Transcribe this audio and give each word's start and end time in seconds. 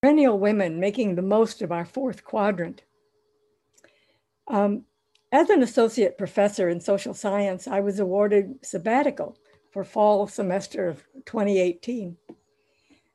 perennial 0.00 0.38
women 0.38 0.78
making 0.78 1.14
the 1.14 1.22
most 1.22 1.62
of 1.62 1.72
our 1.72 1.84
fourth 1.84 2.24
quadrant. 2.24 2.82
Um, 4.46 4.84
as 5.32 5.50
an 5.50 5.62
associate 5.62 6.16
professor 6.16 6.68
in 6.68 6.80
social 6.80 7.14
science, 7.14 7.66
I 7.66 7.80
was 7.80 7.98
awarded 8.00 8.64
sabbatical 8.64 9.36
for 9.72 9.84
fall 9.84 10.26
semester 10.26 10.88
of 10.88 11.02
2018. 11.26 12.16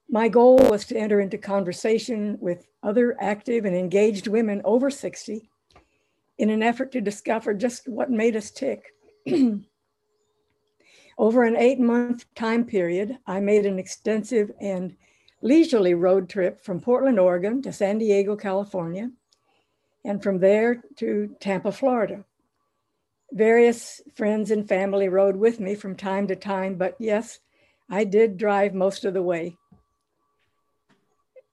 My 0.09 0.27
goal 0.27 0.57
was 0.57 0.85
to 0.85 0.97
enter 0.97 1.21
into 1.21 1.37
conversation 1.37 2.37
with 2.39 2.67
other 2.83 3.15
active 3.19 3.65
and 3.65 3.75
engaged 3.75 4.27
women 4.27 4.61
over 4.63 4.91
60 4.91 5.49
in 6.37 6.49
an 6.49 6.61
effort 6.61 6.91
to 6.91 7.01
discover 7.01 7.53
just 7.53 7.87
what 7.87 8.11
made 8.11 8.35
us 8.35 8.51
tick. 8.51 8.91
over 11.17 11.43
an 11.43 11.55
eight 11.55 11.79
month 11.79 12.25
time 12.35 12.65
period, 12.65 13.17
I 13.25 13.39
made 13.39 13.65
an 13.65 13.79
extensive 13.79 14.51
and 14.59 14.95
leisurely 15.43 15.93
road 15.93 16.29
trip 16.29 16.63
from 16.63 16.79
Portland, 16.79 17.19
Oregon 17.19 17.61
to 17.61 17.73
San 17.73 17.97
Diego, 17.97 18.35
California, 18.35 19.11
and 20.05 20.23
from 20.23 20.39
there 20.39 20.81
to 20.95 21.35
Tampa, 21.41 21.71
Florida. 21.71 22.23
Various 23.31 24.01
friends 24.15 24.51
and 24.51 24.67
family 24.67 25.09
rode 25.09 25.35
with 25.35 25.59
me 25.59 25.75
from 25.75 25.95
time 25.95 26.27
to 26.27 26.35
time, 26.35 26.75
but 26.75 26.95
yes, 26.97 27.39
I 27.89 28.05
did 28.05 28.37
drive 28.37 28.73
most 28.73 29.03
of 29.03 29.13
the 29.13 29.21
way. 29.21 29.57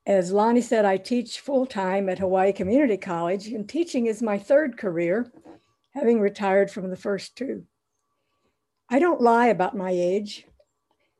As 0.07 0.31
Lonnie 0.31 0.61
said, 0.61 0.85
I 0.85 0.97
teach 0.97 1.41
full 1.41 1.65
time 1.65 2.07
at 2.07 2.19
Hawaii 2.19 2.53
Community 2.53 2.97
College, 2.97 3.47
and 3.47 3.67
teaching 3.67 4.07
is 4.07 4.21
my 4.21 4.39
third 4.39 4.77
career, 4.77 5.31
having 5.93 6.21
retired 6.21 6.71
from 6.71 6.89
the 6.89 6.95
first 6.95 7.35
two. 7.35 7.65
I 8.89 8.99
don't 8.99 9.21
lie 9.21 9.47
about 9.47 9.75
my 9.75 9.91
age. 9.91 10.47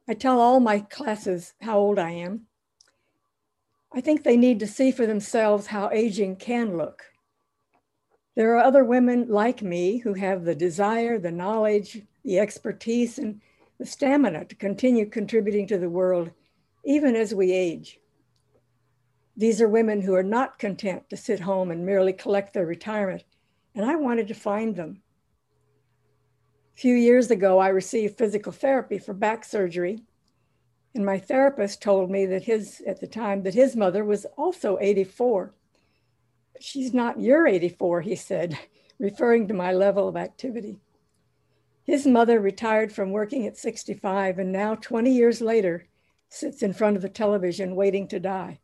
I 0.07 0.13
tell 0.13 0.39
all 0.39 0.59
my 0.59 0.79
classes 0.79 1.53
how 1.61 1.77
old 1.77 1.99
I 1.99 2.11
am. 2.11 2.47
I 3.93 3.99
think 3.99 4.23
they 4.23 4.37
need 4.37 4.59
to 4.59 4.67
see 4.67 4.91
for 4.91 5.05
themselves 5.05 5.67
how 5.67 5.89
aging 5.91 6.37
can 6.37 6.77
look. 6.77 7.03
There 8.35 8.55
are 8.55 8.63
other 8.63 8.85
women 8.85 9.27
like 9.27 9.61
me 9.61 9.97
who 9.97 10.13
have 10.13 10.45
the 10.45 10.55
desire, 10.55 11.19
the 11.19 11.31
knowledge, 11.31 12.01
the 12.23 12.39
expertise, 12.39 13.17
and 13.17 13.41
the 13.77 13.85
stamina 13.85 14.45
to 14.45 14.55
continue 14.55 15.05
contributing 15.05 15.67
to 15.67 15.77
the 15.77 15.89
world, 15.89 16.31
even 16.85 17.15
as 17.15 17.35
we 17.35 17.51
age. 17.51 17.99
These 19.35 19.61
are 19.61 19.67
women 19.67 20.01
who 20.01 20.13
are 20.13 20.23
not 20.23 20.59
content 20.59 21.09
to 21.09 21.17
sit 21.17 21.41
home 21.41 21.71
and 21.71 21.85
merely 21.85 22.13
collect 22.13 22.53
their 22.53 22.65
retirement, 22.65 23.23
and 23.75 23.83
I 23.83 23.95
wanted 23.95 24.29
to 24.29 24.33
find 24.33 24.75
them. 24.75 25.01
A 26.75 26.79
few 26.79 26.95
years 26.95 27.31
ago, 27.31 27.59
I 27.59 27.67
received 27.69 28.17
physical 28.17 28.53
therapy 28.53 28.97
for 28.97 29.13
back 29.13 29.43
surgery, 29.43 30.03
and 30.93 31.05
my 31.05 31.19
therapist 31.19 31.81
told 31.81 32.11
me 32.11 32.25
that 32.25 32.43
his, 32.43 32.81
at 32.85 32.99
the 32.99 33.07
time, 33.07 33.43
that 33.43 33.53
his 33.53 33.75
mother 33.75 34.03
was 34.03 34.25
also 34.37 34.77
84. 34.81 35.53
She's 36.59 36.93
not 36.93 37.21
your 37.21 37.47
84, 37.47 38.01
he 38.01 38.15
said, 38.15 38.59
referring 38.99 39.47
to 39.47 39.53
my 39.53 39.71
level 39.71 40.07
of 40.07 40.17
activity. 40.17 40.79
His 41.83 42.05
mother 42.05 42.39
retired 42.39 42.91
from 42.91 43.11
working 43.11 43.47
at 43.47 43.57
65 43.57 44.37
and 44.37 44.51
now, 44.51 44.75
20 44.75 45.11
years 45.11 45.41
later, 45.41 45.87
sits 46.29 46.61
in 46.61 46.73
front 46.73 46.95
of 46.95 47.01
the 47.01 47.09
television 47.09 47.75
waiting 47.75 48.07
to 48.09 48.19
die. 48.19 48.59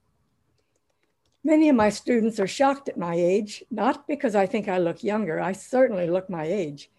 Many 1.43 1.69
of 1.69 1.75
my 1.77 1.89
students 1.89 2.39
are 2.41 2.47
shocked 2.47 2.89
at 2.89 2.97
my 2.97 3.15
age, 3.15 3.63
not 3.71 4.05
because 4.05 4.35
I 4.35 4.45
think 4.45 4.67
I 4.67 4.77
look 4.77 5.01
younger, 5.01 5.39
I 5.39 5.53
certainly 5.53 6.09
look 6.09 6.29
my 6.29 6.43
age, 6.43 6.91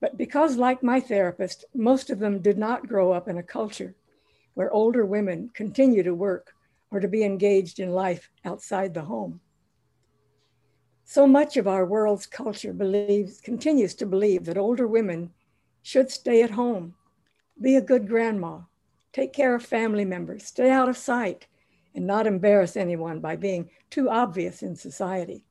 but 0.00 0.16
because, 0.16 0.56
like 0.56 0.82
my 0.82 1.00
therapist, 1.00 1.64
most 1.74 2.08
of 2.08 2.20
them 2.20 2.40
did 2.40 2.56
not 2.56 2.86
grow 2.86 3.12
up 3.12 3.26
in 3.26 3.36
a 3.36 3.42
culture 3.42 3.96
where 4.54 4.72
older 4.72 5.04
women 5.04 5.50
continue 5.52 6.02
to 6.02 6.14
work 6.14 6.54
or 6.90 7.00
to 7.00 7.08
be 7.08 7.24
engaged 7.24 7.80
in 7.80 7.90
life 7.90 8.30
outside 8.44 8.94
the 8.94 9.02
home. 9.02 9.40
So 11.04 11.26
much 11.26 11.56
of 11.56 11.68
our 11.68 11.84
world's 11.84 12.26
culture 12.26 12.72
believes, 12.72 13.40
continues 13.40 13.94
to 13.96 14.06
believe 14.06 14.44
that 14.46 14.56
older 14.56 14.86
women 14.86 15.30
should 15.82 16.10
stay 16.10 16.42
at 16.42 16.50
home, 16.50 16.94
be 17.60 17.76
a 17.76 17.80
good 17.82 18.08
grandma, 18.08 18.60
take 19.12 19.32
care 19.32 19.54
of 19.54 19.64
family 19.64 20.04
members, 20.04 20.44
stay 20.44 20.70
out 20.70 20.88
of 20.88 20.96
sight, 20.96 21.46
and 21.94 22.06
not 22.06 22.26
embarrass 22.26 22.76
anyone 22.76 23.20
by 23.20 23.36
being 23.36 23.68
too 23.90 24.08
obvious 24.08 24.62
in 24.62 24.74
society. 24.74 25.44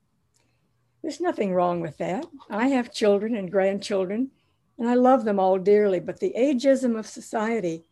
There's 1.01 1.21
nothing 1.21 1.53
wrong 1.53 1.81
with 1.81 1.97
that. 1.97 2.25
I 2.49 2.69
have 2.69 2.93
children 2.93 3.35
and 3.35 3.51
grandchildren, 3.51 4.31
and 4.79 4.89
I 4.89 4.95
love 4.95 5.23
them 5.23 5.39
all 5.39 5.59
dearly, 5.59 5.99
but 5.99 6.19
the 6.19 6.33
ageism 6.37 6.97
of 6.97 7.05
society 7.05 7.83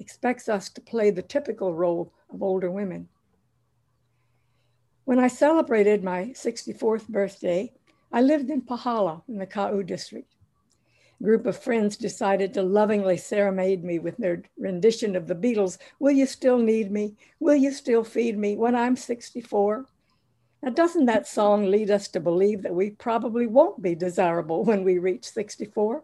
expects 0.00 0.48
us 0.48 0.68
to 0.70 0.80
play 0.80 1.10
the 1.10 1.22
typical 1.22 1.74
role 1.74 2.12
of 2.32 2.42
older 2.42 2.70
women. 2.70 3.08
When 5.04 5.18
I 5.18 5.28
celebrated 5.28 6.02
my 6.02 6.32
64th 6.34 7.08
birthday, 7.08 7.72
I 8.12 8.22
lived 8.22 8.50
in 8.50 8.62
Pahala 8.62 9.22
in 9.28 9.38
the 9.38 9.46
Ka'u 9.46 9.82
district. 9.82 10.34
A 11.20 11.24
group 11.24 11.46
of 11.46 11.62
friends 11.62 11.96
decided 11.96 12.54
to 12.54 12.62
lovingly 12.62 13.18
serenade 13.18 13.84
me 13.84 13.98
with 13.98 14.16
their 14.16 14.42
rendition 14.58 15.14
of 15.14 15.26
the 15.26 15.34
Beatles, 15.34 15.78
Will 15.98 16.12
You 16.12 16.26
Still 16.26 16.58
Need 16.58 16.90
Me? 16.90 17.14
Will 17.38 17.56
You 17.56 17.72
Still 17.72 18.02
Feed 18.02 18.38
Me 18.38 18.56
when 18.56 18.74
I'm 18.74 18.96
64? 18.96 19.86
Now, 20.62 20.70
doesn't 20.70 21.06
that 21.06 21.26
song 21.26 21.70
lead 21.70 21.90
us 21.90 22.08
to 22.08 22.20
believe 22.20 22.62
that 22.62 22.74
we 22.74 22.90
probably 22.90 23.46
won't 23.46 23.82
be 23.82 23.94
desirable 23.94 24.64
when 24.64 24.82
we 24.82 24.98
reach 24.98 25.28
64? 25.28 26.02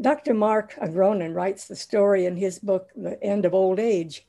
Dr. 0.00 0.32
Marc 0.32 0.74
Agronin 0.74 1.34
writes 1.34 1.66
the 1.66 1.74
story 1.74 2.24
in 2.24 2.36
his 2.36 2.60
book, 2.60 2.90
The 2.94 3.20
End 3.22 3.44
of 3.44 3.52
Old 3.52 3.80
Age, 3.80 4.24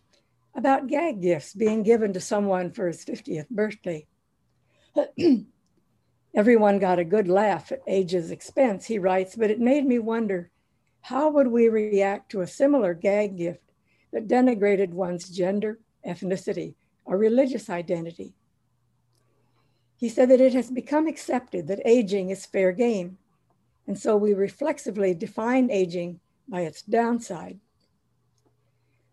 about 0.55 0.87
gag 0.87 1.21
gifts 1.21 1.53
being 1.53 1.83
given 1.83 2.11
to 2.13 2.19
someone 2.19 2.71
for 2.71 2.87
his 2.87 3.05
50th 3.05 3.49
birthday. 3.49 4.07
Everyone 6.33 6.79
got 6.79 6.97
a 6.97 7.05
good 7.05 7.27
laugh 7.27 7.71
at 7.71 7.81
age's 7.87 8.31
expense, 8.31 8.85
he 8.85 8.97
writes, 8.97 9.35
but 9.35 9.51
it 9.51 9.59
made 9.59 9.85
me 9.85 9.99
wonder 9.99 10.49
how 11.01 11.29
would 11.29 11.47
we 11.47 11.69
react 11.69 12.31
to 12.31 12.41
a 12.41 12.47
similar 12.47 12.95
gag 12.95 13.37
gift 13.37 13.71
that 14.11 14.27
denigrated 14.27 14.89
one's 14.89 15.29
gender, 15.29 15.79
ethnicity, 16.05 16.73
or 17.05 17.15
religious 17.17 17.69
identity? 17.69 18.33
He 19.97 20.09
said 20.09 20.29
that 20.29 20.41
it 20.41 20.53
has 20.53 20.71
become 20.71 21.07
accepted 21.07 21.67
that 21.67 21.81
aging 21.85 22.31
is 22.31 22.45
fair 22.45 22.71
game, 22.71 23.17
and 23.89 23.97
so 23.97 24.15
we 24.15 24.35
reflexively 24.35 25.15
define 25.15 25.71
aging 25.71 26.19
by 26.47 26.61
its 26.61 26.83
downside. 26.83 27.59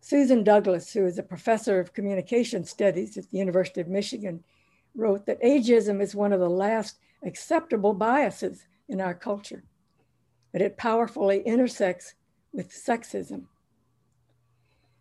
Susan 0.01 0.45
Douglas, 0.45 0.93
who 0.93 1.07
is 1.07 1.19
a 1.19 1.23
professor 1.23 1.81
of 1.81 1.95
communication 1.95 2.63
studies 2.63 3.17
at 3.17 3.31
the 3.31 3.39
University 3.39 3.81
of 3.81 3.89
Michigan, 3.89 4.45
wrote 4.95 5.25
that 5.25 5.43
ageism 5.43 6.03
is 6.03 6.15
one 6.15 6.31
of 6.31 6.41
the 6.41 6.51
last 6.51 6.99
acceptable 7.25 7.95
biases 7.95 8.67
in 8.87 9.01
our 9.01 9.15
culture, 9.15 9.65
that 10.53 10.61
it 10.61 10.77
powerfully 10.77 11.41
intersects 11.41 12.13
with 12.53 12.71
sexism. 12.71 13.45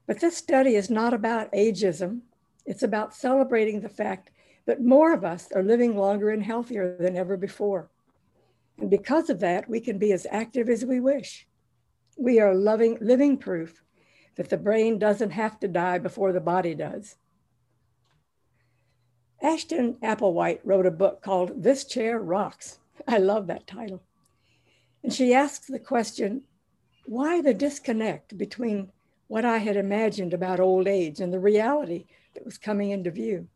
But 0.08 0.22
this 0.22 0.38
study 0.38 0.76
is 0.76 0.90
not 0.90 1.14
about 1.14 1.52
ageism, 1.52 2.22
it's 2.66 2.84
about 2.84 3.14
celebrating 3.14 3.82
the 3.82 3.90
fact 3.90 4.32
that 4.68 4.82
more 4.82 5.12
of 5.12 5.26
us 5.26 5.52
are 5.52 5.62
living 5.62 5.98
longer 5.98 6.30
and 6.30 6.42
healthier 6.44 6.96
than 6.98 7.18
ever 7.18 7.36
before. 7.36 7.90
And 8.80 8.90
because 8.90 9.30
of 9.30 9.40
that, 9.40 9.70
we 9.70 9.80
can 9.80 9.98
be 9.98 10.12
as 10.12 10.28
active 10.30 10.70
as 10.70 10.86
we 10.86 11.00
wish. 11.00 11.48
We 12.18 12.40
are 12.40 12.54
loving, 12.54 12.98
living 13.02 13.38
proof 13.38 13.84
that 14.36 14.50
the 14.50 14.58
brain 14.58 15.00
doesn't 15.00 15.32
have 15.32 15.60
to 15.62 15.68
die 15.68 15.98
before 15.98 16.34
the 16.34 16.42
body 16.42 16.76
does. 16.76 17.16
Ashton 19.42 19.96
Applewhite 20.02 20.62
wrote 20.64 20.86
a 20.86 20.92
book 20.92 21.22
called 21.22 21.64
This 21.64 21.86
Chair 21.86 22.20
Rocks. 22.20 22.80
I 23.08 23.18
love 23.18 23.48
that 23.48 23.68
title. 23.68 24.02
And 25.04 25.14
she 25.14 25.34
asks 25.34 25.68
the 25.68 25.80
question 25.80 26.44
why 27.06 27.42
the 27.42 27.54
disconnect 27.54 28.38
between 28.38 28.92
what 29.28 29.46
I 29.46 29.60
had 29.60 29.78
imagined 29.78 30.34
about 30.34 30.60
old 30.60 30.88
age 30.88 31.20
and 31.20 31.32
the 31.32 31.40
reality 31.40 32.06
that 32.34 32.46
was 32.46 32.58
coming 32.58 32.92
into 32.92 33.12
view? 33.12 33.48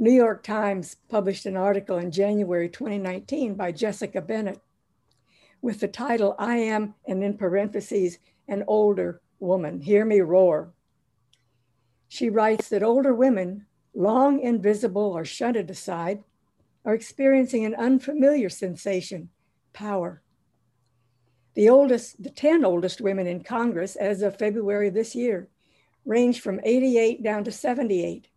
New 0.00 0.10
York 0.10 0.42
Times 0.42 0.96
published 1.10 1.44
an 1.44 1.58
article 1.58 1.98
in 1.98 2.10
January 2.10 2.70
2019 2.70 3.52
by 3.52 3.70
Jessica 3.70 4.22
Bennett 4.22 4.58
with 5.60 5.80
the 5.80 5.88
title, 5.88 6.34
I 6.38 6.56
Am, 6.56 6.94
and 7.06 7.22
in 7.22 7.36
parentheses, 7.36 8.16
an 8.48 8.64
older 8.66 9.20
woman. 9.40 9.82
Hear 9.82 10.06
me 10.06 10.20
roar. 10.20 10.70
She 12.08 12.30
writes 12.30 12.70
that 12.70 12.82
older 12.82 13.12
women, 13.12 13.66
long 13.94 14.40
invisible 14.40 15.12
or 15.12 15.26
shunted 15.26 15.68
aside, 15.68 16.24
are 16.82 16.94
experiencing 16.94 17.66
an 17.66 17.74
unfamiliar 17.74 18.48
sensation 18.48 19.28
power. 19.74 20.22
The 21.52 21.68
oldest, 21.68 22.22
the 22.22 22.30
10 22.30 22.64
oldest 22.64 23.02
women 23.02 23.26
in 23.26 23.44
Congress 23.44 23.96
as 23.96 24.22
of 24.22 24.38
February 24.38 24.88
this 24.88 25.14
year 25.14 25.48
range 26.06 26.40
from 26.40 26.58
88 26.64 27.22
down 27.22 27.44
to 27.44 27.52
78. 27.52 28.28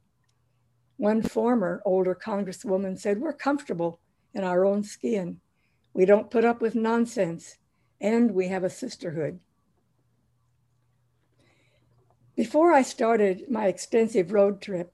One 1.03 1.21
former 1.21 1.81
older 1.83 2.15
Congresswoman 2.15 2.97
said, 2.97 3.19
We're 3.19 3.33
comfortable 3.33 3.99
in 4.33 4.45
our 4.45 4.63
own 4.63 4.85
skin. 4.85 5.41
We 5.93 6.05
don't 6.05 6.31
put 6.31 6.45
up 6.45 6.61
with 6.61 6.75
nonsense, 6.75 7.57
and 7.99 8.31
we 8.31 8.47
have 8.47 8.63
a 8.63 8.69
sisterhood. 8.69 9.41
Before 12.37 12.71
I 12.71 12.83
started 12.83 13.51
my 13.51 13.67
extensive 13.67 14.31
road 14.31 14.61
trip, 14.61 14.93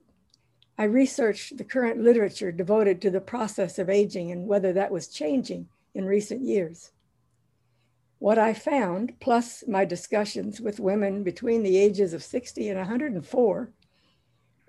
I 0.79 0.85
researched 0.85 1.57
the 1.57 1.63
current 1.63 2.01
literature 2.01 2.51
devoted 2.51 3.03
to 3.03 3.11
the 3.11 3.21
process 3.21 3.77
of 3.77 3.88
aging 3.88 4.31
and 4.31 4.47
whether 4.47 4.73
that 4.73 4.91
was 4.91 5.09
changing 5.09 5.67
in 5.94 6.06
recent 6.06 6.41
years. 6.41 6.89
What 8.17 8.39
I 8.39 8.56
found, 8.56 9.19
plus 9.19 9.63
my 9.67 9.85
discussions 9.85 10.59
with 10.59 10.79
women 10.79 11.21
between 11.21 11.61
the 11.61 11.77
ages 11.77 12.13
of 12.13 12.23
60 12.23 12.67
and 12.67 12.79
104, 12.79 13.69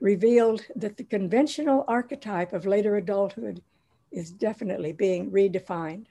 revealed 0.01 0.65
that 0.75 0.97
the 0.97 1.05
conventional 1.05 1.85
archetype 1.87 2.53
of 2.53 2.67
later 2.67 2.97
adulthood 2.97 3.63
is 4.11 4.31
definitely 4.31 4.93
being 4.93 5.31
redefined. 5.31 6.07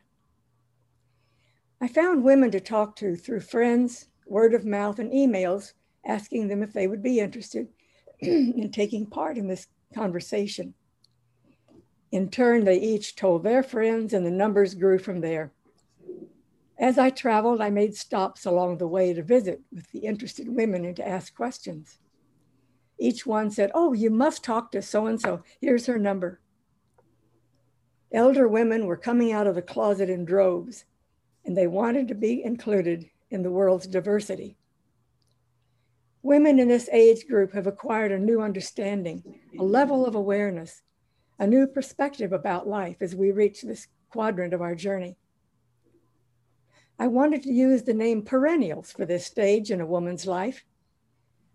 I 1.82 1.88
found 1.88 2.24
women 2.24 2.52
to 2.52 2.60
talk 2.60 2.96
to 2.98 3.16
through 3.16 3.42
friends, 3.42 4.08
word 4.26 4.54
of 4.54 4.66
mouth, 4.66 5.00
and 5.00 5.12
emails 5.12 5.74
asking 6.06 6.48
them 6.48 6.62
if 6.62 6.74
they 6.74 6.88
would 6.88 7.02
be 7.02 7.20
interested 7.20 7.68
in 8.20 8.72
taking 8.72 9.06
part 9.06 9.38
in 9.38 9.48
this 9.48 9.68
conversation. 9.94 10.74
In 12.12 12.30
turn, 12.30 12.66
they 12.66 12.80
each 12.80 13.16
told 13.16 13.44
their 13.44 13.64
friends, 13.64 14.14
and 14.14 14.26
the 14.26 14.32
numbers 14.32 14.74
grew 14.74 15.00
from 15.00 15.22
there. 15.22 15.52
As 16.78 16.98
I 16.98 17.10
traveled, 17.10 17.62
I 17.62 17.70
made 17.70 17.96
stops 17.96 18.46
along 18.46 18.78
the 18.78 18.88
way 18.88 19.14
to 19.14 19.22
visit 19.22 19.62
with 19.72 19.92
the 19.92 20.00
interested 20.00 20.48
women 20.48 20.86
and 20.86 20.96
to 20.96 21.08
ask 21.08 21.36
questions. 21.36 22.00
Each 23.00 23.26
one 23.26 23.50
said, 23.50 23.72
Oh, 23.74 23.94
you 23.94 24.10
must 24.10 24.44
talk 24.44 24.72
to 24.72 24.82
so 24.82 25.08
and 25.08 25.20
so. 25.20 25.44
Here's 25.62 25.86
her 25.86 25.98
number. 25.98 26.42
Elder 28.12 28.48
women 28.48 28.86
were 28.86 28.98
coming 28.98 29.32
out 29.32 29.48
of 29.48 29.56
the 29.56 29.62
closet 29.62 30.10
in 30.10 30.26
droves, 30.26 30.86
and 31.46 31.56
they 31.56 31.68
wanted 31.68 32.08
to 32.08 32.16
be 32.16 32.44
included 32.44 33.10
in 33.30 33.44
the 33.44 33.52
world's 33.52 33.88
diversity. 33.88 34.58
Women 36.22 36.60
in 36.60 36.68
this 36.68 36.90
age 36.92 37.28
group 37.28 37.54
have 37.54 37.68
acquired 37.68 38.12
a 38.12 38.20
new 38.20 38.42
understanding, 38.42 39.24
a 39.58 39.64
level 39.64 40.06
of 40.06 40.16
awareness, 40.16 40.82
a 41.38 41.48
new 41.48 41.66
perspective 41.68 42.34
about 42.34 42.68
life 42.68 42.98
as 43.02 43.16
we 43.16 43.32
reach 43.32 43.62
this 43.62 43.88
quadrant 44.10 44.54
of 44.54 44.62
our 44.62 44.76
journey. 44.76 45.16
I 46.98 47.08
wanted 47.08 47.44
to 47.44 47.54
use 47.54 47.84
the 47.84 47.94
name 47.94 48.24
perennials 48.24 48.92
for 48.92 49.06
this 49.06 49.26
stage 49.26 49.72
in 49.72 49.80
a 49.80 49.86
woman's 49.86 50.26
life, 50.26 50.66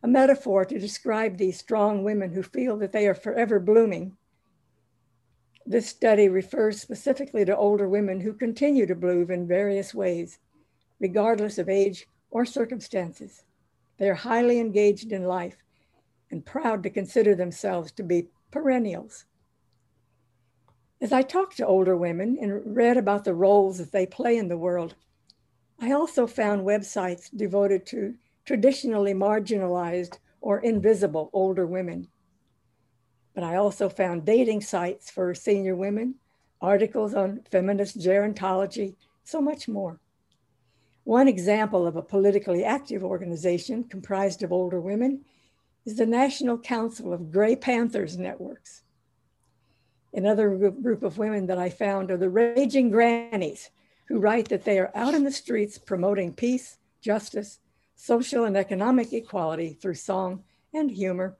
a 0.04 0.06
metaphor 0.06 0.66
to 0.66 0.78
describe 0.78 1.38
these 1.38 1.58
strong 1.58 2.04
women 2.04 2.30
who 2.30 2.42
feel 2.42 2.76
that 2.76 2.92
they 2.92 3.08
are 3.08 3.14
forever 3.14 3.58
blooming. 3.58 4.14
This 5.64 5.88
study 5.88 6.28
refers 6.28 6.78
specifically 6.78 7.42
to 7.46 7.56
older 7.56 7.88
women 7.88 8.20
who 8.20 8.34
continue 8.34 8.84
to 8.84 8.94
bloom 8.94 9.30
in 9.30 9.48
various 9.48 9.94
ways, 9.94 10.38
regardless 11.00 11.56
of 11.56 11.70
age 11.70 12.06
or 12.30 12.44
circumstances. 12.44 13.44
They 13.96 14.10
are 14.10 14.14
highly 14.14 14.60
engaged 14.60 15.10
in 15.10 15.24
life 15.24 15.56
and 16.30 16.44
proud 16.44 16.82
to 16.82 16.90
consider 16.90 17.34
themselves 17.34 17.90
to 17.92 18.02
be 18.02 18.28
perennials. 18.50 19.24
As 21.00 21.14
I 21.14 21.22
talked 21.22 21.56
to 21.56 21.66
older 21.66 21.96
women 21.96 22.36
and 22.38 22.76
read 22.76 22.98
about 22.98 23.24
the 23.24 23.34
roles 23.34 23.78
that 23.78 23.92
they 23.92 24.04
play 24.04 24.36
in 24.36 24.48
the 24.48 24.58
world, 24.58 24.96
I 25.80 25.92
also 25.92 26.26
found 26.26 26.66
websites 26.66 27.34
devoted 27.34 27.86
to 27.86 28.16
traditionally 28.44 29.14
marginalized 29.14 30.18
or 30.40 30.60
invisible 30.60 31.30
older 31.32 31.66
women. 31.66 32.08
But 33.34 33.44
I 33.44 33.56
also 33.56 33.88
found 33.88 34.24
dating 34.24 34.60
sites 34.60 35.10
for 35.10 35.34
senior 35.34 35.74
women, 35.74 36.16
articles 36.60 37.14
on 37.14 37.40
feminist 37.50 37.98
gerontology, 37.98 38.96
so 39.24 39.40
much 39.40 39.66
more. 39.66 39.98
One 41.04 41.28
example 41.28 41.86
of 41.86 41.96
a 41.96 42.02
politically 42.02 42.64
active 42.64 43.02
organization 43.02 43.84
comprised 43.84 44.42
of 44.42 44.52
older 44.52 44.80
women 44.80 45.24
is 45.84 45.96
the 45.96 46.06
National 46.06 46.58
Council 46.58 47.12
of 47.12 47.30
Gray 47.30 47.56
Panthers 47.56 48.16
Networks. 48.16 48.82
Another 50.14 50.70
group 50.70 51.02
of 51.02 51.18
women 51.18 51.46
that 51.46 51.58
I 51.58 51.68
found 51.68 52.10
are 52.10 52.16
the 52.16 52.30
Raging 52.30 52.90
Grannies, 52.90 53.70
who 54.06 54.20
write 54.20 54.48
that 54.48 54.64
they 54.64 54.78
are 54.78 54.92
out 54.94 55.14
in 55.14 55.24
the 55.24 55.32
streets 55.32 55.76
promoting 55.76 56.32
peace, 56.32 56.78
justice, 57.00 57.58
social 57.94 58.44
and 58.44 58.56
economic 58.56 59.12
equality 59.12 59.72
through 59.72 59.94
song 59.94 60.44
and 60.72 60.90
humor. 60.90 61.36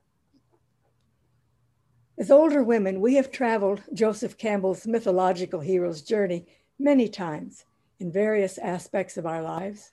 As 2.17 2.31
older 2.31 2.63
women, 2.63 3.01
we 3.01 3.15
have 3.15 3.33
traveled 3.33 3.83
Joseph 3.93 4.39
Campbell's 4.39 4.87
mythological 4.87 5.61
hero's 5.61 6.03
journey 6.03 6.47
many 6.79 7.09
times 7.09 7.65
in 7.99 8.13
various 8.13 8.57
aspects 8.59 9.17
of 9.17 9.27
our 9.27 9.43
lives. 9.43 9.93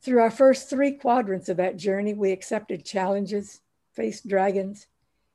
Through 0.00 0.20
our 0.20 0.30
first 0.30 0.68
three 0.68 0.92
quadrants 0.92 1.48
of 1.48 1.56
that 1.58 1.76
journey, 1.76 2.14
we 2.14 2.32
accepted 2.32 2.84
challenges, 2.84 3.60
faced 3.92 4.26
dragons, 4.26 4.88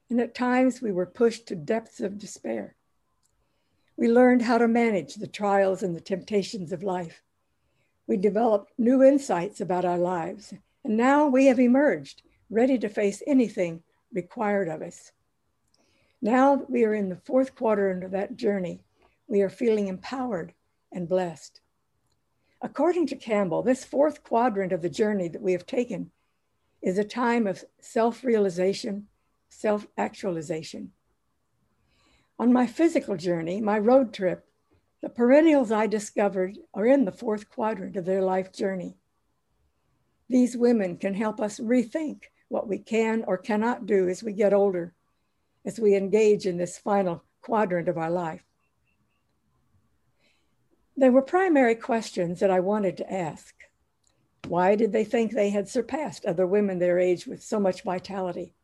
and 0.10 0.19
at 0.19 0.36
times 0.36 0.81
we 0.81 0.92
were 0.92 1.06
pushed 1.06 1.48
to 1.48 1.56
depths 1.56 2.01
of 2.01 2.18
despair. 2.18 2.75
We 3.95 4.10
learned 4.10 4.42
how 4.42 4.57
to 4.57 4.68
manage 4.68 5.16
the 5.16 5.28
trials 5.28 5.84
and 5.84 5.95
the 5.95 6.01
temptations 6.01 6.72
of 6.74 6.84
life. 6.84 7.24
We 8.07 8.18
developed 8.18 8.71
new 8.77 9.04
insights 9.04 9.59
about 9.59 9.86
our 9.86 9.98
lives, 9.98 10.54
and 10.83 10.95
now 10.95 11.27
we 11.27 11.48
have 11.48 11.59
emerged 11.59 12.21
ready 12.50 12.77
to 12.80 12.88
face 12.88 13.21
anything 13.27 13.83
required 14.13 14.69
of 14.69 14.81
us. 14.81 15.12
Now 16.21 16.65
we 16.69 16.86
are 16.86 16.94
in 16.94 17.09
the 17.09 17.18
fourth 17.18 17.54
quadrant 17.54 18.04
of 18.04 18.12
that 18.12 18.38
journey, 18.38 18.81
we 19.27 19.42
are 19.42 19.50
feeling 19.50 19.88
empowered 19.88 20.54
and 20.92 21.09
blessed. 21.09 21.59
According 22.62 23.07
to 23.07 23.15
Campbell, 23.15 23.62
this 23.62 23.83
fourth 23.83 24.24
quadrant 24.24 24.71
of 24.71 24.81
the 24.81 24.89
journey 24.89 25.27
that 25.27 25.42
we 25.42 25.51
have 25.51 25.65
taken 25.65 26.12
is 26.81 26.98
a 26.98 27.03
time 27.03 27.45
of 27.45 27.65
self 27.80 28.24
realization, 28.24 29.07
self 29.50 29.86
actualization. 29.98 30.92
On 32.39 32.53
my 32.53 32.65
physical 32.65 33.18
journey, 33.18 33.60
my 33.60 33.77
road 33.77 34.13
trip, 34.13 34.46
the 35.01 35.09
perennials 35.09 35.71
I 35.71 35.88
discovered 35.88 36.57
are 36.73 36.85
in 36.85 37.05
the 37.05 37.11
fourth 37.11 37.49
quadrant 37.49 37.95
of 37.95 38.05
their 38.05 38.21
life 38.21 38.51
journey. 38.51 38.97
These 40.29 40.57
women 40.57 40.97
can 40.97 41.13
help 41.13 41.39
us 41.39 41.59
rethink 41.59 42.23
what 42.49 42.67
we 42.67 42.79
can 42.79 43.23
or 43.25 43.38
cannot 43.38 43.85
do 43.85 44.09
as 44.09 44.23
we 44.23 44.33
get 44.33 44.53
older, 44.53 44.94
as 45.65 45.79
we 45.79 45.95
engage 45.95 46.45
in 46.45 46.57
this 46.57 46.77
final 46.77 47.23
quadrant 47.41 47.88
of 47.88 47.97
our 47.97 48.09
life. 48.09 48.44
There 50.95 51.11
were 51.11 51.21
primary 51.21 51.75
questions 51.75 52.39
that 52.39 52.50
I 52.50 52.59
wanted 52.59 52.97
to 52.97 53.13
ask. 53.13 53.53
Why 54.47 54.75
did 54.75 54.91
they 54.93 55.03
think 55.03 55.31
they 55.31 55.51
had 55.51 55.69
surpassed 55.69 56.25
other 56.25 56.47
women 56.47 56.79
their 56.79 56.97
age 56.97 57.27
with 57.27 57.43
so 57.43 57.59
much 57.59 57.83
vitality? 57.83 58.55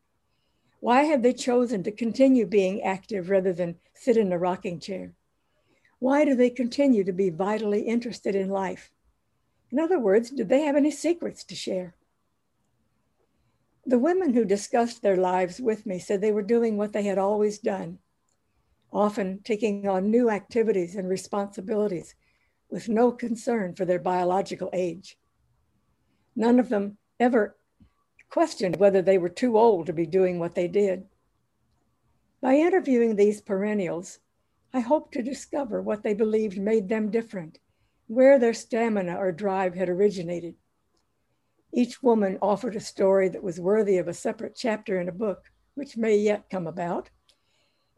Why 0.80 1.04
had 1.04 1.22
they 1.22 1.34
chosen 1.34 1.84
to 1.84 1.92
continue 1.92 2.46
being 2.46 2.82
active 2.82 3.30
rather 3.30 3.54
than 3.54 3.76
sit 3.94 4.18
in 4.18 4.34
a 4.34 4.38
rocking 4.38 4.80
chair? 4.80 5.14
Why 6.04 6.26
do 6.26 6.36
they 6.36 6.50
continue 6.50 7.06
to 7.06 7.14
be 7.14 7.30
vitally 7.30 7.84
interested 7.84 8.36
in 8.36 8.50
life? 8.50 8.92
In 9.72 9.80
other 9.80 9.98
words, 9.98 10.32
did 10.32 10.50
they 10.50 10.64
have 10.64 10.76
any 10.76 10.92
secrets 10.92 11.46
to 11.46 11.56
share? 11.56 11.96
The 13.86 13.98
women 13.98 14.34
who 14.34 14.44
discussed 14.44 15.02
their 15.02 15.16
lives 15.16 15.62
with 15.62 15.86
me 15.86 16.00
said 16.00 16.20
they 16.20 16.34
were 16.34 16.42
doing 16.42 16.76
what 16.76 16.92
they 16.92 17.04
had 17.04 17.18
always 17.18 17.58
done, 17.58 18.00
often 18.92 19.40
taking 19.46 19.88
on 19.88 20.12
new 20.12 20.30
activities 20.30 20.98
and 20.98 21.08
responsibilities 21.08 22.16
with 22.70 22.90
no 22.90 23.14
concern 23.14 23.74
for 23.74 23.86
their 23.86 23.98
biological 23.98 24.70
age. 24.74 25.18
None 26.36 26.60
of 26.60 26.68
them 26.68 26.98
ever 27.18 27.56
questioned 28.30 28.76
whether 28.76 29.02
they 29.02 29.18
were 29.18 29.30
too 29.30 29.58
old 29.58 29.86
to 29.86 29.94
be 29.94 30.06
doing 30.06 30.38
what 30.38 30.54
they 30.54 30.68
did. 30.68 31.06
By 32.42 32.56
interviewing 32.56 33.16
these 33.16 33.40
perennials, 33.40 34.20
I 34.74 34.80
hoped 34.80 35.14
to 35.14 35.22
discover 35.22 35.82
what 35.82 36.02
they 36.02 36.16
believed 36.16 36.60
made 36.60 36.90
them 36.90 37.12
different, 37.12 37.60
where 38.08 38.40
their 38.40 38.56
stamina 38.56 39.16
or 39.16 39.32
drive 39.32 39.76
had 39.76 39.88
originated. 39.88 40.56
Each 41.72 42.02
woman 42.02 42.40
offered 42.42 42.76
a 42.76 42.80
story 42.80 43.30
that 43.30 43.44
was 43.44 43.60
worthy 43.60 43.98
of 43.98 44.08
a 44.08 44.14
separate 44.14 44.56
chapter 44.56 45.00
in 45.00 45.10
a 45.10 45.14
book, 45.14 45.52
which 45.76 45.98
may 45.98 46.18
yet 46.18 46.50
come 46.50 46.66
about. 46.66 47.10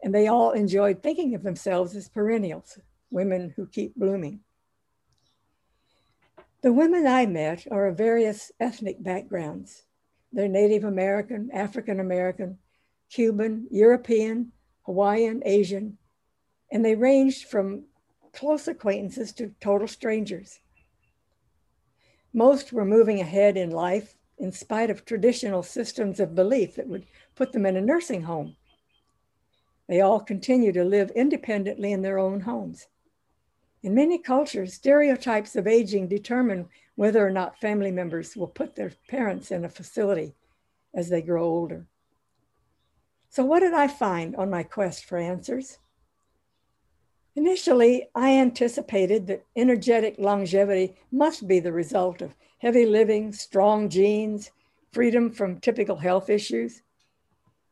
And 0.02 0.14
they 0.14 0.26
all 0.26 0.52
enjoyed 0.52 1.02
thinking 1.02 1.34
of 1.34 1.42
themselves 1.42 1.96
as 1.96 2.08
perennials, 2.08 2.78
women 3.10 3.54
who 3.56 3.66
keep 3.66 3.96
blooming. 3.96 4.40
The 6.60 6.72
women 6.72 7.06
I 7.06 7.26
met 7.26 7.66
are 7.70 7.86
of 7.86 7.96
various 7.96 8.52
ethnic 8.60 9.02
backgrounds. 9.02 9.84
They're 10.32 10.48
Native 10.48 10.84
American, 10.84 11.50
African 11.52 12.00
American, 12.00 12.58
Cuban, 13.10 13.66
European, 13.70 14.52
Hawaiian, 14.84 15.42
Asian, 15.46 15.96
and 16.70 16.84
they 16.84 16.94
ranged 16.94 17.46
from 17.48 17.84
close 18.32 18.68
acquaintances 18.68 19.32
to 19.32 19.54
total 19.60 19.88
strangers. 19.88 20.60
Most 22.32 22.72
were 22.72 22.84
moving 22.84 23.20
ahead 23.20 23.56
in 23.56 23.70
life 23.70 24.14
in 24.38 24.52
spite 24.52 24.90
of 24.90 25.04
traditional 25.04 25.62
systems 25.62 26.20
of 26.20 26.34
belief 26.34 26.76
that 26.76 26.88
would 26.88 27.06
put 27.34 27.52
them 27.52 27.64
in 27.64 27.76
a 27.76 27.80
nursing 27.80 28.22
home. 28.22 28.56
They 29.88 30.00
all 30.00 30.20
continue 30.20 30.72
to 30.72 30.84
live 30.84 31.10
independently 31.10 31.92
in 31.92 32.02
their 32.02 32.18
own 32.18 32.40
homes. 32.40 32.88
In 33.82 33.94
many 33.94 34.18
cultures, 34.18 34.74
stereotypes 34.74 35.54
of 35.54 35.66
aging 35.66 36.08
determine 36.08 36.68
whether 36.96 37.24
or 37.24 37.30
not 37.30 37.60
family 37.60 37.92
members 37.92 38.36
will 38.36 38.48
put 38.48 38.74
their 38.74 38.92
parents 39.08 39.50
in 39.50 39.64
a 39.64 39.68
facility 39.68 40.34
as 40.92 41.08
they 41.08 41.22
grow 41.22 41.44
older. 41.44 41.86
So, 43.28 43.44
what 43.44 43.60
did 43.60 43.74
I 43.74 43.86
find 43.86 44.34
on 44.36 44.50
my 44.50 44.62
quest 44.62 45.04
for 45.04 45.18
answers? 45.18 45.78
Initially, 47.36 48.08
I 48.14 48.32
anticipated 48.32 49.26
that 49.26 49.44
energetic 49.54 50.16
longevity 50.18 50.96
must 51.12 51.46
be 51.46 51.60
the 51.60 51.72
result 51.72 52.22
of 52.22 52.34
heavy 52.60 52.86
living, 52.86 53.30
strong 53.34 53.90
genes, 53.90 54.50
freedom 54.90 55.30
from 55.30 55.60
typical 55.60 55.96
health 55.96 56.30
issues. 56.30 56.80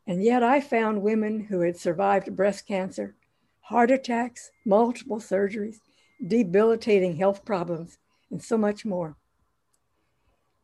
And 0.06 0.22
yet, 0.22 0.42
I 0.42 0.60
found 0.60 1.00
women 1.00 1.40
who 1.40 1.60
had 1.60 1.78
survived 1.78 2.36
breast 2.36 2.66
cancer, 2.68 3.14
heart 3.62 3.90
attacks, 3.90 4.50
multiple 4.66 5.16
surgeries, 5.16 5.78
debilitating 6.24 7.16
health 7.16 7.46
problems, 7.46 7.96
and 8.30 8.42
so 8.42 8.58
much 8.58 8.84
more. 8.84 9.16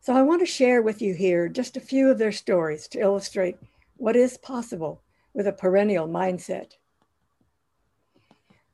So, 0.02 0.14
I 0.14 0.20
want 0.20 0.40
to 0.40 0.46
share 0.46 0.82
with 0.82 1.00
you 1.00 1.14
here 1.14 1.48
just 1.48 1.74
a 1.74 1.80
few 1.80 2.10
of 2.10 2.18
their 2.18 2.32
stories 2.32 2.86
to 2.88 3.00
illustrate 3.00 3.56
what 3.96 4.14
is 4.14 4.36
possible 4.36 5.00
with 5.32 5.46
a 5.46 5.52
perennial 5.52 6.06
mindset. 6.06 6.72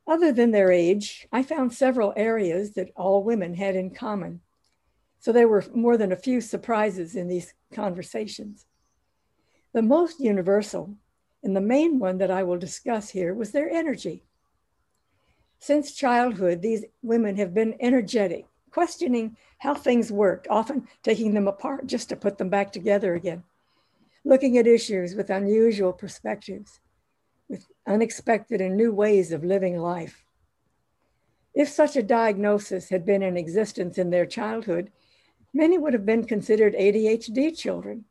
Other 0.06 0.30
than 0.30 0.52
their 0.52 0.70
age, 0.70 1.26
I 1.32 1.42
found 1.42 1.72
several 1.72 2.12
areas 2.16 2.72
that 2.74 2.92
all 2.94 3.24
women 3.24 3.54
had 3.54 3.74
in 3.74 3.90
common. 3.90 4.40
So 5.18 5.32
there 5.32 5.48
were 5.48 5.64
more 5.74 5.96
than 5.96 6.12
a 6.12 6.16
few 6.16 6.40
surprises 6.40 7.16
in 7.16 7.26
these 7.26 7.54
conversations. 7.72 8.66
The 9.72 9.82
most 9.82 10.20
universal, 10.20 10.94
and 11.42 11.56
the 11.56 11.60
main 11.60 11.98
one 11.98 12.18
that 12.18 12.30
I 12.30 12.44
will 12.44 12.58
discuss 12.58 13.10
here, 13.10 13.34
was 13.34 13.50
their 13.50 13.68
energy. 13.68 14.22
Since 15.58 15.94
childhood, 15.94 16.62
these 16.62 16.84
women 17.02 17.36
have 17.36 17.52
been 17.52 17.74
energetic, 17.80 18.46
questioning 18.70 19.36
how 19.58 19.74
things 19.74 20.12
worked, 20.12 20.46
often 20.48 20.86
taking 21.02 21.34
them 21.34 21.48
apart 21.48 21.88
just 21.88 22.08
to 22.10 22.16
put 22.16 22.38
them 22.38 22.48
back 22.48 22.70
together 22.70 23.14
again, 23.14 23.42
looking 24.24 24.56
at 24.56 24.68
issues 24.68 25.16
with 25.16 25.30
unusual 25.30 25.92
perspectives 25.92 26.80
with 27.48 27.66
unexpected 27.86 28.60
and 28.60 28.76
new 28.76 28.92
ways 28.92 29.32
of 29.32 29.44
living 29.44 29.78
life. 29.78 30.24
If 31.54 31.68
such 31.68 31.96
a 31.96 32.02
diagnosis 32.02 32.90
had 32.90 33.06
been 33.06 33.22
in 33.22 33.36
existence 33.36 33.98
in 33.98 34.10
their 34.10 34.26
childhood, 34.26 34.92
many 35.54 35.78
would 35.78 35.94
have 35.94 36.04
been 36.04 36.24
considered 36.24 36.74
ADHD 36.74 37.56
children. 37.56 38.04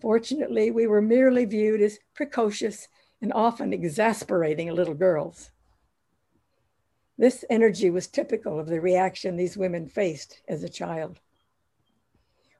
Fortunately, 0.00 0.70
we 0.70 0.86
were 0.86 1.02
merely 1.02 1.44
viewed 1.44 1.80
as 1.80 1.98
precocious 2.14 2.88
and 3.22 3.32
often 3.32 3.72
exasperating 3.72 4.70
little 4.72 4.94
girls. 4.94 5.50
This 7.16 7.44
energy 7.50 7.90
was 7.90 8.06
typical 8.06 8.58
of 8.58 8.66
the 8.66 8.80
reaction 8.80 9.36
these 9.36 9.56
women 9.56 9.86
faced 9.86 10.40
as 10.48 10.62
a 10.62 10.70
child. 10.70 11.20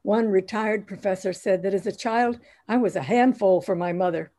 One 0.02 0.28
retired 0.28 0.86
professor 0.86 1.32
said 1.32 1.62
that 1.62 1.74
as 1.74 1.86
a 1.86 1.92
child, 1.92 2.38
I 2.68 2.76
was 2.76 2.96
a 2.96 3.02
handful 3.02 3.60
for 3.60 3.74
my 3.74 3.92
mother 3.92 4.32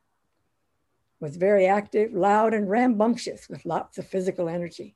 was 1.22 1.38
very 1.38 1.68
active, 1.68 2.12
loud, 2.12 2.54
and 2.54 2.70
rambunctious 2.70 3.48
with 3.48 3.64
lots 3.64 3.98
of 3.98 4.08
physical 4.08 4.50
energy. 4.50 4.96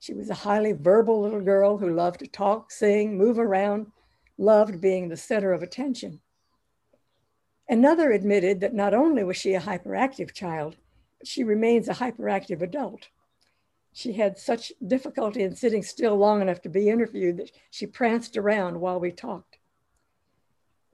She 0.00 0.14
was 0.14 0.30
a 0.30 0.34
highly 0.34 0.72
verbal 0.72 1.20
little 1.20 1.42
girl 1.42 1.78
who 1.78 1.94
loved 1.94 2.20
to 2.20 2.26
talk, 2.26 2.70
sing, 2.70 3.16
move 3.16 3.38
around, 3.38 3.92
loved 4.38 4.80
being 4.80 5.08
the 5.08 5.16
center 5.16 5.52
of 5.52 5.62
attention. 5.62 6.20
Another 7.68 8.12
admitted 8.12 8.60
that 8.60 8.74
not 8.74 8.94
only 8.94 9.24
was 9.24 9.36
she 9.36 9.54
a 9.54 9.60
hyperactive 9.60 10.32
child, 10.32 10.76
but 11.18 11.28
she 11.28 11.44
remains 11.44 11.88
a 11.88 11.94
hyperactive 11.94 12.62
adult. 12.62 13.08
She 13.92 14.12
had 14.12 14.38
such 14.38 14.72
difficulty 14.86 15.42
in 15.42 15.56
sitting 15.56 15.82
still 15.82 16.16
long 16.16 16.40
enough 16.40 16.62
to 16.62 16.68
be 16.68 16.88
interviewed 16.88 17.38
that 17.38 17.50
she 17.70 17.86
pranced 17.86 18.36
around 18.36 18.80
while 18.80 19.00
we 19.00 19.10
talked. 19.10 19.55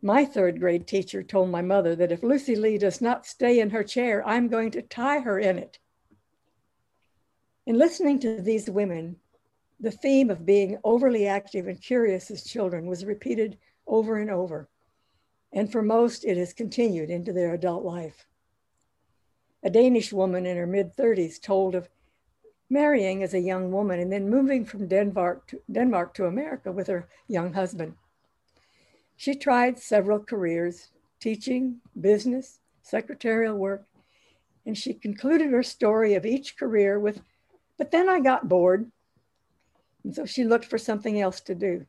My 0.05 0.25
third 0.25 0.59
grade 0.59 0.89
teacher 0.89 1.23
told 1.23 1.51
my 1.51 1.63
mother 1.63 1.95
that 1.95 2.11
if 2.11 2.25
Lucy 2.25 2.57
Lee 2.57 2.77
does 2.77 3.01
not 3.01 3.25
stay 3.25 3.61
in 3.61 3.71
her 3.71 3.85
chair, 3.85 4.27
I'm 4.27 4.49
going 4.49 4.73
to 4.73 4.83
tie 4.83 5.21
her 5.21 5.39
in 5.39 5.59
it. 5.59 5.79
In 7.67 7.79
listening 7.79 8.19
to 8.21 8.43
these 8.43 8.69
women, 8.69 9.21
the 9.79 9.93
theme 9.93 10.29
of 10.29 10.45
being 10.45 10.79
overly 10.83 11.29
active 11.29 11.69
and 11.69 11.81
curious 11.81 12.33
as 12.33 12.43
children 12.43 12.87
was 12.87 13.05
repeated 13.05 13.59
over 13.87 14.19
and 14.19 14.29
over. 14.29 14.69
And 15.53 15.71
for 15.71 15.83
most, 15.83 16.25
it 16.25 16.37
has 16.37 16.53
continued 16.53 17.09
into 17.09 17.33
their 17.33 17.55
adult 17.55 17.85
life. 17.85 18.27
A 19.63 19.71
Danish 19.71 20.13
woman 20.13 20.47
in 20.47 20.57
her 20.57 20.67
mid 20.67 20.97
30s 20.97 21.41
told 21.41 21.77
of 21.77 21.89
marrying 22.69 23.23
as 23.23 23.35
a 23.35 23.41
young 23.41 23.71
woman 23.71 24.01
and 24.01 24.11
then 24.11 24.29
moving 24.29 24.65
from 24.65 24.89
Denmark 24.89 25.47
to, 25.49 25.61
Denmark 25.71 26.15
to 26.15 26.27
America 26.27 26.73
with 26.73 26.89
her 26.89 27.09
young 27.29 27.53
husband. 27.53 27.95
She 29.23 29.37
tried 29.37 29.79
several 29.79 30.19
careers 30.19 30.88
teaching, 31.21 31.76
business, 32.00 32.59
secretarial 32.83 33.57
work, 33.57 33.87
and 34.67 34.76
she 34.76 34.95
concluded 34.95 35.52
her 35.52 35.62
story 35.62 36.14
of 36.14 36.26
each 36.26 36.57
career 36.57 36.99
with, 36.99 37.23
but 37.79 37.93
then 37.93 38.09
I 38.09 38.19
got 38.19 38.49
bored. 38.49 38.91
And 40.02 40.12
so 40.12 40.26
she 40.26 40.43
looked 40.43 40.64
for 40.64 40.76
something 40.76 41.21
else 41.21 41.41
to 41.43 41.55
do. 41.55 41.87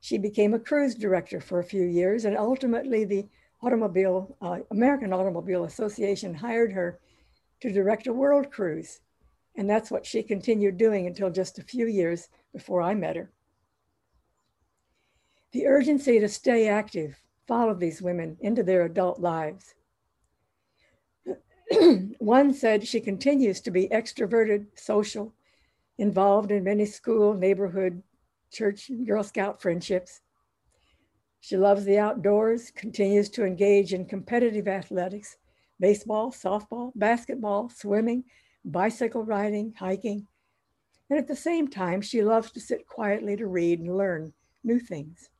She 0.00 0.16
became 0.16 0.54
a 0.54 0.60
cruise 0.60 0.94
director 0.94 1.40
for 1.40 1.58
a 1.58 1.64
few 1.64 1.82
years, 1.82 2.24
and 2.24 2.38
ultimately, 2.38 3.04
the 3.04 3.26
Automobile, 3.60 4.36
uh, 4.40 4.58
American 4.70 5.12
Automobile 5.12 5.64
Association 5.64 6.32
hired 6.32 6.70
her 6.70 7.00
to 7.60 7.72
direct 7.72 8.06
a 8.06 8.12
world 8.12 8.52
cruise. 8.52 9.00
And 9.56 9.68
that's 9.68 9.90
what 9.90 10.06
she 10.06 10.22
continued 10.22 10.76
doing 10.76 11.08
until 11.08 11.30
just 11.30 11.58
a 11.58 11.64
few 11.64 11.88
years 11.88 12.28
before 12.52 12.82
I 12.82 12.94
met 12.94 13.16
her. 13.16 13.33
The 15.54 15.68
urgency 15.68 16.18
to 16.18 16.28
stay 16.28 16.66
active 16.66 17.22
followed 17.46 17.78
these 17.78 18.02
women 18.02 18.36
into 18.40 18.64
their 18.64 18.84
adult 18.84 19.20
lives. 19.20 19.76
One 22.18 22.52
said 22.52 22.88
she 22.88 23.00
continues 23.00 23.60
to 23.60 23.70
be 23.70 23.86
extroverted, 23.86 24.66
social, 24.74 25.32
involved 25.96 26.50
in 26.50 26.64
many 26.64 26.84
school, 26.86 27.34
neighborhood, 27.34 28.02
church, 28.50 28.88
and 28.88 29.06
Girl 29.06 29.22
Scout 29.22 29.62
friendships. 29.62 30.22
She 31.38 31.56
loves 31.56 31.84
the 31.84 31.98
outdoors, 31.98 32.72
continues 32.72 33.28
to 33.30 33.44
engage 33.44 33.94
in 33.94 34.06
competitive 34.06 34.66
athletics, 34.66 35.36
baseball, 35.78 36.32
softball, 36.32 36.90
basketball, 36.96 37.68
swimming, 37.68 38.24
bicycle 38.64 39.22
riding, 39.22 39.72
hiking. 39.78 40.26
And 41.08 41.16
at 41.16 41.28
the 41.28 41.36
same 41.36 41.68
time, 41.68 42.00
she 42.00 42.24
loves 42.24 42.50
to 42.50 42.60
sit 42.60 42.88
quietly 42.88 43.36
to 43.36 43.46
read 43.46 43.78
and 43.78 43.96
learn 43.96 44.32
new 44.64 44.80
things. 44.80 45.30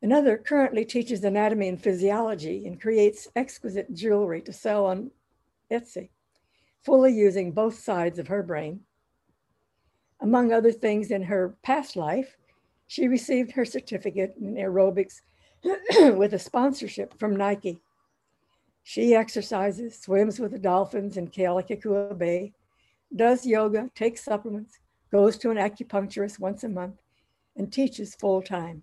Another 0.00 0.38
currently 0.38 0.84
teaches 0.84 1.24
anatomy 1.24 1.68
and 1.68 1.82
physiology 1.82 2.66
and 2.66 2.80
creates 2.80 3.28
exquisite 3.34 3.92
jewelry 3.92 4.40
to 4.42 4.52
sell 4.52 4.86
on 4.86 5.10
Etsy, 5.70 6.10
fully 6.84 7.12
using 7.12 7.50
both 7.50 7.78
sides 7.78 8.18
of 8.18 8.28
her 8.28 8.42
brain. 8.42 8.80
Among 10.20 10.52
other 10.52 10.72
things 10.72 11.10
in 11.10 11.22
her 11.22 11.56
past 11.62 11.96
life, 11.96 12.36
she 12.86 13.08
received 13.08 13.52
her 13.52 13.64
certificate 13.64 14.34
in 14.40 14.54
aerobics 14.54 15.20
with 16.16 16.32
a 16.32 16.38
sponsorship 16.38 17.18
from 17.18 17.36
Nike. 17.36 17.80
She 18.84 19.14
exercises, 19.14 19.98
swims 19.98 20.38
with 20.38 20.52
the 20.52 20.58
dolphins 20.58 21.16
in 21.16 21.28
Kealakekua 21.28 22.16
Bay, 22.16 22.52
does 23.14 23.44
yoga, 23.44 23.90
takes 23.94 24.24
supplements, 24.24 24.78
goes 25.10 25.36
to 25.38 25.50
an 25.50 25.56
acupuncturist 25.56 26.38
once 26.38 26.64
a 26.64 26.68
month, 26.68 26.96
and 27.56 27.72
teaches 27.72 28.14
full 28.14 28.40
time. 28.40 28.82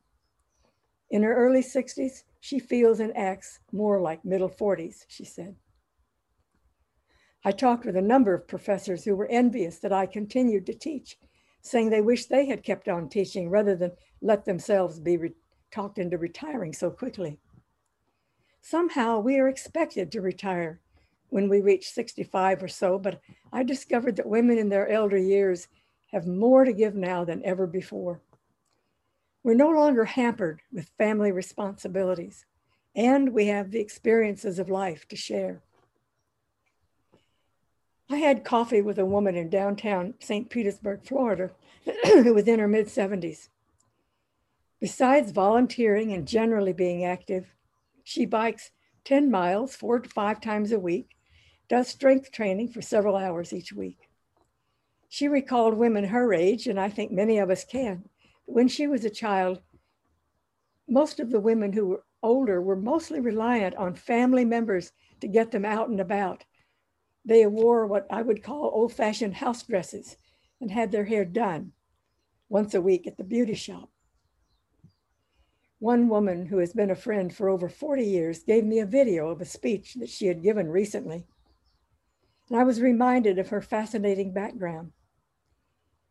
In 1.10 1.24
her 1.24 1.36
early 1.36 1.62
60s, 1.62 2.24
she 2.40 2.60
feels 2.60 3.00
and 3.00 3.16
acts 3.16 3.60
more 3.72 4.02
like 4.02 4.26
middle 4.26 4.50
40s, 4.50 5.06
she 5.08 5.26
said. 5.26 5.56
I 7.44 7.52
talked 7.52 7.86
with 7.86 7.96
a 7.96 8.02
number 8.02 8.34
of 8.34 8.48
professors 8.48 9.04
who 9.04 9.16
were 9.16 9.28
envious 9.28 9.78
that 9.80 9.94
I 9.94 10.08
continued 10.08 10.66
to 10.66 10.74
teach, 10.74 11.18
saying 11.62 11.90
they 11.90 12.02
wish 12.02 12.26
they 12.26 12.48
had 12.48 12.64
kept 12.64 12.88
on 12.88 13.08
teaching 13.08 13.50
rather 13.50 13.76
than 13.76 13.92
let 14.22 14.46
themselves 14.46 15.00
be 15.00 15.18
re- 15.18 15.34
talked 15.72 16.00
into 16.00 16.18
retiring 16.18 16.74
so 16.74 16.90
quickly. 16.90 17.38
Somehow 18.62 19.20
we 19.20 19.38
are 19.38 19.48
expected 19.48 20.12
to 20.12 20.22
retire 20.22 20.82
when 21.30 21.48
we 21.48 21.62
reach 21.62 21.90
65 21.90 22.64
or 22.64 22.68
so, 22.68 22.98
but 22.98 23.22
I 23.54 23.62
discovered 23.62 24.16
that 24.16 24.26
women 24.26 24.58
in 24.58 24.70
their 24.70 24.90
elder 24.90 25.18
years 25.18 25.68
have 26.12 26.26
more 26.26 26.66
to 26.66 26.74
give 26.74 26.96
now 26.96 27.24
than 27.26 27.46
ever 27.46 27.68
before. 27.68 28.22
We're 29.46 29.54
no 29.54 29.70
longer 29.70 30.06
hampered 30.06 30.62
with 30.74 30.90
family 30.98 31.32
responsibilities, 31.32 32.48
and 32.96 33.32
we 33.32 33.46
have 33.46 33.70
the 33.70 33.80
experiences 33.80 34.58
of 34.58 34.72
life 34.72 35.08
to 35.10 35.16
share. 35.16 35.62
I 38.10 38.16
had 38.16 38.44
coffee 38.44 38.82
with 38.82 38.98
a 38.98 39.06
woman 39.06 39.36
in 39.36 39.52
downtown 39.52 40.16
St. 40.20 40.50
Petersburg, 40.50 41.04
Florida, 41.04 41.52
who 42.06 42.34
was 42.34 42.48
in 42.48 42.58
her 42.58 42.68
mid 42.68 42.88
70s. 42.88 43.50
Besides 44.82 45.32
volunteering 45.32 46.12
and 46.12 46.28
generally 46.28 46.74
being 46.74 47.06
active, 47.06 47.54
she 48.04 48.26
bikes 48.26 48.72
10 49.04 49.30
miles 49.30 49.76
four 49.76 50.00
to 50.00 50.10
five 50.10 50.42
times 50.42 50.72
a 50.72 50.80
week, 50.80 51.12
does 51.70 51.88
strength 51.88 52.32
training 52.32 52.70
for 52.70 52.82
several 52.82 53.16
hours 53.16 53.54
each 53.54 53.72
week. 53.72 54.10
She 55.08 55.28
recalled 55.28 55.76
women 55.76 56.06
her 56.06 56.34
age, 56.34 56.66
and 56.66 56.80
I 56.80 56.90
think 56.90 57.12
many 57.12 57.38
of 57.38 57.52
us 57.52 57.64
can. 57.64 58.10
When 58.46 58.68
she 58.68 58.88
was 58.88 59.04
a 59.04 59.10
child, 59.10 59.62
most 60.88 61.20
of 61.20 61.32
the 61.32 61.40
women 61.40 61.74
who 61.74 61.88
were 61.88 62.04
older 62.22 62.62
were 62.62 62.76
mostly 62.76 63.20
reliant 63.20 63.76
on 63.76 63.96
family 63.96 64.46
members 64.46 64.92
to 65.22 65.28
get 65.28 65.52
them 65.52 65.66
out 65.66 65.90
and 65.90 66.00
about. 66.00 66.44
They 67.24 67.46
wore 67.48 67.88
what 67.88 68.08
I 68.10 68.22
would 68.22 68.44
call 68.44 68.72
old 68.74 68.94
fashioned 68.94 69.36
house 69.36 69.64
dresses 69.64 70.18
and 70.62 70.72
had 70.72 70.92
their 70.92 71.06
hair 71.06 71.26
done 71.26 71.72
once 72.50 72.74
a 72.74 72.82
week 72.82 73.08
at 73.08 73.18
the 73.18 73.24
beauty 73.24 73.56
shop. 73.56 73.90
One 75.80 76.08
woman 76.08 76.46
who 76.46 76.60
has 76.60 76.74
been 76.74 76.92
a 76.92 76.96
friend 76.96 77.36
for 77.36 77.50
over 77.50 77.68
40 77.68 78.04
years 78.04 78.44
gave 78.44 78.64
me 78.64 78.80
a 78.80 78.86
video 78.86 79.30
of 79.30 79.42
a 79.42 79.46
speech 79.46 79.96
that 79.96 80.10
she 80.10 80.28
had 80.28 80.44
given 80.44 80.70
recently. 80.70 81.26
And 82.50 82.60
I 82.60 82.64
was 82.64 82.80
reminded 82.80 83.40
of 83.40 83.50
her 83.50 83.62
fascinating 83.62 84.34
background. 84.34 84.92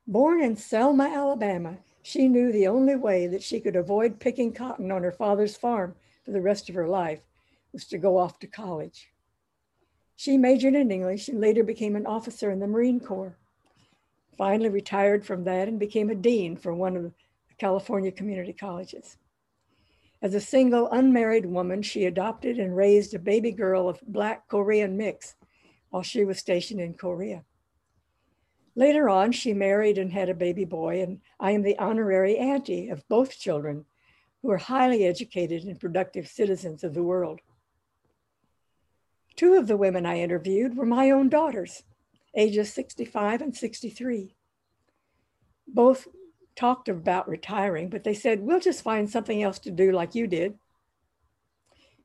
Born 0.07 0.43
in 0.43 0.57
Selma, 0.57 1.05
Alabama, 1.05 1.79
she 2.07 2.29
knew 2.29 2.53
the 2.53 2.67
only 2.67 2.95
way 2.95 3.27
that 3.27 3.43
she 3.43 3.59
could 3.59 3.77
avoid 3.77 4.21
picking 4.21 4.53
cotton 4.53 4.93
on 4.93 5.03
her 5.03 5.11
father's 5.11 5.57
farm 5.57 5.95
for 6.23 6.33
the 6.33 6.41
rest 6.41 6.69
of 6.69 6.75
her 6.75 6.87
life 6.87 7.21
was 7.73 7.87
to 7.87 7.97
go 7.97 8.19
off 8.19 8.39
to 8.39 8.47
college. 8.47 9.09
She 10.15 10.37
majored 10.37 10.75
in 10.75 10.91
English 10.91 11.29
and 11.29 11.41
later 11.41 11.65
became 11.65 11.97
an 11.97 12.05
officer 12.05 12.51
in 12.51 12.61
the 12.61 12.67
Marine 12.67 13.01
Corps. 13.01 13.39
Finally 14.37 14.69
retired 14.69 15.25
from 15.25 15.45
that 15.45 15.67
and 15.67 15.79
became 15.79 16.11
a 16.11 16.15
dean 16.15 16.57
for 16.57 16.75
one 16.75 16.95
of 16.95 17.05
the 17.05 17.13
California 17.57 18.13
community 18.13 18.53
colleges. 18.53 19.17
As 20.21 20.35
a 20.35 20.41
single 20.41 20.91
unmarried 20.91 21.47
woman, 21.47 21.81
she 21.81 22.05
adopted 22.05 22.59
and 22.59 22.77
raised 22.77 23.15
a 23.15 23.19
baby 23.19 23.51
girl 23.51 23.89
of 23.89 24.03
Black 24.07 24.47
Korean 24.49 24.99
mix 24.99 25.37
while 25.89 26.03
she 26.03 26.23
was 26.23 26.39
stationed 26.39 26.83
in 26.83 26.93
Korea. 26.93 27.45
Later 28.77 29.09
on, 29.09 29.33
she 29.33 29.55
married 29.55 29.99
and 29.99 30.13
had 30.13 30.29
a 30.29 30.35
baby 30.35 30.65
boy, 30.65 31.01
and 31.01 31.21
I 31.39 31.53
am 31.53 31.63
the 31.63 31.79
honorary 31.79 32.37
auntie 32.37 32.89
of 32.89 33.09
both 33.09 33.39
children 33.39 33.85
who 34.43 34.51
are 34.51 34.59
highly 34.59 35.05
educated 35.05 35.65
and 35.65 35.79
productive 35.79 36.27
citizens 36.29 36.83
of 36.83 36.95
the 36.95 37.03
world. 37.03 37.41
Two 39.37 39.55
of 39.55 39.69
the 39.69 39.77
women 39.77 40.07
I 40.07 40.21
interviewed 40.21 40.77
were 40.77 40.87
my 40.87 41.11
own 41.11 41.29
daughters, 41.29 41.85
ages 42.37 42.73
65 42.73 43.41
and 43.43 43.57
63. 43.57 44.35
Both 45.67 46.09
talked 46.57 46.89
about 46.89 47.29
retiring, 47.29 47.89
but 47.89 48.05
they 48.05 48.15
said, 48.15 48.41
we'll 48.41 48.61
just 48.61 48.83
find 48.83 49.09
something 49.09 49.43
else 49.43 49.59
to 49.61 49.71
do 49.71 49.93
like 49.93 50.15
you 50.15 50.27
did. 50.27 50.59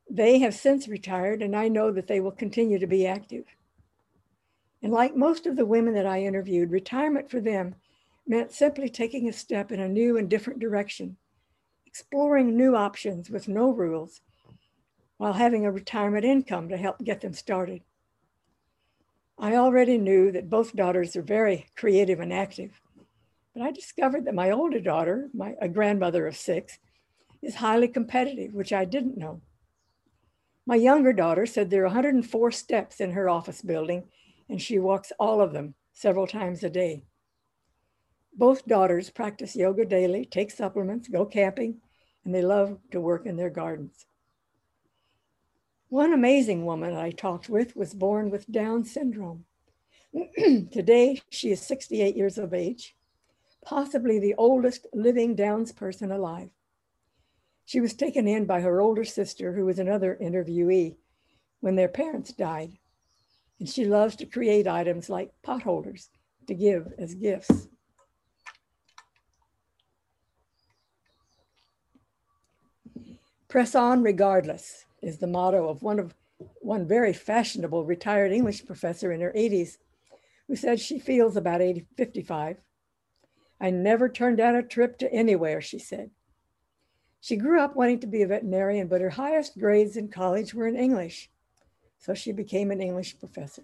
They 0.09 0.39
have 0.39 0.55
since 0.55 0.87
retired, 0.87 1.41
and 1.41 1.55
I 1.55 1.67
know 1.67 1.91
that 1.91 2.07
they 2.07 2.19
will 2.19 2.31
continue 2.31 2.79
to 2.79 2.87
be 2.87 3.05
active. 3.05 3.45
And 4.81 4.93
like 4.93 5.15
most 5.15 5.45
of 5.45 5.55
the 5.55 5.65
women 5.65 5.93
that 5.93 6.05
I 6.05 6.23
interviewed, 6.23 6.71
retirement 6.71 7.29
for 7.29 7.41
them 7.41 7.75
meant 8.25 8.51
simply 8.51 8.89
taking 8.89 9.27
a 9.27 9.33
step 9.33 9.71
in 9.71 9.79
a 9.79 9.89
new 9.89 10.17
and 10.17 10.29
different 10.29 10.59
direction, 10.59 11.17
exploring 11.85 12.55
new 12.55 12.75
options 12.75 13.29
with 13.29 13.47
no 13.47 13.71
rules, 13.71 14.21
while 15.17 15.33
having 15.33 15.65
a 15.65 15.71
retirement 15.71 16.23
income 16.23 16.69
to 16.69 16.77
help 16.77 16.99
get 17.03 17.21
them 17.21 17.33
started. 17.33 17.81
I 19.37 19.55
already 19.55 19.97
knew 19.97 20.31
that 20.31 20.49
both 20.49 20.75
daughters 20.75 21.15
are 21.15 21.21
very 21.21 21.67
creative 21.75 22.19
and 22.19 22.31
active, 22.31 22.81
but 23.53 23.63
I 23.63 23.71
discovered 23.71 24.25
that 24.25 24.35
my 24.35 24.51
older 24.51 24.79
daughter, 24.79 25.29
my, 25.33 25.55
a 25.61 25.67
grandmother 25.67 26.27
of 26.27 26.37
six, 26.37 26.77
is 27.41 27.55
highly 27.55 27.87
competitive, 27.87 28.53
which 28.53 28.71
I 28.71 28.85
didn't 28.85 29.17
know. 29.17 29.41
My 30.65 30.75
younger 30.75 31.13
daughter 31.13 31.45
said 31.45 31.69
there 31.69 31.81
are 31.81 31.85
104 31.85 32.51
steps 32.51 32.99
in 32.99 33.11
her 33.11 33.27
office 33.29 33.61
building, 33.61 34.03
and 34.49 34.61
she 34.61 34.79
walks 34.79 35.11
all 35.19 35.39
of 35.41 35.53
them 35.53 35.75
several 35.93 36.27
times 36.27 36.63
a 36.63 36.69
day. 36.69 37.03
Both 38.33 38.65
daughters 38.65 39.09
practice 39.09 39.55
yoga 39.55 39.85
daily, 39.85 40.25
take 40.25 40.51
supplements, 40.51 41.07
go 41.07 41.25
camping, 41.25 41.81
and 42.25 42.33
they 42.33 42.41
love 42.41 42.79
to 42.91 43.01
work 43.01 43.25
in 43.25 43.37
their 43.37 43.49
gardens. 43.49 44.05
One 45.89 46.13
amazing 46.13 46.65
woman 46.65 46.95
I 46.95 47.11
talked 47.11 47.49
with 47.49 47.75
was 47.75 47.93
born 47.93 48.29
with 48.29 48.51
Down 48.51 48.85
syndrome. 48.85 49.45
Today, 50.71 51.21
she 51.29 51.51
is 51.51 51.61
68 51.61 52.15
years 52.15 52.37
of 52.37 52.53
age, 52.53 52.95
possibly 53.65 54.19
the 54.19 54.35
oldest 54.37 54.87
living 54.93 55.35
Downs 55.35 55.71
person 55.71 56.11
alive. 56.11 56.49
She 57.65 57.81
was 57.81 57.93
taken 57.93 58.27
in 58.27 58.45
by 58.45 58.61
her 58.61 58.81
older 58.81 59.03
sister, 59.03 59.53
who 59.53 59.65
was 59.65 59.79
another 59.79 60.17
interviewee, 60.21 60.95
when 61.59 61.75
their 61.75 61.87
parents 61.87 62.33
died. 62.33 62.77
And 63.59 63.67
she 63.67 63.85
loves 63.85 64.15
to 64.17 64.25
create 64.25 64.67
items 64.67 65.09
like 65.09 65.33
potholders 65.45 66.09
to 66.47 66.53
give 66.53 66.93
as 66.97 67.13
gifts. 67.13 67.67
Press 73.47 73.75
on 73.75 74.03
regardless 74.03 74.85
is 75.01 75.17
the 75.17 75.27
motto 75.27 75.67
of 75.67 75.81
one 75.81 75.99
of 75.99 76.13
one 76.61 76.87
very 76.87 77.11
fashionable 77.11 77.83
retired 77.83 78.31
English 78.31 78.65
professor 78.65 79.11
in 79.11 79.19
her 79.19 79.33
80s 79.35 79.77
who 80.47 80.55
said 80.55 80.79
she 80.79 80.99
feels 80.99 81.35
about 81.35 81.61
80, 81.61 81.85
55. 81.97 82.57
I 83.61 83.69
never 83.69 84.07
turned 84.07 84.37
down 84.37 84.55
a 84.55 84.63
trip 84.63 84.97
to 84.99 85.13
anywhere, 85.13 85.61
she 85.61 85.79
said. 85.79 86.11
She 87.21 87.35
grew 87.35 87.59
up 87.59 87.75
wanting 87.75 87.99
to 87.99 88.07
be 88.07 88.21
a 88.21 88.27
veterinarian, 88.27 88.87
but 88.87 89.01
her 89.01 89.09
highest 89.09 89.59
grades 89.59 89.97
in 89.97 90.07
college 90.07 90.53
were 90.53 90.67
in 90.67 90.77
English. 90.77 91.29
So 91.99 92.13
she 92.13 92.31
became 92.31 92.71
an 92.71 92.81
English 92.81 93.19
professor. 93.19 93.63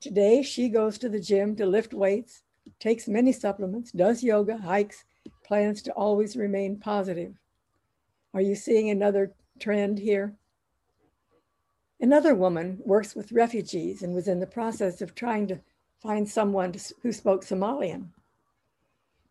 Today, 0.00 0.42
she 0.42 0.68
goes 0.68 0.98
to 0.98 1.08
the 1.08 1.20
gym 1.20 1.54
to 1.56 1.66
lift 1.66 1.94
weights, 1.94 2.42
takes 2.80 3.06
many 3.06 3.32
supplements, 3.32 3.92
does 3.92 4.24
yoga, 4.24 4.58
hikes, 4.58 5.04
plans 5.44 5.82
to 5.82 5.92
always 5.92 6.36
remain 6.36 6.76
positive. 6.76 7.34
Are 8.34 8.40
you 8.40 8.54
seeing 8.54 8.90
another 8.90 9.32
trend 9.62 9.98
here. 9.98 10.34
Another 12.00 12.34
woman 12.34 12.80
works 12.84 13.14
with 13.14 13.32
refugees 13.32 14.02
and 14.02 14.14
was 14.14 14.26
in 14.26 14.40
the 14.40 14.46
process 14.46 15.00
of 15.00 15.14
trying 15.14 15.46
to 15.46 15.60
find 16.00 16.28
someone 16.28 16.74
who 17.02 17.12
spoke 17.12 17.44
Somalian. 17.44 18.08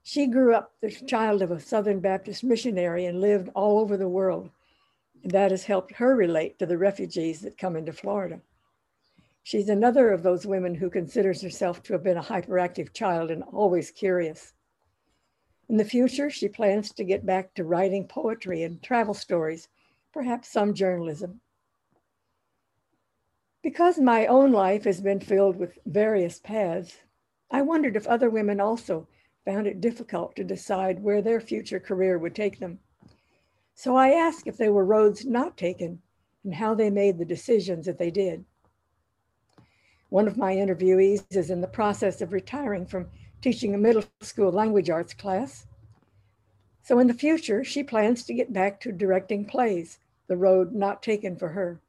She 0.03 0.25
grew 0.25 0.55
up 0.55 0.71
the 0.79 0.89
child 0.89 1.41
of 1.41 1.51
a 1.51 1.59
Southern 1.59 1.99
Baptist 1.99 2.43
missionary 2.43 3.05
and 3.05 3.19
lived 3.19 3.49
all 3.53 3.79
over 3.79 3.97
the 3.97 4.07
world. 4.07 4.49
That 5.23 5.51
has 5.51 5.65
helped 5.65 5.93
her 5.93 6.15
relate 6.15 6.57
to 6.59 6.65
the 6.65 6.77
refugees 6.77 7.41
that 7.41 7.57
come 7.57 7.75
into 7.75 7.93
Florida. 7.93 8.41
She's 9.43 9.69
another 9.69 10.11
of 10.11 10.23
those 10.23 10.45
women 10.45 10.75
who 10.75 10.89
considers 10.89 11.41
herself 11.41 11.81
to 11.83 11.93
have 11.93 12.03
been 12.03 12.17
a 12.17 12.23
hyperactive 12.23 12.93
child 12.93 13.31
and 13.31 13.43
always 13.43 13.91
curious. 13.91 14.53
In 15.69 15.77
the 15.77 15.85
future, 15.85 16.29
she 16.29 16.47
plans 16.47 16.91
to 16.93 17.03
get 17.03 17.25
back 17.25 17.53
to 17.53 17.63
writing 17.63 18.07
poetry 18.07 18.63
and 18.63 18.81
travel 18.81 19.13
stories 19.13 19.67
perhaps 20.11 20.49
some 20.49 20.73
journalism. 20.73 21.41
Because 23.63 23.99
my 23.99 24.25
own 24.25 24.51
life 24.51 24.83
has 24.83 25.01
been 25.01 25.19
filled 25.19 25.55
with 25.55 25.77
various 25.85 26.39
paths, 26.39 26.97
I 27.49 27.61
wondered 27.61 27.95
if 27.95 28.07
other 28.07 28.29
women 28.29 28.59
also 28.59 29.07
found 29.45 29.67
it 29.67 29.81
difficult 29.81 30.35
to 30.35 30.43
decide 30.43 31.01
where 31.01 31.21
their 31.21 31.39
future 31.39 31.79
career 31.79 32.17
would 32.17 32.35
take 32.35 32.59
them. 32.59 32.79
So 33.73 33.95
I 33.95 34.09
asked 34.09 34.47
if 34.47 34.57
there 34.57 34.73
were 34.73 34.85
roads 34.85 35.25
not 35.25 35.57
taken 35.57 36.01
and 36.43 36.55
how 36.55 36.73
they 36.73 36.89
made 36.89 37.17
the 37.17 37.25
decisions 37.25 37.85
that 37.85 37.97
they 37.97 38.11
did. 38.11 38.45
One 40.09 40.27
of 40.27 40.37
my 40.37 40.55
interviewees 40.55 41.23
is 41.35 41.49
in 41.49 41.61
the 41.61 41.67
process 41.67 42.21
of 42.21 42.33
retiring 42.33 42.85
from 42.85 43.09
teaching 43.41 43.73
a 43.73 43.77
middle 43.77 44.03
school 44.21 44.51
language 44.51 44.89
arts 44.89 45.13
class. 45.13 45.65
So 46.83 46.99
in 46.99 47.07
the 47.07 47.13
future, 47.13 47.63
she 47.63 47.83
plans 47.83 48.23
to 48.25 48.33
get 48.33 48.51
back 48.51 48.79
to 48.81 48.91
directing 48.91 49.45
plays 49.45 49.99
the 50.27 50.37
road 50.37 50.73
not 50.73 51.03
taken 51.03 51.35
for 51.35 51.49
her. 51.49 51.79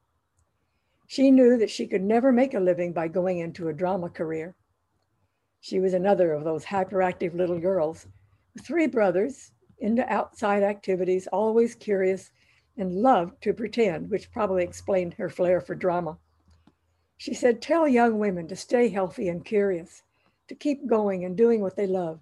She 1.07 1.31
knew 1.31 1.57
that 1.57 1.69
she 1.69 1.85
could 1.87 2.01
never 2.01 2.31
make 2.31 2.53
a 2.53 2.59
living 2.59 2.93
by 2.93 3.07
going 3.07 3.39
into 3.39 3.67
a 3.67 3.73
drama 3.73 4.09
career. 4.09 4.55
She 5.59 5.79
was 5.79 5.93
another 5.93 6.33
of 6.33 6.43
those 6.43 6.65
hyperactive 6.65 7.35
little 7.35 7.59
girls, 7.59 8.07
three 8.61 8.87
brothers, 8.87 9.51
into 9.79 10.11
outside 10.11 10.63
activities, 10.63 11.27
always 11.27 11.75
curious, 11.75 12.31
and 12.77 12.95
loved 12.95 13.41
to 13.43 13.53
pretend, 13.53 14.09
which 14.09 14.31
probably 14.31 14.63
explained 14.63 15.15
her 15.15 15.29
flair 15.29 15.61
for 15.61 15.75
drama. 15.75 16.17
She 17.17 17.33
said, 17.33 17.61
Tell 17.61 17.87
young 17.87 18.19
women 18.19 18.47
to 18.47 18.55
stay 18.55 18.89
healthy 18.89 19.29
and 19.29 19.45
curious, 19.45 20.03
to 20.47 20.55
keep 20.55 20.87
going 20.87 21.23
and 21.23 21.37
doing 21.37 21.61
what 21.61 21.75
they 21.75 21.87
love, 21.87 22.19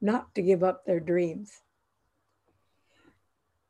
not 0.00 0.34
to 0.34 0.42
give 0.42 0.62
up 0.62 0.84
their 0.84 1.00
dreams. 1.00 1.62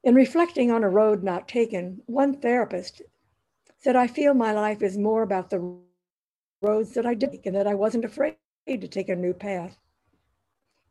In 0.05 0.15
reflecting 0.15 0.71
on 0.71 0.85
a 0.85 0.89
road 0.89 1.23
not 1.23 1.49
taken, 1.49 2.03
one 2.07 2.41
therapist 2.41 3.03
said, 3.79 3.97
I 3.97 4.07
feel 4.07 4.35
my 4.35 4.53
life 4.53 4.83
is 4.83 4.99
more 4.99 5.23
about 5.23 5.51
the 5.51 5.77
roads 6.61 6.95
that 6.95 7.07
I 7.07 7.15
did 7.15 7.41
and 7.45 7.55
that 7.55 7.67
I 7.67 7.75
wasn't 7.75 8.05
afraid 8.05 8.37
to 8.67 8.89
take 8.89 9.09
a 9.09 9.17
new 9.17 9.33
path, 9.33 9.79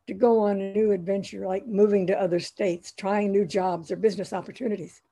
to 0.08 0.14
go 0.14 0.40
on 0.40 0.58
a 0.58 0.72
new 0.72 0.90
adventure, 0.90 1.46
like 1.46 1.66
moving 1.66 2.06
to 2.06 2.18
other 2.18 2.40
states, 2.40 2.92
trying 2.92 3.30
new 3.30 3.44
jobs 3.44 3.90
or 3.90 3.96
business 3.96 4.32
opportunities. 4.32 5.02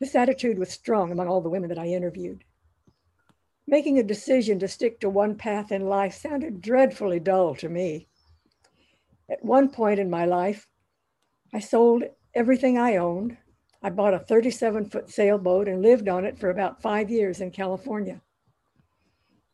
This 0.00 0.14
attitude 0.14 0.58
was 0.58 0.68
strong 0.68 1.10
among 1.10 1.28
all 1.28 1.40
the 1.40 1.48
women 1.48 1.70
that 1.70 1.78
I 1.78 1.86
interviewed. 1.86 2.44
Making 3.66 3.98
a 3.98 4.02
decision 4.02 4.58
to 4.58 4.68
stick 4.68 5.00
to 5.00 5.08
one 5.08 5.36
path 5.36 5.72
in 5.72 5.86
life 5.86 6.12
sounded 6.12 6.60
dreadfully 6.60 7.20
dull 7.20 7.54
to 7.54 7.70
me. 7.70 8.06
At 9.30 9.42
one 9.42 9.70
point 9.70 9.98
in 9.98 10.10
my 10.10 10.26
life, 10.26 10.68
I 11.54 11.60
sold 11.60 12.04
everything 12.34 12.76
I 12.76 12.96
owned. 12.96 13.38
I 13.82 13.88
bought 13.88 14.12
a 14.12 14.18
37 14.18 14.90
foot 14.90 15.08
sailboat 15.08 15.68
and 15.68 15.80
lived 15.80 16.06
on 16.06 16.26
it 16.26 16.38
for 16.38 16.50
about 16.50 16.82
five 16.82 17.08
years 17.08 17.40
in 17.40 17.50
California. 17.50 18.20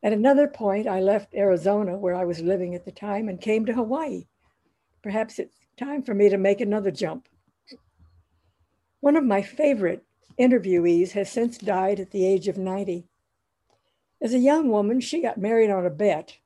At 0.02 0.12
another 0.12 0.48
point, 0.48 0.88
I 0.88 1.00
left 1.00 1.32
Arizona, 1.32 1.96
where 1.96 2.16
I 2.16 2.24
was 2.24 2.40
living 2.40 2.74
at 2.74 2.84
the 2.84 2.90
time, 2.90 3.28
and 3.28 3.40
came 3.40 3.64
to 3.66 3.72
Hawaii. 3.72 4.24
Perhaps 5.08 5.38
it's 5.38 5.56
time 5.78 6.02
for 6.02 6.12
me 6.12 6.28
to 6.28 6.36
make 6.36 6.60
another 6.60 6.90
jump. 6.90 7.30
One 9.00 9.16
of 9.16 9.24
my 9.24 9.40
favorite 9.40 10.04
interviewees 10.38 11.12
has 11.12 11.32
since 11.32 11.56
died 11.56 11.98
at 11.98 12.10
the 12.10 12.26
age 12.26 12.46
of 12.46 12.58
90. 12.58 13.06
As 14.20 14.34
a 14.34 14.38
young 14.38 14.68
woman, 14.68 15.00
she 15.00 15.22
got 15.22 15.38
married 15.38 15.70
on 15.70 15.86
a 15.86 15.90
bet, 15.90 16.36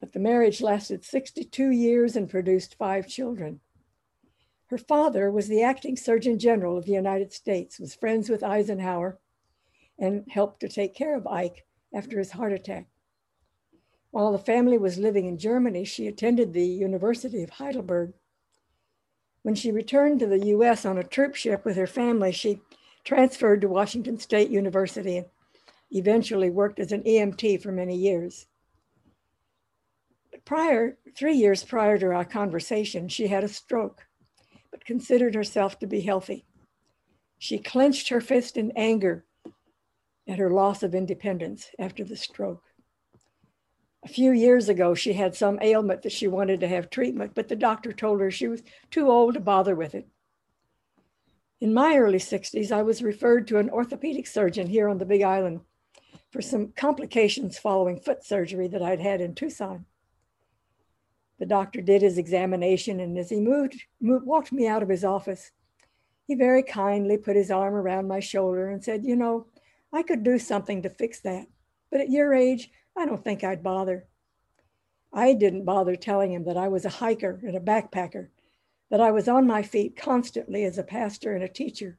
but 0.00 0.12
the 0.12 0.18
marriage 0.18 0.60
lasted 0.60 1.04
62 1.04 1.70
years 1.70 2.16
and 2.16 2.28
produced 2.28 2.74
five 2.74 3.06
children. 3.06 3.60
Her 4.66 4.78
father 4.78 5.30
was 5.30 5.46
the 5.46 5.62
acting 5.62 5.96
Surgeon 5.96 6.40
General 6.40 6.76
of 6.76 6.86
the 6.86 6.92
United 6.94 7.32
States, 7.32 7.78
was 7.78 7.94
friends 7.94 8.28
with 8.28 8.42
Eisenhower, 8.42 9.20
and 9.96 10.24
helped 10.28 10.58
to 10.62 10.68
take 10.68 10.92
care 10.92 11.16
of 11.16 11.24
Ike 11.28 11.66
after 11.94 12.18
his 12.18 12.32
heart 12.32 12.52
attack. 12.52 12.88
While 14.10 14.32
the 14.32 14.38
family 14.38 14.78
was 14.78 14.98
living 14.98 15.26
in 15.26 15.38
Germany, 15.38 15.84
she 15.84 16.06
attended 16.06 16.52
the 16.52 16.66
University 16.66 17.42
of 17.42 17.50
Heidelberg. 17.50 18.12
When 19.42 19.54
she 19.54 19.70
returned 19.70 20.20
to 20.20 20.26
the 20.26 20.46
US 20.46 20.84
on 20.84 20.98
a 20.98 21.04
troop 21.04 21.34
ship 21.34 21.64
with 21.64 21.76
her 21.76 21.86
family, 21.86 22.32
she 22.32 22.60
transferred 23.04 23.60
to 23.60 23.68
Washington 23.68 24.18
State 24.18 24.50
University 24.50 25.18
and 25.18 25.26
eventually 25.90 26.50
worked 26.50 26.78
as 26.78 26.92
an 26.92 27.02
EMT 27.02 27.62
for 27.62 27.72
many 27.72 27.96
years 27.96 28.46
prior, 30.44 30.96
three 31.16 31.36
years 31.36 31.62
prior 31.62 31.98
to 31.98 32.06
our 32.06 32.24
conversation, 32.24 33.08
she 33.08 33.28
had 33.28 33.44
a 33.44 33.48
stroke, 33.48 34.06
but 34.70 34.84
considered 34.84 35.34
herself 35.34 35.78
to 35.78 35.86
be 35.86 36.00
healthy. 36.00 36.44
She 37.38 37.58
clenched 37.58 38.08
her 38.08 38.20
fist 38.20 38.56
in 38.56 38.72
anger 38.76 39.24
at 40.26 40.38
her 40.38 40.50
loss 40.50 40.82
of 40.82 40.94
independence 40.94 41.68
after 41.78 42.04
the 42.04 42.16
stroke. 42.16 42.62
A 44.02 44.08
few 44.08 44.32
years 44.32 44.68
ago, 44.68 44.94
she 44.94 45.12
had 45.12 45.34
some 45.34 45.58
ailment 45.60 46.02
that 46.02 46.12
she 46.12 46.26
wanted 46.26 46.60
to 46.60 46.68
have 46.68 46.88
treatment, 46.88 47.32
but 47.34 47.48
the 47.48 47.56
doctor 47.56 47.92
told 47.92 48.20
her 48.20 48.30
she 48.30 48.48
was 48.48 48.62
too 48.90 49.10
old 49.10 49.34
to 49.34 49.40
bother 49.40 49.74
with 49.74 49.94
it. 49.94 50.08
In 51.60 51.74
my 51.74 51.96
early 51.98 52.18
60s, 52.18 52.72
I 52.72 52.82
was 52.82 53.02
referred 53.02 53.46
to 53.48 53.58
an 53.58 53.68
orthopedic 53.68 54.26
surgeon 54.26 54.68
here 54.68 54.88
on 54.88 54.96
the 54.96 55.04
Big 55.04 55.22
Island 55.22 55.60
for 56.30 56.40
some 56.40 56.72
complications 56.72 57.58
following 57.58 58.00
foot 58.00 58.24
surgery 58.24 58.68
that 58.68 58.82
I'd 58.82 59.00
had 59.00 59.20
in 59.20 59.34
Tucson. 59.34 59.84
The 61.38 61.46
doctor 61.46 61.82
did 61.82 62.00
his 62.00 62.16
examination, 62.16 63.00
and 63.00 63.18
as 63.18 63.28
he 63.28 63.40
moved, 63.40 63.82
moved, 64.00 64.26
walked 64.26 64.52
me 64.52 64.66
out 64.66 64.82
of 64.82 64.88
his 64.88 65.04
office, 65.04 65.50
he 66.26 66.34
very 66.34 66.62
kindly 66.62 67.18
put 67.18 67.36
his 67.36 67.50
arm 67.50 67.74
around 67.74 68.08
my 68.08 68.20
shoulder 68.20 68.68
and 68.68 68.82
said, 68.82 69.04
You 69.04 69.16
know, 69.16 69.46
I 69.92 70.02
could 70.02 70.22
do 70.22 70.38
something 70.38 70.80
to 70.82 70.90
fix 70.90 71.20
that, 71.20 71.46
but 71.90 72.00
at 72.00 72.10
your 72.10 72.32
age, 72.32 72.70
I 72.96 73.06
don't 73.06 73.22
think 73.22 73.42
I'd 73.42 73.62
bother. 73.62 74.06
I 75.12 75.32
didn't 75.32 75.64
bother 75.64 75.96
telling 75.96 76.32
him 76.32 76.44
that 76.44 76.56
I 76.56 76.68
was 76.68 76.84
a 76.84 76.90
hiker 76.90 77.40
and 77.42 77.56
a 77.56 77.60
backpacker, 77.60 78.28
that 78.90 79.00
I 79.00 79.10
was 79.10 79.28
on 79.28 79.46
my 79.46 79.62
feet 79.62 79.96
constantly 79.96 80.64
as 80.64 80.78
a 80.78 80.82
pastor 80.82 81.34
and 81.34 81.42
a 81.42 81.48
teacher, 81.48 81.98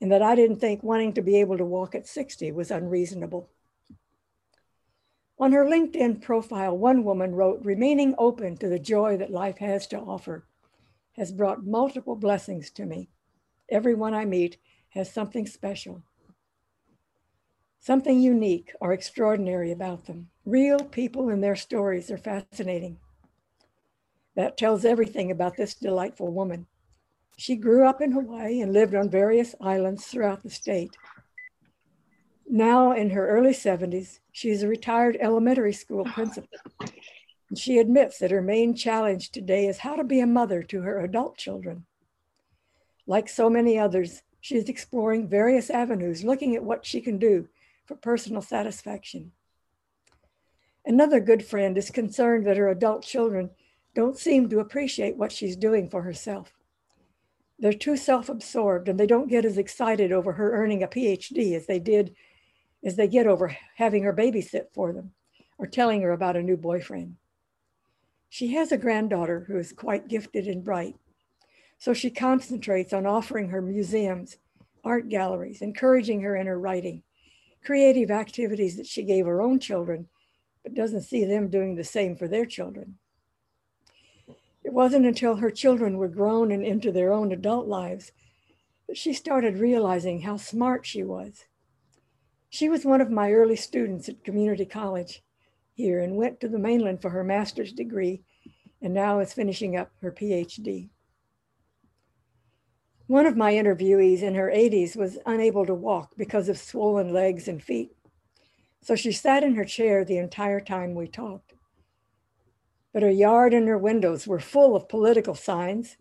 and 0.00 0.12
that 0.12 0.22
I 0.22 0.34
didn't 0.34 0.60
think 0.60 0.82
wanting 0.82 1.14
to 1.14 1.22
be 1.22 1.40
able 1.40 1.56
to 1.58 1.64
walk 1.64 1.94
at 1.94 2.06
60 2.06 2.52
was 2.52 2.70
unreasonable. 2.70 3.48
On 5.38 5.52
her 5.52 5.64
LinkedIn 5.64 6.22
profile, 6.22 6.76
one 6.76 7.04
woman 7.04 7.34
wrote, 7.34 7.60
remaining 7.62 8.14
open 8.16 8.56
to 8.56 8.68
the 8.68 8.78
joy 8.78 9.18
that 9.18 9.30
life 9.30 9.58
has 9.58 9.86
to 9.88 9.98
offer 9.98 10.46
has 11.12 11.32
brought 11.32 11.66
multiple 11.66 12.16
blessings 12.16 12.70
to 12.70 12.84
me. 12.84 13.08
Everyone 13.70 14.14
I 14.14 14.24
meet 14.24 14.58
has 14.90 15.12
something 15.12 15.46
special, 15.46 16.02
something 17.80 18.20
unique 18.20 18.72
or 18.80 18.92
extraordinary 18.92 19.70
about 19.72 20.06
them. 20.06 20.28
Real 20.44 20.80
people 20.80 21.28
and 21.28 21.42
their 21.42 21.56
stories 21.56 22.10
are 22.10 22.18
fascinating. 22.18 22.98
That 24.34 24.56
tells 24.56 24.84
everything 24.84 25.30
about 25.30 25.56
this 25.56 25.74
delightful 25.74 26.32
woman. 26.32 26.66
She 27.36 27.56
grew 27.56 27.86
up 27.86 28.00
in 28.00 28.12
Hawaii 28.12 28.60
and 28.60 28.72
lived 28.72 28.94
on 28.94 29.10
various 29.10 29.54
islands 29.60 30.06
throughout 30.06 30.42
the 30.42 30.50
state. 30.50 30.96
Now 32.48 32.92
in 32.92 33.10
her 33.10 33.28
early 33.28 33.52
70s, 33.52 34.20
she 34.32 34.50
is 34.50 34.62
a 34.62 34.68
retired 34.68 35.16
elementary 35.20 35.72
school 35.72 36.04
principal. 36.04 36.48
And 37.48 37.58
she 37.58 37.78
admits 37.78 38.18
that 38.18 38.30
her 38.30 38.42
main 38.42 38.74
challenge 38.74 39.30
today 39.30 39.66
is 39.66 39.78
how 39.78 39.96
to 39.96 40.04
be 40.04 40.20
a 40.20 40.26
mother 40.26 40.62
to 40.64 40.80
her 40.82 41.00
adult 41.00 41.36
children. 41.36 41.86
Like 43.06 43.28
so 43.28 43.48
many 43.48 43.78
others, 43.78 44.22
she 44.40 44.56
is 44.56 44.68
exploring 44.68 45.28
various 45.28 45.70
avenues, 45.70 46.24
looking 46.24 46.56
at 46.56 46.64
what 46.64 46.84
she 46.84 47.00
can 47.00 47.18
do 47.18 47.48
for 47.86 47.96
personal 47.96 48.42
satisfaction. 48.42 49.32
Another 50.84 51.20
good 51.20 51.44
friend 51.44 51.76
is 51.78 51.90
concerned 51.90 52.46
that 52.46 52.56
her 52.56 52.68
adult 52.68 53.02
children 53.02 53.50
don't 53.94 54.18
seem 54.18 54.48
to 54.48 54.60
appreciate 54.60 55.16
what 55.16 55.32
she's 55.32 55.56
doing 55.56 55.88
for 55.88 56.02
herself. 56.02 56.52
They're 57.58 57.72
too 57.72 57.96
self 57.96 58.28
absorbed 58.28 58.88
and 58.88 59.00
they 59.00 59.06
don't 59.06 59.28
get 59.28 59.44
as 59.44 59.58
excited 59.58 60.12
over 60.12 60.32
her 60.32 60.52
earning 60.52 60.82
a 60.82 60.88
PhD 60.88 61.56
as 61.56 61.66
they 61.66 61.78
did 61.78 62.14
as 62.84 62.96
they 62.96 63.08
get 63.08 63.26
over 63.26 63.56
having 63.76 64.02
her 64.04 64.12
babysit 64.12 64.66
for 64.72 64.92
them 64.92 65.12
or 65.58 65.66
telling 65.66 66.02
her 66.02 66.12
about 66.12 66.36
a 66.36 66.42
new 66.42 66.56
boyfriend. 66.56 67.16
She 68.28 68.48
has 68.54 68.70
a 68.70 68.76
granddaughter 68.76 69.44
who 69.48 69.58
is 69.58 69.72
quite 69.72 70.08
gifted 70.08 70.46
and 70.46 70.62
bright. 70.62 70.94
So 71.78 71.94
she 71.94 72.10
concentrates 72.10 72.92
on 72.92 73.06
offering 73.06 73.48
her 73.48 73.62
museums, 73.62 74.36
art 74.84 75.08
galleries, 75.08 75.62
encouraging 75.62 76.20
her 76.22 76.36
in 76.36 76.46
her 76.46 76.58
writing, 76.58 77.02
creative 77.66 78.10
activities 78.10 78.76
that 78.76 78.86
she 78.86 79.02
gave 79.02 79.26
her 79.26 79.42
own 79.42 79.58
children, 79.58 80.08
but 80.62 80.74
doesn't 80.74 81.02
see 81.02 81.24
them 81.24 81.50
doing 81.50 81.74
the 81.74 81.84
same 81.84 82.16
for 82.16 82.28
their 82.28 82.46
children. 82.46 82.96
It 84.64 84.72
wasn't 84.72 85.06
until 85.06 85.36
her 85.36 85.50
children 85.50 85.98
were 85.98 86.08
grown 86.08 86.50
and 86.50 86.64
into 86.64 86.90
their 86.90 87.12
own 87.12 87.32
adult 87.32 87.66
lives 87.66 88.12
that 88.88 88.96
she 88.96 89.12
started 89.12 89.58
realizing 89.58 90.22
how 90.22 90.36
smart 90.36 90.86
she 90.86 91.02
was 91.02 91.44
she 92.48 92.68
was 92.68 92.84
one 92.84 93.00
of 93.00 93.10
my 93.10 93.32
early 93.32 93.56
students 93.56 94.08
at 94.08 94.24
community 94.24 94.64
college 94.64 95.22
here 95.74 96.00
and 96.00 96.16
went 96.16 96.40
to 96.40 96.48
the 96.48 96.58
mainland 96.58 97.02
for 97.02 97.10
her 97.10 97.24
master's 97.24 97.72
degree 97.72 98.22
and 98.80 98.94
now 98.94 99.18
is 99.18 99.32
finishing 99.32 99.76
up 99.76 99.90
her 100.00 100.12
PhD. 100.12 100.88
One 103.06 103.26
of 103.26 103.36
my 103.36 103.52
interviewees 103.52 104.22
in 104.22 104.34
her 104.34 104.50
80s 104.50 104.96
was 104.96 105.18
unable 105.26 105.64
to 105.66 105.74
walk 105.74 106.12
because 106.16 106.48
of 106.48 106.58
swollen 106.58 107.12
legs 107.12 107.46
and 107.46 107.62
feet. 107.62 107.96
So 108.82 108.96
she 108.96 109.12
sat 109.12 109.42
in 109.42 109.54
her 109.54 109.64
chair 109.64 110.04
the 110.04 110.18
entire 110.18 110.60
time 110.60 110.94
we 110.94 111.08
talked. 111.08 111.52
But 112.92 113.02
her 113.02 113.10
yard 113.10 113.54
and 113.54 113.68
her 113.68 113.78
windows 113.78 114.26
were 114.26 114.40
full 114.40 114.74
of 114.74 114.88
political 114.88 115.34
signs. 115.34 115.96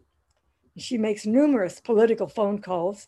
She 0.78 0.98
makes 0.98 1.26
numerous 1.26 1.80
political 1.80 2.28
phone 2.28 2.60
calls 2.60 3.08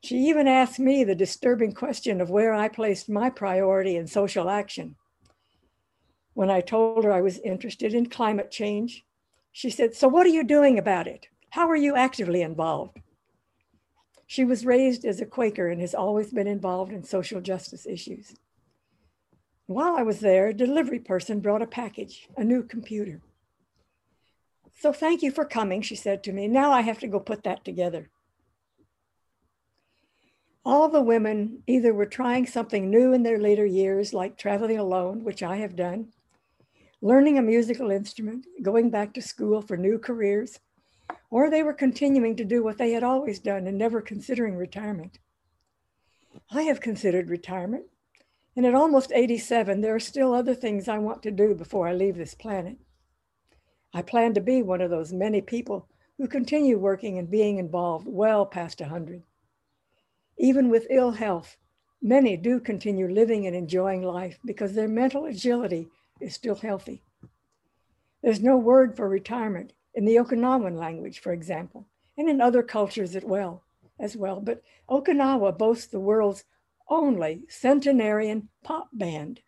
she 0.00 0.16
even 0.28 0.46
asked 0.46 0.78
me 0.78 1.02
the 1.02 1.14
disturbing 1.14 1.72
question 1.72 2.20
of 2.20 2.30
where 2.30 2.54
I 2.54 2.68
placed 2.68 3.08
my 3.08 3.30
priority 3.30 3.96
in 3.96 4.06
social 4.06 4.48
action. 4.48 4.96
When 6.34 6.50
I 6.50 6.60
told 6.60 7.04
her 7.04 7.12
I 7.12 7.20
was 7.20 7.40
interested 7.40 7.94
in 7.94 8.08
climate 8.08 8.50
change, 8.50 9.04
she 9.50 9.70
said, 9.70 9.94
So, 9.94 10.06
what 10.06 10.24
are 10.24 10.30
you 10.30 10.44
doing 10.44 10.78
about 10.78 11.08
it? 11.08 11.26
How 11.50 11.68
are 11.68 11.76
you 11.76 11.96
actively 11.96 12.42
involved? 12.42 13.00
She 14.30 14.44
was 14.44 14.66
raised 14.66 15.06
as 15.06 15.22
a 15.22 15.26
Quaker 15.26 15.68
and 15.68 15.80
has 15.80 15.94
always 15.94 16.30
been 16.30 16.46
involved 16.46 16.92
in 16.92 17.02
social 17.02 17.40
justice 17.40 17.86
issues. 17.86 18.36
While 19.64 19.96
I 19.96 20.02
was 20.02 20.20
there, 20.20 20.48
a 20.48 20.54
delivery 20.54 20.98
person 20.98 21.40
brought 21.40 21.62
a 21.62 21.66
package, 21.66 22.28
a 22.36 22.44
new 22.44 22.62
computer. 22.62 23.22
So, 24.74 24.92
thank 24.92 25.22
you 25.22 25.32
for 25.32 25.46
coming, 25.46 25.80
she 25.80 25.96
said 25.96 26.22
to 26.24 26.32
me. 26.32 26.46
Now 26.46 26.72
I 26.72 26.82
have 26.82 26.98
to 26.98 27.08
go 27.08 27.18
put 27.18 27.42
that 27.44 27.64
together. 27.64 28.10
All 30.62 30.90
the 30.90 31.00
women 31.00 31.62
either 31.66 31.94
were 31.94 32.04
trying 32.04 32.46
something 32.46 32.90
new 32.90 33.14
in 33.14 33.22
their 33.22 33.38
later 33.38 33.64
years, 33.64 34.12
like 34.12 34.36
traveling 34.36 34.78
alone, 34.78 35.24
which 35.24 35.42
I 35.42 35.56
have 35.56 35.74
done, 35.74 36.12
learning 37.00 37.38
a 37.38 37.42
musical 37.42 37.90
instrument, 37.90 38.46
going 38.60 38.90
back 38.90 39.14
to 39.14 39.22
school 39.22 39.62
for 39.62 39.78
new 39.78 39.98
careers, 39.98 40.60
or 41.30 41.50
they 41.50 41.62
were 41.62 41.72
continuing 41.72 42.36
to 42.36 42.44
do 42.44 42.62
what 42.62 42.78
they 42.78 42.92
had 42.92 43.02
always 43.02 43.38
done 43.38 43.66
and 43.66 43.76
never 43.76 44.00
considering 44.00 44.56
retirement. 44.56 45.18
I 46.50 46.62
have 46.62 46.80
considered 46.80 47.28
retirement, 47.28 47.86
and 48.56 48.64
at 48.64 48.74
almost 48.74 49.12
87, 49.12 49.80
there 49.80 49.94
are 49.94 50.00
still 50.00 50.34
other 50.34 50.54
things 50.54 50.88
I 50.88 50.98
want 50.98 51.22
to 51.24 51.30
do 51.30 51.54
before 51.54 51.86
I 51.86 51.92
leave 51.92 52.16
this 52.16 52.34
planet. 52.34 52.78
I 53.92 54.02
plan 54.02 54.34
to 54.34 54.40
be 54.40 54.62
one 54.62 54.80
of 54.80 54.90
those 54.90 55.12
many 55.12 55.40
people 55.40 55.88
who 56.18 56.26
continue 56.26 56.78
working 56.78 57.18
and 57.18 57.30
being 57.30 57.58
involved 57.58 58.06
well 58.08 58.44
past 58.44 58.80
100. 58.80 59.22
Even 60.38 60.68
with 60.68 60.86
ill 60.90 61.12
health, 61.12 61.56
many 62.02 62.36
do 62.36 62.60
continue 62.60 63.08
living 63.08 63.46
and 63.46 63.56
enjoying 63.56 64.02
life 64.02 64.38
because 64.44 64.74
their 64.74 64.88
mental 64.88 65.24
agility 65.24 65.88
is 66.20 66.34
still 66.34 66.56
healthy. 66.56 67.02
There's 68.22 68.40
no 68.40 68.56
word 68.56 68.96
for 68.96 69.08
retirement 69.08 69.72
in 69.94 70.04
the 70.04 70.16
Okinawan 70.16 70.76
language, 70.76 71.20
for 71.20 71.32
example, 71.32 71.86
and 72.16 72.28
in 72.28 72.40
other 72.40 72.62
cultures 72.62 73.16
as 73.16 73.24
well, 73.24 73.64
as 73.98 74.16
well. 74.16 74.40
But 74.40 74.62
Okinawa 74.88 75.56
boasts 75.56 75.86
the 75.86 76.00
world's 76.00 76.44
only 76.88 77.44
centenarian 77.48 78.48
pop 78.62 78.88
band. 78.92 79.40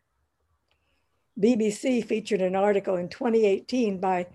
BBC 1.38 2.04
featured 2.04 2.42
an 2.42 2.54
article 2.54 2.96
in 2.96 3.08
2018 3.08 3.98
by 3.98 4.26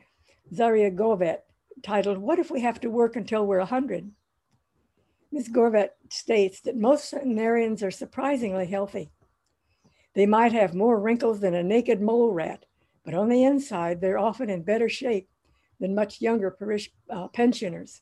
Zaria 0.53 0.89
Gorvett 0.89 1.41
titled, 1.83 2.17
What 2.17 2.39
If 2.39 2.49
We 2.49 2.61
Have 2.61 2.79
to 2.81 2.89
Work 2.89 3.15
Until 3.15 3.45
We're 3.45 3.59
100? 3.59 4.11
Ms. 5.31 5.49
Gorvett 5.49 5.89
states 6.09 6.61
that 6.61 6.77
most 6.77 7.09
centenarians 7.09 7.83
are 7.83 7.91
surprisingly 7.91 8.65
healthy. 8.65 9.11
They 10.13 10.25
might 10.25 10.53
have 10.53 10.73
more 10.73 10.99
wrinkles 10.99 11.41
than 11.41 11.53
a 11.53 11.61
naked 11.61 12.01
mole 12.01 12.31
rat, 12.31 12.65
but 13.03 13.13
on 13.13 13.27
the 13.27 13.43
inside, 13.43 13.99
they're 13.99 14.17
often 14.17 14.49
in 14.49 14.63
better 14.63 14.87
shape 14.87 15.27
than 15.79 15.95
much 15.95 16.21
younger 16.21 16.51
parish, 16.51 16.91
uh, 17.09 17.27
pensioners. 17.29 18.01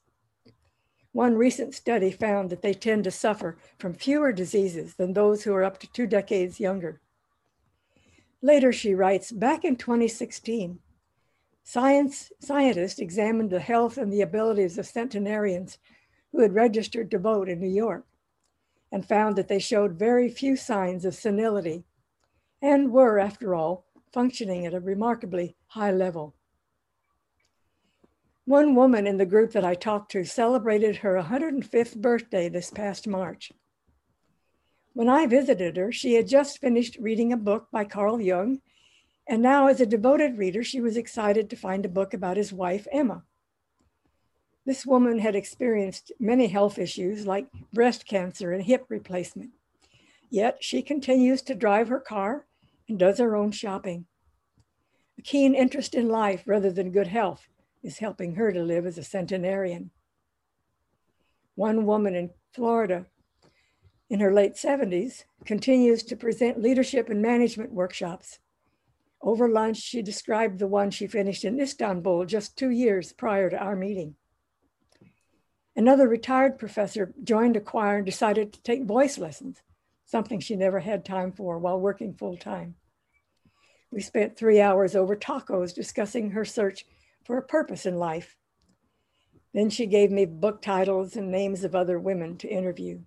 One 1.11 1.35
recent 1.35 1.75
study 1.75 2.11
found 2.11 2.49
that 2.49 2.61
they 2.61 2.73
tend 2.73 3.03
to 3.03 3.11
suffer 3.11 3.57
from 3.77 3.93
fewer 3.93 4.31
diseases 4.31 4.95
than 4.95 5.13
those 5.13 5.43
who 5.43 5.53
are 5.53 5.63
up 5.63 5.79
to 5.79 5.91
two 5.91 6.07
decades 6.07 6.59
younger. 6.59 7.01
Later, 8.41 8.73
she 8.73 8.95
writes, 8.95 9.31
back 9.31 9.63
in 9.63 9.75
2016, 9.75 10.79
science, 11.63 12.31
scientists 12.39 12.99
examined 12.99 13.51
the 13.51 13.59
health 13.59 13.97
and 13.97 14.11
the 14.11 14.21
abilities 14.21 14.77
of 14.77 14.87
centenarians 14.87 15.77
who 16.31 16.41
had 16.41 16.53
registered 16.53 17.11
to 17.11 17.19
vote 17.19 17.47
in 17.47 17.59
New 17.59 17.69
York 17.69 18.05
and 18.91 19.07
found 19.07 19.35
that 19.35 19.47
they 19.47 19.59
showed 19.59 19.97
very 19.97 20.29
few 20.29 20.55
signs 20.55 21.05
of 21.05 21.15
senility 21.15 21.85
and 22.61 22.91
were, 22.91 23.19
after 23.19 23.53
all, 23.53 23.85
functioning 24.11 24.65
at 24.65 24.73
a 24.73 24.79
remarkably 24.79 25.55
high 25.67 25.91
level. 25.91 26.35
One 28.45 28.75
woman 28.75 29.07
in 29.07 29.15
the 29.15 29.25
group 29.25 29.53
that 29.53 29.63
I 29.63 29.73
talked 29.73 30.11
to 30.11 30.25
celebrated 30.25 30.97
her 30.97 31.15
105th 31.15 31.95
birthday 31.95 32.49
this 32.49 32.71
past 32.71 33.07
March. 33.07 33.53
When 34.91 35.07
I 35.07 35.27
visited 35.27 35.77
her, 35.77 35.93
she 35.93 36.15
had 36.15 36.27
just 36.27 36.59
finished 36.59 36.97
reading 36.99 37.31
a 37.31 37.37
book 37.37 37.69
by 37.71 37.85
Carl 37.85 38.19
Jung, 38.19 38.59
and 39.25 39.41
now, 39.41 39.67
as 39.67 39.79
a 39.79 39.85
devoted 39.85 40.37
reader, 40.37 40.61
she 40.61 40.81
was 40.81 40.97
excited 40.97 41.49
to 41.49 41.55
find 41.55 41.85
a 41.85 41.89
book 41.89 42.13
about 42.13 42.35
his 42.35 42.51
wife, 42.51 42.85
Emma. 42.91 43.23
This 44.65 44.85
woman 44.85 45.19
had 45.19 45.37
experienced 45.37 46.11
many 46.19 46.47
health 46.47 46.77
issues 46.77 47.25
like 47.25 47.47
breast 47.71 48.05
cancer 48.05 48.51
and 48.51 48.63
hip 48.63 48.85
replacement. 48.89 49.51
Yet 50.29 50.57
she 50.59 50.81
continues 50.81 51.41
to 51.43 51.55
drive 51.55 51.87
her 51.87 51.99
car 52.01 52.45
and 52.89 52.99
does 52.99 53.19
her 53.19 53.37
own 53.37 53.51
shopping. 53.51 54.05
A 55.17 55.21
keen 55.21 55.55
interest 55.55 55.95
in 55.95 56.09
life 56.09 56.43
rather 56.45 56.71
than 56.71 56.91
good 56.91 57.07
health 57.07 57.47
is 57.83 57.99
helping 57.99 58.35
her 58.35 58.51
to 58.51 58.63
live 58.63 58.85
as 58.85 58.97
a 58.97 59.03
centenarian. 59.03 59.91
One 61.55 61.85
woman 61.85 62.15
in 62.15 62.31
Florida 62.53 63.05
in 64.09 64.19
her 64.19 64.33
late 64.33 64.53
70s 64.53 65.23
continues 65.45 66.03
to 66.03 66.15
present 66.15 66.61
leadership 66.61 67.09
and 67.09 67.21
management 67.21 67.71
workshops. 67.71 68.39
Over 69.21 69.49
lunch, 69.49 69.77
she 69.77 70.01
described 70.01 70.59
the 70.59 70.67
one 70.67 70.91
she 70.91 71.07
finished 71.07 71.45
in 71.45 71.59
Istanbul 71.59 72.25
just 72.25 72.57
two 72.57 72.69
years 72.69 73.13
prior 73.13 73.49
to 73.49 73.57
our 73.57 73.75
meeting. 73.75 74.15
Another 75.75 76.07
retired 76.07 76.59
professor 76.59 77.13
joined 77.23 77.55
a 77.55 77.61
choir 77.61 77.97
and 77.97 78.05
decided 78.05 78.53
to 78.53 78.61
take 78.61 78.85
voice 78.85 79.17
lessons 79.17 79.61
something 80.05 80.39
she 80.39 80.55
never 80.55 80.79
had 80.79 81.03
time 81.03 81.31
for 81.31 81.57
while 81.57 81.79
working 81.79 82.13
full 82.13 82.37
time. 82.37 82.75
We 83.91 84.01
spent 84.01 84.37
three 84.37 84.61
hours 84.61 84.95
over 84.95 85.15
tacos 85.15 85.73
discussing 85.73 86.31
her 86.31 86.45
search 86.45 86.85
for 87.23 87.37
a 87.37 87.43
purpose 87.43 87.85
in 87.85 87.95
life. 87.95 88.35
Then 89.53 89.69
she 89.69 89.85
gave 89.85 90.11
me 90.11 90.25
book 90.25 90.61
titles 90.61 91.15
and 91.15 91.31
names 91.31 91.63
of 91.63 91.75
other 91.75 91.99
women 91.99 92.37
to 92.37 92.47
interview. 92.47 93.01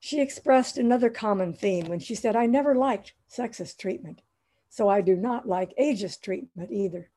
She 0.00 0.20
expressed 0.20 0.78
another 0.78 1.10
common 1.10 1.52
theme 1.52 1.86
when 1.86 2.00
she 2.00 2.14
said, 2.14 2.34
I 2.34 2.46
never 2.46 2.74
liked 2.74 3.14
sexist 3.30 3.78
treatment, 3.78 4.22
so 4.68 4.88
I 4.88 5.00
do 5.02 5.14
not 5.14 5.46
like 5.46 5.76
ageist 5.78 6.22
treatment 6.22 6.72
either. 6.72 7.10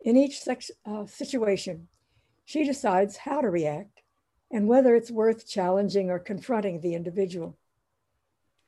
In 0.00 0.16
each 0.16 0.40
sex, 0.40 0.70
uh, 0.84 1.06
situation, 1.06 1.88
she 2.44 2.64
decides 2.64 3.18
how 3.18 3.40
to 3.40 3.48
react 3.48 4.02
and 4.50 4.68
whether 4.68 4.94
it's 4.94 5.10
worth 5.10 5.48
challenging 5.48 6.10
or 6.10 6.18
confronting 6.18 6.80
the 6.80 6.94
individual. 6.94 7.56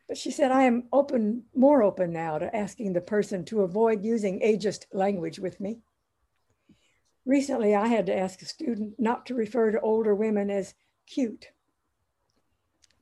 But 0.09 0.17
she 0.17 0.31
said, 0.31 0.51
I 0.51 0.63
am 0.63 0.89
open, 0.91 1.45
more 1.55 1.83
open 1.83 2.13
now 2.13 2.39
to 2.39 2.57
asking 2.57 2.95
the 2.95 3.01
person 3.03 3.45
to 3.45 3.61
avoid 3.61 4.03
using 4.05 4.41
ageist 4.41 4.87
language 4.93 5.39
with 5.39 5.61
me. 5.61 5.81
Recently, 7.27 7.75
I 7.75 7.89
had 7.89 8.07
to 8.07 8.17
ask 8.17 8.41
a 8.41 8.47
student 8.47 8.95
not 8.99 9.27
to 9.27 9.35
refer 9.35 9.71
to 9.71 9.81
older 9.81 10.15
women 10.15 10.51
as 10.51 10.75
cute. 11.07 11.49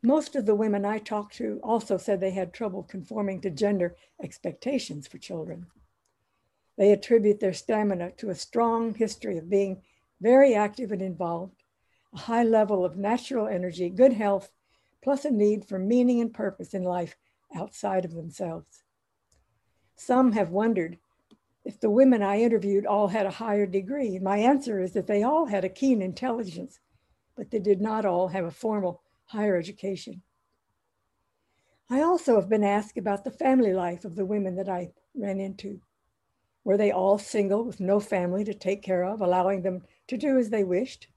Most 0.03 0.35
of 0.35 0.47
the 0.47 0.55
women 0.55 0.85
I 0.85 0.99
talked 0.99 1.37
to 1.37 1.61
also 1.63 1.97
said 1.97 2.21
they 2.21 2.33
had 2.33 2.53
trouble 2.53 2.83
conforming 2.83 3.41
to 3.43 3.51
gender 3.51 3.95
expectations 4.21 5.07
for 5.07 5.19
children. 5.19 5.67
They 6.77 6.91
attribute 6.91 7.39
their 7.39 7.53
stamina 7.53 8.13
to 8.19 8.31
a 8.31 8.35
strong 8.35 8.95
history 8.95 9.39
of 9.39 9.49
being 9.49 9.83
very 10.21 10.55
active 10.55 10.91
and 10.91 11.03
involved, 11.03 11.63
a 12.13 12.19
high 12.19 12.43
level 12.43 12.85
of 12.85 12.97
natural 12.97 13.47
energy, 13.47 13.91
good 13.91 14.13
health, 14.13 14.51
plus 15.03 15.25
a 15.25 15.31
need 15.31 15.65
for 15.65 15.79
meaning 15.79 16.21
and 16.21 16.35
purpose 16.35 16.75
in 16.75 16.83
life 16.83 17.17
outside 17.55 18.05
of 18.05 18.15
themselves. 18.15 18.83
Some 19.95 20.33
have 20.33 20.51
wondered 20.51 20.99
if 21.65 21.81
the 21.81 21.91
women 21.91 22.23
I 22.23 22.41
interviewed 22.41 22.87
all 22.87 23.09
had 23.09 23.27
a 23.27 23.31
higher 23.31 23.67
degree. 23.67 24.19
My 24.19 24.39
answer 24.39 24.81
is 24.81 24.93
that 24.93 25.07
they 25.07 25.23
all 25.23 25.47
had 25.47 25.65
a 25.65 25.69
keen 25.69 26.03
intelligence, 26.03 26.81
but 27.37 27.51
they 27.51 27.59
did 27.59 27.81
not 27.81 28.05
all 28.05 28.29
have 28.29 28.45
a 28.45 28.51
formal 28.51 29.03
higher 29.27 29.57
education. 29.57 30.23
I 31.89 32.03
also 32.03 32.37
have 32.37 32.49
been 32.49 32.65
asked 32.65 32.99
about 32.99 33.25
the 33.25 33.31
family 33.31 33.73
life 33.73 34.05
of 34.05 34.17
the 34.17 34.27
women 34.27 34.57
that 34.57 34.69
I 34.69 34.93
ran 35.15 35.41
into. 35.41 35.81
Were 36.65 36.77
they 36.77 36.91
all 36.91 37.19
single 37.19 37.65
with 37.65 37.79
no 37.79 38.01
family 38.01 38.45
to 38.45 38.55
take 38.55 38.83
care 38.83 39.05
of, 39.05 39.21
allowing 39.21 39.63
them 39.63 39.83
to 40.09 40.17
do 40.17 40.37
as 40.37 40.51
they 40.51 40.65
wished? 40.65 41.09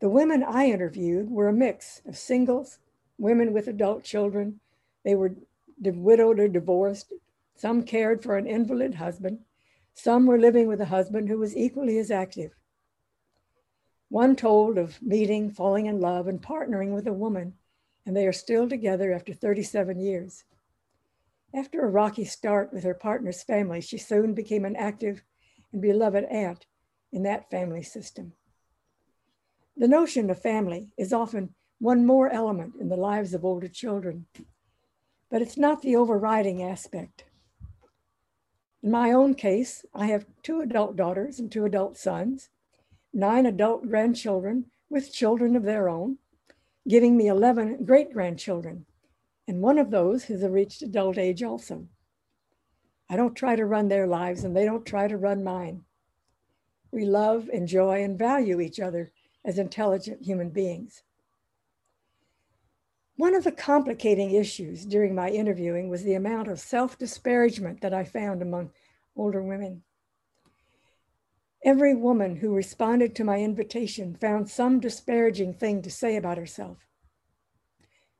The 0.00 0.08
women 0.08 0.44
I 0.44 0.66
interviewed 0.66 1.30
were 1.30 1.48
a 1.48 1.52
mix 1.52 2.02
of 2.06 2.16
singles, 2.16 2.78
women 3.18 3.52
with 3.52 3.66
adult 3.66 4.04
children. 4.04 4.60
They 5.04 5.14
were 5.14 5.34
widowed 5.80 6.38
or 6.38 6.48
divorced. 6.48 7.12
Some 7.56 7.82
cared 7.82 8.22
for 8.22 8.36
an 8.36 8.46
invalid 8.46 8.94
husband. 8.94 9.40
Some 9.94 10.26
were 10.26 10.38
living 10.38 10.68
with 10.68 10.80
a 10.80 10.86
husband 10.86 11.28
who 11.28 11.38
was 11.38 11.56
equally 11.56 11.98
as 11.98 12.10
active. 12.12 12.52
One 14.08 14.36
told 14.36 14.78
of 14.78 15.02
meeting, 15.02 15.50
falling 15.50 15.86
in 15.86 16.00
love, 16.00 16.28
and 16.28 16.40
partnering 16.40 16.94
with 16.94 17.08
a 17.08 17.12
woman, 17.12 17.54
and 18.06 18.16
they 18.16 18.26
are 18.26 18.32
still 18.32 18.68
together 18.68 19.12
after 19.12 19.34
37 19.34 19.98
years. 19.98 20.44
After 21.52 21.84
a 21.84 21.90
rocky 21.90 22.24
start 22.24 22.72
with 22.72 22.84
her 22.84 22.94
partner's 22.94 23.42
family, 23.42 23.80
she 23.80 23.98
soon 23.98 24.34
became 24.34 24.64
an 24.64 24.76
active 24.76 25.24
and 25.72 25.82
beloved 25.82 26.24
aunt 26.26 26.66
in 27.10 27.24
that 27.24 27.50
family 27.50 27.82
system. 27.82 28.34
The 29.78 29.86
notion 29.86 30.28
of 30.28 30.42
family 30.42 30.88
is 30.98 31.12
often 31.12 31.54
one 31.78 32.04
more 32.04 32.28
element 32.28 32.72
in 32.80 32.88
the 32.88 32.96
lives 32.96 33.32
of 33.32 33.44
older 33.44 33.68
children, 33.68 34.26
but 35.30 35.40
it's 35.40 35.56
not 35.56 35.82
the 35.82 35.94
overriding 35.94 36.60
aspect. 36.64 37.26
In 38.82 38.90
my 38.90 39.12
own 39.12 39.34
case, 39.34 39.84
I 39.94 40.06
have 40.06 40.26
two 40.42 40.60
adult 40.62 40.96
daughters 40.96 41.38
and 41.38 41.50
two 41.50 41.64
adult 41.64 41.96
sons, 41.96 42.48
nine 43.14 43.46
adult 43.46 43.86
grandchildren 43.88 44.64
with 44.90 45.12
children 45.12 45.54
of 45.54 45.62
their 45.62 45.88
own, 45.88 46.18
giving 46.88 47.16
me 47.16 47.28
11 47.28 47.84
great 47.84 48.12
grandchildren. 48.12 48.84
And 49.46 49.60
one 49.60 49.78
of 49.78 49.92
those 49.92 50.24
has 50.24 50.42
reached 50.42 50.82
adult 50.82 51.18
age 51.18 51.44
also. 51.44 51.86
I 53.08 53.14
don't 53.14 53.36
try 53.36 53.54
to 53.54 53.64
run 53.64 53.86
their 53.86 54.08
lives 54.08 54.42
and 54.42 54.56
they 54.56 54.64
don't 54.64 54.84
try 54.84 55.06
to 55.06 55.16
run 55.16 55.44
mine. 55.44 55.84
We 56.90 57.04
love, 57.04 57.48
enjoy, 57.52 58.02
and 58.02 58.18
value 58.18 58.60
each 58.60 58.80
other 58.80 59.12
as 59.48 59.58
intelligent 59.58 60.20
human 60.20 60.50
beings. 60.50 61.02
One 63.16 63.34
of 63.34 63.44
the 63.44 63.50
complicating 63.50 64.32
issues 64.32 64.84
during 64.84 65.14
my 65.14 65.30
interviewing 65.30 65.88
was 65.88 66.04
the 66.04 66.12
amount 66.14 66.48
of 66.48 66.60
self 66.60 66.98
disparagement 66.98 67.80
that 67.80 67.94
I 67.94 68.04
found 68.04 68.42
among 68.42 68.72
older 69.16 69.42
women. 69.42 69.84
Every 71.64 71.94
woman 71.94 72.36
who 72.36 72.54
responded 72.54 73.16
to 73.16 73.24
my 73.24 73.38
invitation 73.38 74.14
found 74.14 74.50
some 74.50 74.80
disparaging 74.80 75.54
thing 75.54 75.80
to 75.80 75.90
say 75.90 76.16
about 76.16 76.36
herself. 76.36 76.86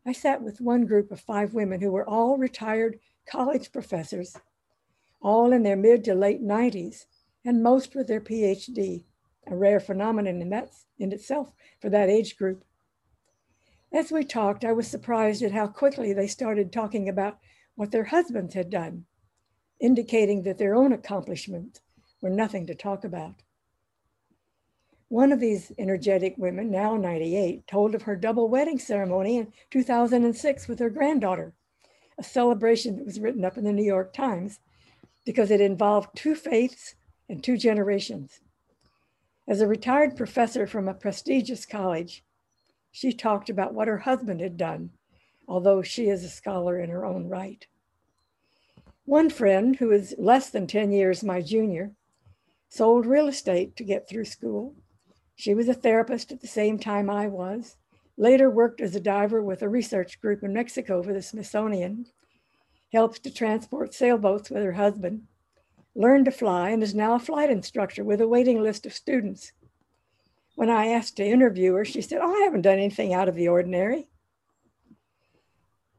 I 0.06 0.12
sat 0.12 0.42
with 0.42 0.62
one 0.62 0.86
group 0.86 1.12
of 1.12 1.20
five 1.20 1.52
women 1.52 1.82
who 1.82 1.92
were 1.92 2.08
all 2.08 2.38
retired 2.38 3.00
college 3.30 3.70
professors, 3.70 4.34
all 5.20 5.52
in 5.52 5.62
their 5.62 5.76
mid 5.76 6.04
to 6.04 6.14
late 6.14 6.42
90s, 6.42 7.04
and 7.44 7.62
most 7.62 7.94
with 7.94 8.08
their 8.08 8.22
PhD 8.22 9.04
a 9.50 9.56
rare 9.56 9.80
phenomenon 9.80 10.40
in 10.40 10.50
that 10.50 10.70
in 10.98 11.12
itself 11.12 11.52
for 11.80 11.88
that 11.90 12.08
age 12.08 12.36
group. 12.36 12.64
As 13.92 14.12
we 14.12 14.24
talked, 14.24 14.64
I 14.64 14.72
was 14.72 14.86
surprised 14.86 15.42
at 15.42 15.52
how 15.52 15.66
quickly 15.66 16.12
they 16.12 16.26
started 16.26 16.72
talking 16.72 17.08
about 17.08 17.38
what 17.74 17.90
their 17.90 18.04
husbands 18.04 18.54
had 18.54 18.70
done, 18.70 19.06
indicating 19.80 20.42
that 20.42 20.58
their 20.58 20.74
own 20.74 20.92
accomplishments 20.92 21.80
were 22.20 22.30
nothing 22.30 22.66
to 22.66 22.74
talk 22.74 23.04
about. 23.04 23.42
One 25.08 25.32
of 25.32 25.40
these 25.40 25.72
energetic 25.78 26.34
women, 26.36 26.70
now 26.70 26.96
98, 26.96 27.66
told 27.66 27.94
of 27.94 28.02
her 28.02 28.14
double 28.14 28.48
wedding 28.48 28.78
ceremony 28.78 29.38
in 29.38 29.52
2006 29.70 30.68
with 30.68 30.80
her 30.80 30.90
granddaughter, 30.90 31.54
a 32.18 32.22
celebration 32.22 32.96
that 32.96 33.06
was 33.06 33.20
written 33.20 33.44
up 33.44 33.56
in 33.56 33.64
the 33.64 33.72
New 33.72 33.84
York 33.84 34.12
Times 34.12 34.60
because 35.24 35.50
it 35.50 35.62
involved 35.62 36.10
two 36.14 36.34
faiths 36.34 36.94
and 37.28 37.42
two 37.42 37.56
generations. 37.56 38.40
As 39.48 39.62
a 39.62 39.66
retired 39.66 40.14
professor 40.14 40.66
from 40.66 40.88
a 40.88 40.94
prestigious 40.94 41.64
college, 41.64 42.22
she 42.92 43.14
talked 43.14 43.48
about 43.48 43.72
what 43.72 43.88
her 43.88 43.96
husband 43.96 44.42
had 44.42 44.58
done, 44.58 44.90
although 45.48 45.80
she 45.80 46.10
is 46.10 46.22
a 46.22 46.28
scholar 46.28 46.78
in 46.78 46.90
her 46.90 47.06
own 47.06 47.30
right. 47.30 47.66
One 49.06 49.30
friend, 49.30 49.76
who 49.76 49.90
is 49.90 50.14
less 50.18 50.50
than 50.50 50.66
10 50.66 50.92
years 50.92 51.24
my 51.24 51.40
junior, 51.40 51.92
sold 52.68 53.06
real 53.06 53.26
estate 53.26 53.74
to 53.76 53.84
get 53.84 54.06
through 54.06 54.26
school. 54.26 54.74
She 55.34 55.54
was 55.54 55.66
a 55.66 55.72
therapist 55.72 56.30
at 56.30 56.42
the 56.42 56.46
same 56.46 56.78
time 56.78 57.08
I 57.08 57.26
was, 57.26 57.78
later 58.18 58.50
worked 58.50 58.82
as 58.82 58.94
a 58.94 59.00
diver 59.00 59.42
with 59.42 59.62
a 59.62 59.68
research 59.70 60.20
group 60.20 60.42
in 60.42 60.52
Mexico 60.52 61.02
for 61.02 61.14
the 61.14 61.22
Smithsonian, 61.22 62.04
helped 62.92 63.22
to 63.22 63.32
transport 63.32 63.94
sailboats 63.94 64.50
with 64.50 64.62
her 64.62 64.72
husband, 64.72 65.22
learned 65.98 66.24
to 66.26 66.30
fly, 66.30 66.70
and 66.70 66.80
is 66.80 66.94
now 66.94 67.16
a 67.16 67.18
flight 67.18 67.50
instructor 67.50 68.04
with 68.04 68.20
a 68.20 68.28
waiting 68.28 68.62
list 68.62 68.86
of 68.86 68.94
students. 68.94 69.52
When 70.54 70.70
I 70.70 70.86
asked 70.86 71.16
to 71.16 71.26
interview 71.26 71.74
her, 71.74 71.84
she 71.84 72.00
said, 72.00 72.20
oh, 72.22 72.32
I 72.32 72.44
haven't 72.44 72.62
done 72.62 72.78
anything 72.78 73.12
out 73.12 73.28
of 73.28 73.34
the 73.34 73.48
ordinary. 73.48 74.08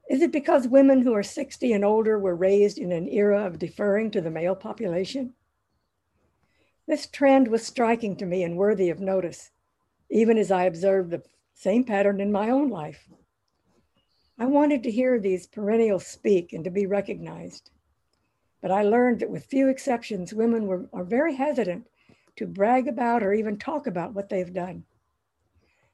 Is 0.09 0.21
it 0.21 0.31
because 0.31 0.67
women 0.69 1.01
who 1.01 1.13
are 1.13 1.21
60 1.21 1.73
and 1.73 1.83
older 1.83 2.17
were 2.17 2.35
raised 2.35 2.77
in 2.77 2.93
an 2.93 3.09
era 3.09 3.45
of 3.45 3.59
deferring 3.59 4.09
to 4.11 4.21
the 4.21 4.31
male 4.31 4.55
population? 4.55 5.33
This 6.87 7.05
trend 7.05 7.49
was 7.49 7.67
striking 7.67 8.15
to 8.15 8.25
me 8.25 8.41
and 8.43 8.55
worthy 8.55 8.89
of 8.89 9.01
notice, 9.01 9.51
even 10.09 10.37
as 10.37 10.49
I 10.49 10.63
observed 10.63 11.11
the 11.11 11.23
same 11.53 11.83
pattern 11.83 12.21
in 12.21 12.31
my 12.31 12.49
own 12.49 12.69
life. 12.69 13.07
I 14.39 14.45
wanted 14.45 14.81
to 14.83 14.91
hear 14.91 15.19
these 15.19 15.45
perennials 15.45 16.07
speak 16.07 16.53
and 16.53 16.63
to 16.63 16.71
be 16.71 16.85
recognized. 16.85 17.69
But 18.61 18.71
I 18.71 18.83
learned 18.83 19.21
that 19.21 19.29
with 19.29 19.45
few 19.45 19.69
exceptions, 19.69 20.33
women 20.33 20.67
were, 20.67 20.89
are 20.91 21.03
very 21.03 21.35
hesitant 21.35 21.87
to 22.35 22.47
brag 22.47 22.87
about 22.87 23.23
or 23.23 23.33
even 23.33 23.57
talk 23.57 23.87
about 23.87 24.13
what 24.13 24.29
they've 24.29 24.53
done. 24.53 24.83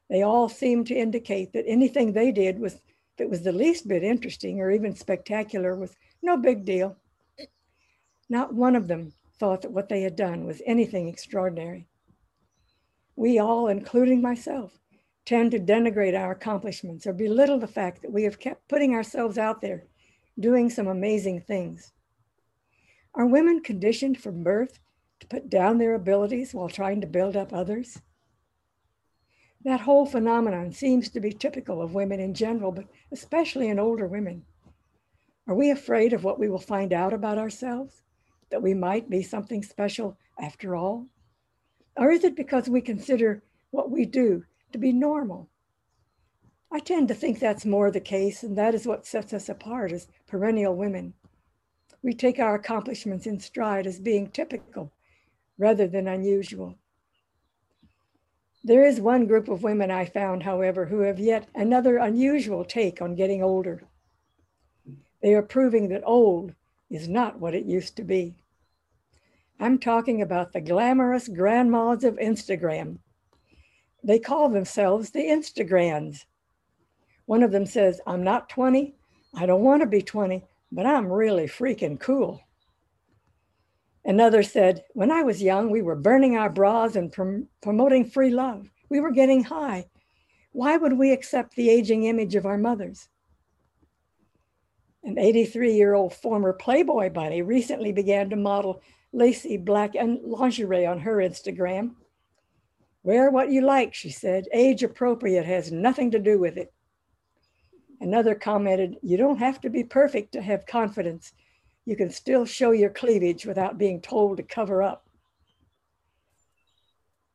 They 0.08 0.22
all 0.22 0.48
seem 0.48 0.84
to 0.84 0.94
indicate 0.94 1.52
that 1.52 1.64
anything 1.66 2.12
they 2.12 2.32
did 2.32 2.58
was 2.58 2.80
that 3.18 3.30
was 3.30 3.42
the 3.42 3.52
least 3.52 3.88
bit 3.88 4.02
interesting 4.02 4.60
or 4.60 4.70
even 4.70 4.94
spectacular 4.94 5.74
was 5.74 5.96
no 6.22 6.36
big 6.36 6.64
deal. 6.64 6.96
Not 8.28 8.54
one 8.54 8.76
of 8.76 8.88
them 8.88 9.12
thought 9.38 9.62
that 9.62 9.72
what 9.72 9.88
they 9.88 10.02
had 10.02 10.16
done 10.16 10.44
was 10.44 10.62
anything 10.66 11.08
extraordinary. 11.08 11.86
We 13.14 13.38
all, 13.38 13.68
including 13.68 14.20
myself, 14.20 14.78
tend 15.24 15.50
to 15.52 15.58
denigrate 15.58 16.18
our 16.18 16.32
accomplishments 16.32 17.06
or 17.06 17.12
belittle 17.12 17.58
the 17.58 17.66
fact 17.66 18.02
that 18.02 18.12
we 18.12 18.24
have 18.24 18.38
kept 18.38 18.68
putting 18.68 18.94
ourselves 18.94 19.38
out 19.38 19.60
there, 19.60 19.84
doing 20.38 20.68
some 20.68 20.86
amazing 20.86 21.40
things. 21.40 21.92
Are 23.16 23.24
women 23.24 23.60
conditioned 23.60 24.20
from 24.20 24.42
birth 24.42 24.78
to 25.20 25.26
put 25.26 25.48
down 25.48 25.78
their 25.78 25.94
abilities 25.94 26.52
while 26.52 26.68
trying 26.68 27.00
to 27.00 27.06
build 27.06 27.34
up 27.34 27.50
others? 27.50 28.02
That 29.64 29.80
whole 29.80 30.04
phenomenon 30.04 30.70
seems 30.72 31.08
to 31.08 31.20
be 31.20 31.32
typical 31.32 31.80
of 31.80 31.94
women 31.94 32.20
in 32.20 32.34
general, 32.34 32.72
but 32.72 32.84
especially 33.10 33.68
in 33.68 33.78
older 33.78 34.06
women. 34.06 34.44
Are 35.48 35.54
we 35.54 35.70
afraid 35.70 36.12
of 36.12 36.24
what 36.24 36.38
we 36.38 36.50
will 36.50 36.58
find 36.58 36.92
out 36.92 37.14
about 37.14 37.38
ourselves? 37.38 38.02
That 38.50 38.62
we 38.62 38.74
might 38.74 39.08
be 39.08 39.22
something 39.22 39.62
special 39.62 40.18
after 40.38 40.76
all? 40.76 41.06
Or 41.96 42.10
is 42.10 42.22
it 42.22 42.36
because 42.36 42.68
we 42.68 42.82
consider 42.82 43.42
what 43.70 43.90
we 43.90 44.04
do 44.04 44.44
to 44.72 44.78
be 44.78 44.92
normal? 44.92 45.48
I 46.70 46.80
tend 46.80 47.08
to 47.08 47.14
think 47.14 47.38
that's 47.38 47.64
more 47.64 47.90
the 47.90 47.98
case, 47.98 48.42
and 48.42 48.58
that 48.58 48.74
is 48.74 48.86
what 48.86 49.06
sets 49.06 49.32
us 49.32 49.48
apart 49.48 49.90
as 49.90 50.06
perennial 50.26 50.76
women. 50.76 51.14
We 52.06 52.14
take 52.14 52.38
our 52.38 52.54
accomplishments 52.54 53.26
in 53.26 53.40
stride 53.40 53.84
as 53.84 53.98
being 53.98 54.30
typical 54.30 54.92
rather 55.58 55.88
than 55.88 56.06
unusual. 56.06 56.76
There 58.62 58.86
is 58.86 59.00
one 59.00 59.26
group 59.26 59.48
of 59.48 59.64
women 59.64 59.90
I 59.90 60.04
found, 60.04 60.44
however, 60.44 60.86
who 60.86 61.00
have 61.00 61.18
yet 61.18 61.48
another 61.52 61.96
unusual 61.96 62.64
take 62.64 63.02
on 63.02 63.16
getting 63.16 63.42
older. 63.42 63.82
They 65.20 65.34
are 65.34 65.42
proving 65.42 65.88
that 65.88 66.04
old 66.06 66.54
is 66.88 67.08
not 67.08 67.40
what 67.40 67.56
it 67.56 67.64
used 67.64 67.96
to 67.96 68.04
be. 68.04 68.36
I'm 69.58 69.76
talking 69.76 70.22
about 70.22 70.52
the 70.52 70.60
glamorous 70.60 71.26
grandmas 71.26 72.04
of 72.04 72.18
Instagram. 72.18 72.98
They 74.04 74.20
call 74.20 74.48
themselves 74.48 75.10
the 75.10 75.24
Instagrannies. 75.24 76.24
One 77.24 77.42
of 77.42 77.50
them 77.50 77.66
says, 77.66 78.00
I'm 78.06 78.22
not 78.22 78.48
20. 78.48 78.94
I 79.34 79.44
don't 79.44 79.64
want 79.64 79.82
to 79.82 79.88
be 79.88 80.02
20, 80.02 80.44
but 80.72 80.86
I'm 80.86 81.10
really 81.10 81.46
freaking 81.46 81.98
cool. 81.98 82.40
Another 84.04 84.42
said, 84.42 84.84
When 84.94 85.10
I 85.10 85.22
was 85.22 85.42
young, 85.42 85.70
we 85.70 85.82
were 85.82 85.96
burning 85.96 86.36
our 86.36 86.50
bras 86.50 86.94
and 86.94 87.12
prom- 87.12 87.48
promoting 87.60 88.08
free 88.08 88.30
love. 88.30 88.70
We 88.88 89.00
were 89.00 89.10
getting 89.10 89.44
high. 89.44 89.86
Why 90.52 90.76
would 90.76 90.92
we 90.92 91.12
accept 91.12 91.54
the 91.54 91.68
aging 91.68 92.04
image 92.04 92.34
of 92.34 92.46
our 92.46 92.56
mothers? 92.56 93.08
An 95.02 95.18
83 95.18 95.74
year 95.74 95.94
old 95.94 96.14
former 96.14 96.52
Playboy 96.52 97.10
bunny 97.10 97.42
recently 97.42 97.92
began 97.92 98.30
to 98.30 98.36
model 98.36 98.80
lacy 99.12 99.56
black 99.56 99.94
and 99.94 100.20
lingerie 100.22 100.86
on 100.86 101.00
her 101.00 101.16
Instagram. 101.16 101.94
Wear 103.02 103.30
what 103.30 103.50
you 103.50 103.60
like, 103.60 103.94
she 103.94 104.10
said. 104.10 104.46
Age 104.52 104.82
appropriate 104.82 105.46
has 105.46 105.70
nothing 105.70 106.10
to 106.12 106.18
do 106.18 106.38
with 106.38 106.56
it. 106.56 106.72
Another 108.00 108.34
commented, 108.34 108.96
You 109.02 109.16
don't 109.16 109.38
have 109.38 109.60
to 109.62 109.70
be 109.70 109.84
perfect 109.84 110.32
to 110.32 110.42
have 110.42 110.66
confidence 110.66 111.32
you 111.86 111.96
can 111.96 112.10
still 112.10 112.44
show 112.44 112.72
your 112.72 112.90
cleavage 112.90 113.46
without 113.46 113.78
being 113.78 114.00
told 114.00 114.36
to 114.36 114.42
cover 114.42 114.82
up. 114.82 115.06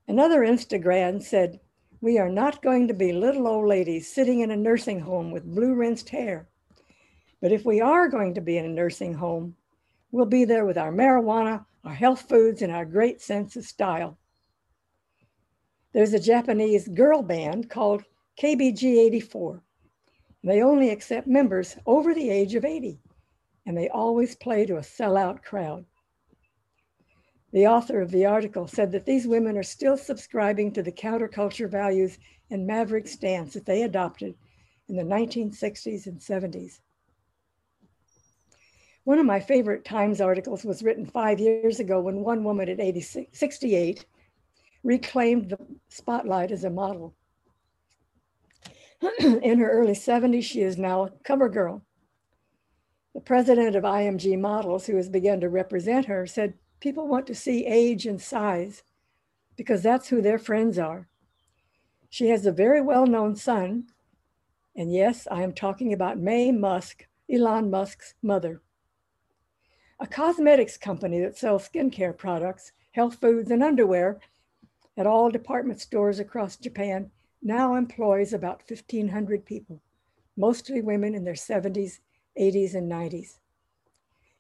Another 0.08 0.41
Instagranny 0.41 1.24
said, 1.24 1.62
We 2.02 2.19
are 2.19 2.30
not 2.30 2.62
going 2.62 2.89
to 2.89 2.93
be 2.93 3.13
little 3.13 3.47
old 3.47 3.67
ladies 3.67 4.13
sitting 4.13 4.41
in 4.41 4.52
a 4.52 4.58
nursing 4.58 5.00
home 5.00 5.32
with 5.32 5.45
blue 5.45 5.74
rinsed 5.74 6.10
hair. 6.10 6.50
But 7.41 7.54
if 7.54 7.65
we 7.65 7.80
are 7.80 8.10
going 8.10 8.34
to 8.34 8.41
be 8.41 8.58
in 8.58 8.65
a 8.65 8.69
nursing 8.69 9.13
home, 9.13 9.56
we'll 10.12 10.26
be 10.26 10.43
there 10.43 10.65
with 10.65 10.78
our 10.78 10.91
marijuana, 10.91 11.65
our 11.86 11.93
health 11.93 12.28
foods, 12.28 12.62
and 12.62 12.74
our 12.74 12.86
great 12.86 13.21
sense 13.21 13.56
of 13.56 13.65
style. 13.65 14.17
There's 15.93 16.13
a 16.13 16.19
Japanese 16.19 16.89
girl 16.89 17.21
band 17.21 17.69
called 17.69 18.04
KBG 18.38 18.97
84. 18.97 19.63
They 20.43 20.62
only 20.62 20.89
accept 20.89 21.27
members 21.27 21.77
over 21.86 22.13
the 22.13 22.30
age 22.30 22.56
of 22.56 22.65
80 22.65 22.99
and 23.65 23.77
they 23.77 23.89
always 23.89 24.36
play 24.36 24.65
to 24.65 24.77
a 24.77 24.82
sellout 24.82 25.43
crowd. 25.43 25.86
The 27.51 27.67
author 27.67 28.01
of 28.01 28.12
the 28.12 28.25
article 28.25 28.67
said 28.67 28.91
that 28.93 29.06
these 29.06 29.27
women 29.27 29.58
are 29.58 29.63
still 29.63 29.97
subscribing 29.97 30.71
to 30.73 30.84
the 30.84 30.91
counterculture 30.91 31.69
values 31.69 32.17
and 32.49 32.65
maverick 32.65 33.08
stance 33.08 33.54
that 33.54 33.65
they 33.65 33.84
adopted 33.84 34.36
in 34.88 34.95
the 34.95 35.04
1960s 35.04 36.08
and 36.08 36.19
70s. 36.19 36.80
One 39.04 39.19
of 39.19 39.25
my 39.25 39.39
favorite 39.39 39.84
Times 39.84 40.21
articles 40.21 40.63
was 40.63 40.84
written 40.84 41.06
five 41.06 41.39
years 41.39 41.80
ago 41.80 41.99
when 41.99 42.21
one 42.21 42.43
woman 42.43 42.69
at 42.69 42.80
86, 42.80 43.38
68 43.38 44.06
reclaimed 44.84 45.49
the 45.49 45.60
spotlight 45.89 46.51
as 46.51 46.63
a 46.63 46.69
model. 46.69 47.15
in 49.20 49.60
her 49.60 49.70
early 49.72 49.94
70s, 49.94 50.44
she 50.44 50.62
is 50.62 50.78
now 50.78 51.04
a 51.04 51.12
cover 51.24 51.50
girl 51.50 51.84
the 53.14 53.20
president 53.22 53.76
of 53.76 53.84
IMG 53.84 54.40
Models, 54.40 54.86
who 54.86 54.96
has 54.96 55.10
begun 55.10 55.42
to 55.42 55.50
represent 55.50 56.06
her, 56.06 56.26
said 56.26 56.54
people 56.80 57.08
want 57.08 57.28
to 57.28 57.36
see 57.36 57.66
age 57.66 58.06
and 58.06 58.21
size 58.21 58.84
because 59.58 59.84
that's 59.84 60.08
who 60.08 60.21
their 60.21 60.40
friends 60.40 60.80
are. 60.80 61.08
She 62.10 62.30
has 62.30 62.46
a 62.46 62.52
very 62.52 62.82
well 62.82 63.06
known 63.06 63.36
son. 63.36 63.88
And 64.75 64.94
yes, 64.94 65.28
I 65.30 65.44
am 65.44 65.54
talking 65.54 65.92
about 65.92 66.17
May 66.17 66.52
Musk, 66.52 67.08
Elon 67.30 67.69
Musk's 67.69 68.13
mother. 68.21 68.62
A 70.00 70.08
cosmetics 70.08 70.78
company 70.78 71.19
that 71.19 71.38
sells 71.38 71.67
skincare 71.67 72.17
products, 72.17 72.71
health 72.92 73.15
foods, 73.15 73.52
and 73.52 73.62
underwear 73.62 74.19
at 74.98 75.06
all 75.06 75.30
department 75.30 75.80
stores 75.82 76.19
across 76.19 76.56
Japan 76.56 77.12
now 77.42 77.75
employs 77.75 78.33
about 78.33 78.63
1,500 78.67 79.46
people, 79.46 79.81
mostly 80.37 80.81
women 80.81 81.15
in 81.15 81.23
their 81.23 81.33
70s 81.33 82.00
80s, 82.37 82.75
and 82.75 82.92
90s. 82.92 83.39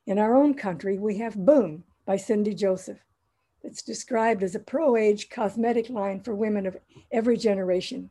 In 0.05 0.17
our 0.17 0.35
own 0.35 0.53
country, 0.53 0.97
we 0.97 1.17
have 1.17 1.45
Boom 1.45 1.83
by 2.05 2.17
Cindy 2.17 2.53
Joseph. 2.53 2.99
It's 3.63 3.83
described 3.83 4.43
as 4.43 4.55
a 4.55 4.59
pro 4.59 4.95
age 4.95 5.29
cosmetic 5.29 5.89
line 5.89 6.21
for 6.21 6.33
women 6.33 6.65
of 6.65 6.77
every 7.11 7.37
generation. 7.37 8.09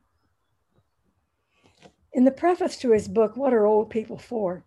In 2.12 2.24
the 2.24 2.30
preface 2.30 2.76
to 2.78 2.93
his 2.93 3.09
book, 3.09 3.36
What 3.36 3.53
Are 3.53 3.66
Old 3.66 3.91
People 3.91 4.18
For? 4.18 4.64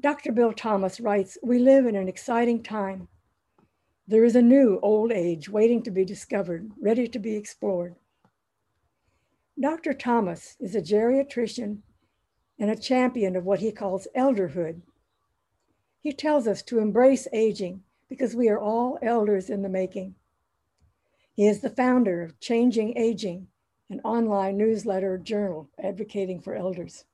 Dr. 0.00 0.32
Bill 0.32 0.52
Thomas 0.52 1.00
writes, 1.00 1.38
We 1.42 1.58
live 1.58 1.86
in 1.86 1.96
an 1.96 2.08
exciting 2.08 2.62
time. 2.62 3.08
There 4.06 4.24
is 4.24 4.36
a 4.36 4.42
new 4.42 4.80
old 4.82 5.12
age 5.12 5.48
waiting 5.48 5.82
to 5.82 5.90
be 5.90 6.04
discovered, 6.04 6.70
ready 6.80 7.06
to 7.08 7.18
be 7.18 7.36
explored. 7.36 7.94
Dr. 9.60 9.92
Thomas 9.92 10.56
is 10.58 10.74
a 10.74 10.80
geriatrician 10.80 11.82
and 12.58 12.70
a 12.70 12.76
champion 12.76 13.36
of 13.36 13.44
what 13.44 13.60
he 13.60 13.70
calls 13.70 14.08
elderhood. 14.16 14.80
He 16.00 16.14
tells 16.14 16.46
us 16.46 16.62
to 16.62 16.78
embrace 16.78 17.28
aging 17.30 17.82
because 18.08 18.34
we 18.34 18.48
are 18.48 18.58
all 18.58 18.98
elders 19.02 19.50
in 19.50 19.60
the 19.60 19.68
making. 19.68 20.14
He 21.34 21.46
is 21.46 21.60
the 21.60 21.68
founder 21.68 22.22
of 22.22 22.40
Changing 22.40 22.96
Aging, 22.96 23.48
an 23.90 24.00
online 24.00 24.56
newsletter 24.56 25.18
journal 25.18 25.68
advocating 25.82 26.40
for 26.40 26.54
elders. 26.54 27.04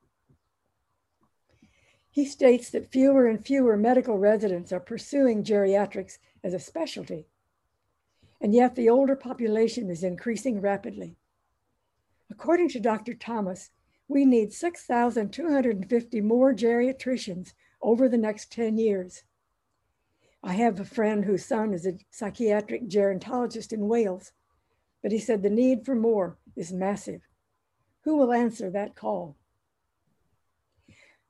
He 2.08 2.24
states 2.24 2.70
that 2.70 2.92
fewer 2.92 3.26
and 3.26 3.44
fewer 3.44 3.76
medical 3.76 4.18
residents 4.18 4.72
are 4.72 4.80
pursuing 4.80 5.42
geriatrics 5.42 6.18
as 6.44 6.54
a 6.54 6.60
specialty, 6.60 7.26
and 8.40 8.54
yet 8.54 8.76
the 8.76 8.88
older 8.88 9.16
population 9.16 9.90
is 9.90 10.04
increasing 10.04 10.60
rapidly. 10.60 11.16
According 12.30 12.68
to 12.70 12.80
Dr. 12.80 13.14
Thomas, 13.14 13.70
we 14.08 14.24
need 14.24 14.52
6,250 14.52 16.20
more 16.20 16.54
geriatricians 16.54 17.52
over 17.82 18.08
the 18.08 18.18
next 18.18 18.52
10 18.52 18.78
years. 18.78 19.24
I 20.42 20.52
have 20.54 20.78
a 20.78 20.84
friend 20.84 21.24
whose 21.24 21.44
son 21.44 21.72
is 21.74 21.86
a 21.86 21.98
psychiatric 22.10 22.88
gerontologist 22.88 23.72
in 23.72 23.88
Wales, 23.88 24.32
but 25.02 25.12
he 25.12 25.18
said 25.18 25.42
the 25.42 25.50
need 25.50 25.84
for 25.84 25.94
more 25.94 26.38
is 26.56 26.72
massive. 26.72 27.22
Who 28.02 28.16
will 28.16 28.32
answer 28.32 28.70
that 28.70 28.94
call? 28.94 29.36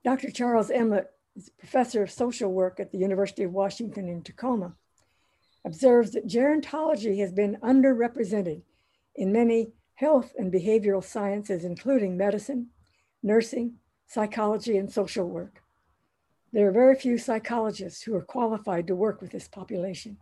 Dr. 0.05 0.30
Charles 0.30 0.70
Emlet 0.70 1.07
is 1.34 1.51
professor 1.51 2.03
of 2.03 2.11
social 2.11 2.53
work 2.53 2.78
at 2.78 2.92
the 2.92 2.99
University 2.99 3.42
of 3.42 3.53
Washington 3.53 4.09
in 4.09 4.22
Tacoma, 4.22 4.74
observes 5.64 6.12
that 6.12 6.28
gerontology 6.28 7.18
has 7.18 7.32
been 7.32 7.57
underrepresented 7.62 8.62
in 9.14 9.32
many 9.32 9.72
health 9.97 10.32
and 10.38 10.53
behavioral 10.53 11.05
sciences, 11.05 11.64
including 11.64 12.16
medicine, 12.16 12.68
nursing, 13.22 13.74
psychology, 14.07 14.76
and 14.76 14.92
social 14.92 15.28
work. 15.28 15.62
There 16.53 16.68
are 16.68 16.72
very 16.72 16.94
few 16.94 17.18
psychologists 17.18 18.03
who 18.03 18.14
are 18.14 18.22
qualified 18.22 18.86
to 18.86 18.94
work 18.94 19.20
with 19.20 19.32
this 19.32 19.49
population. 19.49 20.18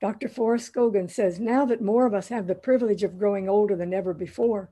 Dr. 0.00 0.28
Forrest 0.28 0.72
Scogin 0.72 1.10
says 1.10 1.38
now 1.38 1.64
that 1.66 1.80
more 1.80 2.06
of 2.06 2.14
us 2.14 2.28
have 2.28 2.46
the 2.46 2.54
privilege 2.54 3.02
of 3.02 3.18
growing 3.18 3.48
older 3.48 3.76
than 3.76 3.94
ever 3.94 4.12
before, 4.12 4.70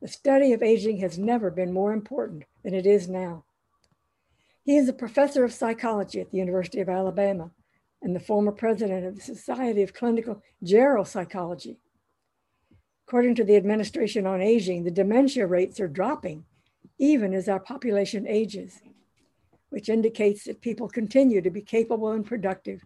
the 0.00 0.08
study 0.08 0.52
of 0.52 0.62
aging 0.62 0.98
has 0.98 1.18
never 1.18 1.50
been 1.50 1.72
more 1.72 1.92
important 1.92 2.44
than 2.64 2.74
it 2.74 2.86
is 2.86 3.08
now. 3.08 3.44
He 4.64 4.76
is 4.76 4.88
a 4.88 4.92
professor 4.92 5.44
of 5.44 5.52
psychology 5.52 6.20
at 6.20 6.30
the 6.30 6.38
University 6.38 6.80
of 6.80 6.88
Alabama 6.88 7.52
and 8.02 8.14
the 8.14 8.20
former 8.20 8.52
president 8.52 9.06
of 9.06 9.14
the 9.14 9.22
Society 9.22 9.82
of 9.82 9.94
Clinical 9.94 10.42
Geropsychology. 10.64 11.76
According 13.06 13.34
to 13.36 13.44
the 13.44 13.56
Administration 13.56 14.26
on 14.26 14.40
Aging, 14.40 14.84
the 14.84 14.90
dementia 14.90 15.46
rates 15.46 15.80
are 15.80 15.88
dropping 15.88 16.44
even 16.98 17.34
as 17.34 17.48
our 17.48 17.58
population 17.58 18.26
ages, 18.28 18.80
which 19.70 19.88
indicates 19.88 20.44
that 20.44 20.60
people 20.60 20.88
continue 20.88 21.40
to 21.40 21.50
be 21.50 21.60
capable 21.60 22.12
and 22.12 22.24
productive, 22.24 22.80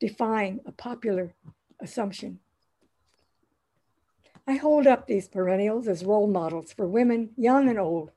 defying 0.00 0.60
a 0.64 0.72
popular 0.72 1.34
assumption. 1.80 2.38
I 4.46 4.54
hold 4.54 4.86
up 4.86 5.06
these 5.06 5.28
perennials 5.28 5.86
as 5.86 6.04
role 6.04 6.26
models 6.26 6.72
for 6.72 6.88
women, 6.88 7.30
young 7.36 7.68
and 7.68 7.78
old, 7.78 8.10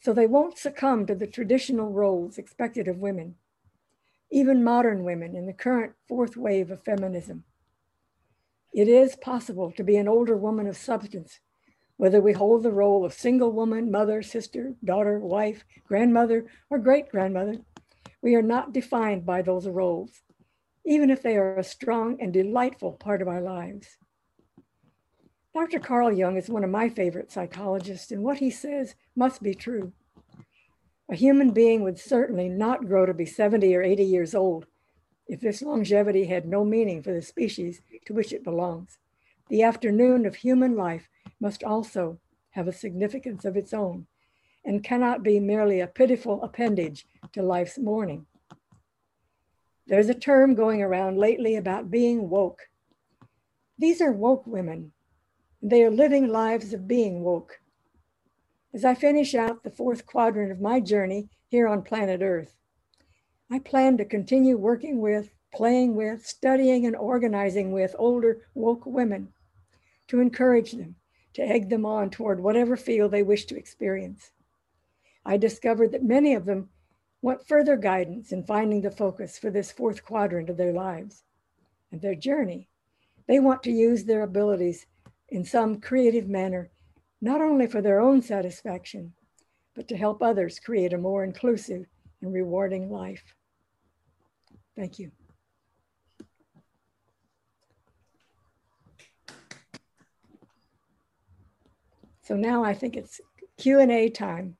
so 0.00 0.12
they 0.12 0.26
won't 0.26 0.58
succumb 0.58 1.06
to 1.06 1.14
the 1.14 1.26
traditional 1.26 1.90
roles 1.90 2.38
expected 2.38 2.86
of 2.86 2.98
women, 2.98 3.36
even 4.30 4.62
modern 4.62 5.02
women 5.02 5.34
in 5.34 5.46
the 5.46 5.52
current 5.52 5.94
fourth 6.06 6.36
wave 6.36 6.70
of 6.70 6.84
feminism. 6.84 7.44
It 8.72 8.88
is 8.88 9.16
possible 9.16 9.72
to 9.72 9.82
be 9.82 9.96
an 9.96 10.08
older 10.08 10.36
woman 10.36 10.66
of 10.66 10.76
substance, 10.76 11.40
whether 11.96 12.20
we 12.20 12.32
hold 12.32 12.62
the 12.62 12.72
role 12.72 13.04
of 13.04 13.12
single 13.12 13.50
woman, 13.50 13.90
mother, 13.90 14.22
sister, 14.22 14.74
daughter, 14.84 15.18
wife, 15.18 15.64
grandmother, 15.86 16.46
or 16.70 16.78
great 16.78 17.08
grandmother. 17.08 17.56
We 18.22 18.34
are 18.34 18.42
not 18.42 18.72
defined 18.72 19.24
by 19.24 19.42
those 19.42 19.66
roles, 19.66 20.22
even 20.84 21.10
if 21.10 21.22
they 21.22 21.36
are 21.36 21.56
a 21.56 21.64
strong 21.64 22.18
and 22.20 22.32
delightful 22.32 22.92
part 22.92 23.22
of 23.22 23.28
our 23.28 23.40
lives. 23.40 23.96
Dr. 25.54 25.80
Carl 25.80 26.12
Jung 26.12 26.36
is 26.36 26.48
one 26.48 26.62
of 26.62 26.70
my 26.70 26.88
favorite 26.88 27.32
psychologists, 27.32 28.12
and 28.12 28.22
what 28.22 28.38
he 28.38 28.50
says 28.50 28.94
must 29.16 29.42
be 29.42 29.54
true. 29.54 29.92
A 31.10 31.16
human 31.16 31.52
being 31.52 31.82
would 31.82 31.98
certainly 31.98 32.48
not 32.48 32.86
grow 32.86 33.06
to 33.06 33.14
be 33.14 33.24
70 33.24 33.74
or 33.74 33.82
80 33.82 34.04
years 34.04 34.34
old 34.34 34.66
if 35.28 35.40
this 35.40 35.62
longevity 35.62 36.24
had 36.24 36.46
no 36.46 36.64
meaning 36.64 37.02
for 37.02 37.12
the 37.12 37.22
species 37.22 37.82
to 38.06 38.14
which 38.14 38.32
it 38.32 38.42
belongs. 38.42 38.98
The 39.48 39.62
afternoon 39.62 40.26
of 40.26 40.36
human 40.36 40.74
life 40.74 41.08
must 41.40 41.62
also 41.62 42.18
have 42.50 42.66
a 42.66 42.72
significance 42.72 43.44
of 43.44 43.56
its 43.56 43.72
own 43.72 44.06
and 44.64 44.82
cannot 44.82 45.22
be 45.22 45.38
merely 45.38 45.80
a 45.80 45.86
pitiful 45.86 46.42
appendage 46.42 47.06
to 47.32 47.42
life's 47.42 47.78
morning. 47.78 48.26
There's 49.86 50.08
a 50.08 50.14
term 50.14 50.54
going 50.54 50.82
around 50.82 51.16
lately 51.16 51.56
about 51.56 51.90
being 51.90 52.28
woke. 52.28 52.68
These 53.78 54.02
are 54.02 54.12
woke 54.12 54.46
women. 54.46 54.92
They 55.62 55.82
are 55.84 55.90
living 55.90 56.28
lives 56.28 56.72
of 56.72 56.88
being 56.88 57.22
woke. 57.22 57.60
As 58.74 58.84
I 58.84 58.94
finish 58.94 59.34
out 59.34 59.62
the 59.62 59.70
fourth 59.70 60.04
quadrant 60.04 60.52
of 60.52 60.60
my 60.60 60.80
journey 60.80 61.28
here 61.48 61.66
on 61.66 61.82
planet 61.82 62.20
Earth, 62.22 62.54
I 63.50 63.58
plan 63.60 63.96
to 63.96 64.04
continue 64.04 64.58
working 64.58 65.00
with, 65.00 65.30
playing 65.54 65.94
with, 65.94 66.26
studying, 66.26 66.84
and 66.84 66.94
organizing 66.94 67.72
with 67.72 67.96
older 67.98 68.42
woke 68.54 68.84
women 68.84 69.32
to 70.08 70.20
encourage 70.20 70.72
them, 70.72 70.96
to 71.32 71.42
egg 71.42 71.70
them 71.70 71.86
on 71.86 72.10
toward 72.10 72.40
whatever 72.40 72.76
field 72.76 73.10
they 73.10 73.22
wish 73.22 73.46
to 73.46 73.56
experience. 73.56 74.32
I 75.24 75.38
discovered 75.38 75.92
that 75.92 76.04
many 76.04 76.34
of 76.34 76.44
them 76.44 76.68
want 77.22 77.46
further 77.46 77.76
guidance 77.76 78.32
in 78.32 78.44
finding 78.44 78.82
the 78.82 78.90
focus 78.90 79.38
for 79.38 79.50
this 79.50 79.72
fourth 79.72 80.04
quadrant 80.04 80.50
of 80.50 80.58
their 80.58 80.72
lives 80.72 81.24
and 81.90 82.02
their 82.02 82.14
journey. 82.14 82.68
They 83.26 83.40
want 83.40 83.62
to 83.62 83.70
use 83.70 84.04
their 84.04 84.22
abilities 84.22 84.86
in 85.30 85.44
some 85.44 85.80
creative 85.80 86.28
manner, 86.28 86.70
not 87.22 87.40
only 87.40 87.66
for 87.66 87.80
their 87.80 88.00
own 88.00 88.20
satisfaction, 88.20 89.14
but 89.74 89.88
to 89.88 89.96
help 89.96 90.22
others 90.22 90.60
create 90.60 90.92
a 90.92 90.98
more 90.98 91.24
inclusive 91.24 91.86
and 92.20 92.32
rewarding 92.32 92.90
life. 92.90 93.34
Thank 94.78 95.00
you. 95.00 95.10
So 102.22 102.36
now 102.36 102.62
I 102.62 102.74
think 102.74 102.96
it's 102.96 103.20
Q&A 103.56 104.08
time. 104.10 104.56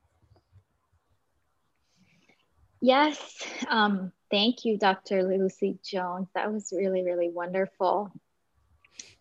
Yes, 2.81 3.45
um, 3.69 4.11
thank 4.29 4.65
you, 4.65 4.77
Dr. 4.77 5.23
Lucy 5.23 5.79
Jones. 5.85 6.27
That 6.35 6.53
was 6.53 6.73
really, 6.77 7.05
really 7.05 7.31
wonderful. 7.31 8.13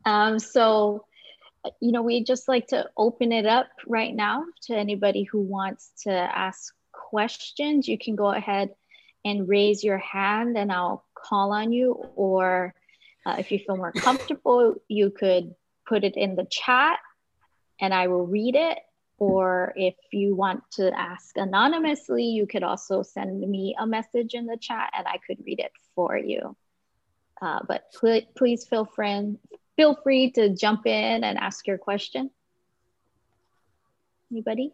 Um, 0.04 0.40
so, 0.40 1.06
you 1.80 1.92
know, 1.92 2.02
we 2.02 2.24
just 2.24 2.48
like 2.48 2.68
to 2.68 2.90
open 2.98 3.32
it 3.32 3.46
up 3.46 3.68
right 3.86 4.16
now 4.16 4.46
to 4.64 4.76
anybody 4.76 5.24
who 5.24 5.42
wants 5.42 5.92
to 6.06 6.12
ask 6.12 6.74
questions. 6.92 7.88
You 7.88 8.00
can 8.00 8.16
go 8.16 8.32
ahead 8.32 8.72
and 9.26 9.48
raise 9.48 9.84
your 9.84 9.98
hand 9.98 10.58
and 10.58 10.72
I'll 10.72 11.04
call 11.14 11.52
on 11.52 11.72
you. 11.72 11.94
Or 12.16 12.74
uh, 13.26 13.36
if 13.40 13.52
you 13.52 13.60
feel 13.60 13.78
more 13.78 13.92
comfortable, 13.92 14.76
you 14.88 15.10
could 15.10 15.54
put 15.88 16.04
it 16.04 16.16
in 16.16 16.36
the 16.36 16.48
chat 16.50 17.00
and 17.80 17.94
I 17.94 18.08
will 18.08 18.26
read 18.26 18.56
it. 18.56 18.80
Or 19.20 19.74
if 19.76 19.96
you 20.12 20.36
want 20.36 20.62
to 20.74 20.92
ask 20.98 21.36
anonymously, 21.38 22.26
you 22.26 22.46
could 22.46 22.62
also 22.62 23.02
send 23.02 23.40
me 23.42 23.76
a 23.80 23.88
message 23.88 24.36
in 24.36 24.46
the 24.46 24.58
chat 24.58 24.92
and 24.96 25.08
I 25.08 25.18
could 25.26 25.44
read 25.44 25.60
it 25.60 25.72
for 25.96 26.16
you. 26.16 26.56
Uh, 27.42 27.60
but 27.68 27.92
pl 28.00 28.22
please 28.36 28.66
feel 28.66 28.86
free, 28.86 29.36
feel 29.76 29.96
free 30.04 30.32
to 30.32 30.50
jump 30.50 30.86
in 30.86 31.24
and 31.24 31.38
ask 31.38 31.66
your 31.66 31.78
question. 31.78 32.30
Anybody? 34.32 34.74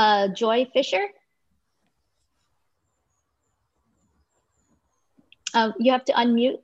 Uh, 0.00 0.28
Joy 0.28 0.66
Fisher. 0.72 1.08
Uh, 5.52 5.72
you 5.78 5.92
have 5.92 6.06
to 6.06 6.14
unmute. 6.14 6.62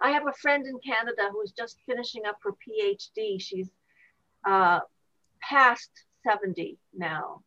I 0.00 0.10
have 0.12 0.28
a 0.28 0.32
friend 0.34 0.64
in 0.64 0.78
Canada 0.78 1.22
who 1.32 1.42
is 1.42 1.50
just 1.50 1.78
finishing 1.86 2.22
up 2.24 2.36
her 2.44 2.52
PhD. 2.52 3.42
She's 3.42 3.70
uh, 4.46 4.78
past 5.42 5.90
70 6.24 6.78
now. 6.96 7.42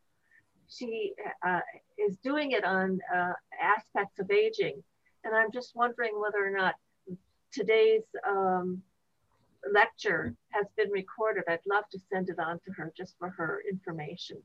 she 0.67 1.13
uh, 1.47 1.61
is 1.97 2.17
doing 2.25 2.51
it 2.51 2.65
on 2.65 2.99
uh, 3.15 3.31
aspects 3.63 4.19
of 4.19 4.29
aging. 4.31 4.83
And 5.23 5.33
I'm 5.33 5.53
just 5.53 5.77
wondering 5.77 6.19
whether 6.19 6.45
or 6.45 6.51
not 6.51 6.75
today's 7.53 8.03
um, 8.27 8.83
lecture 9.71 10.35
has 10.49 10.65
been 10.75 10.89
recorded. 10.91 11.43
I'd 11.47 11.59
love 11.67 11.85
to 11.91 11.99
send 12.11 12.29
it 12.29 12.39
on 12.39 12.59
to 12.65 12.71
her 12.73 12.93
just 12.95 13.15
for 13.19 13.29
her 13.29 13.61
information. 13.69 14.41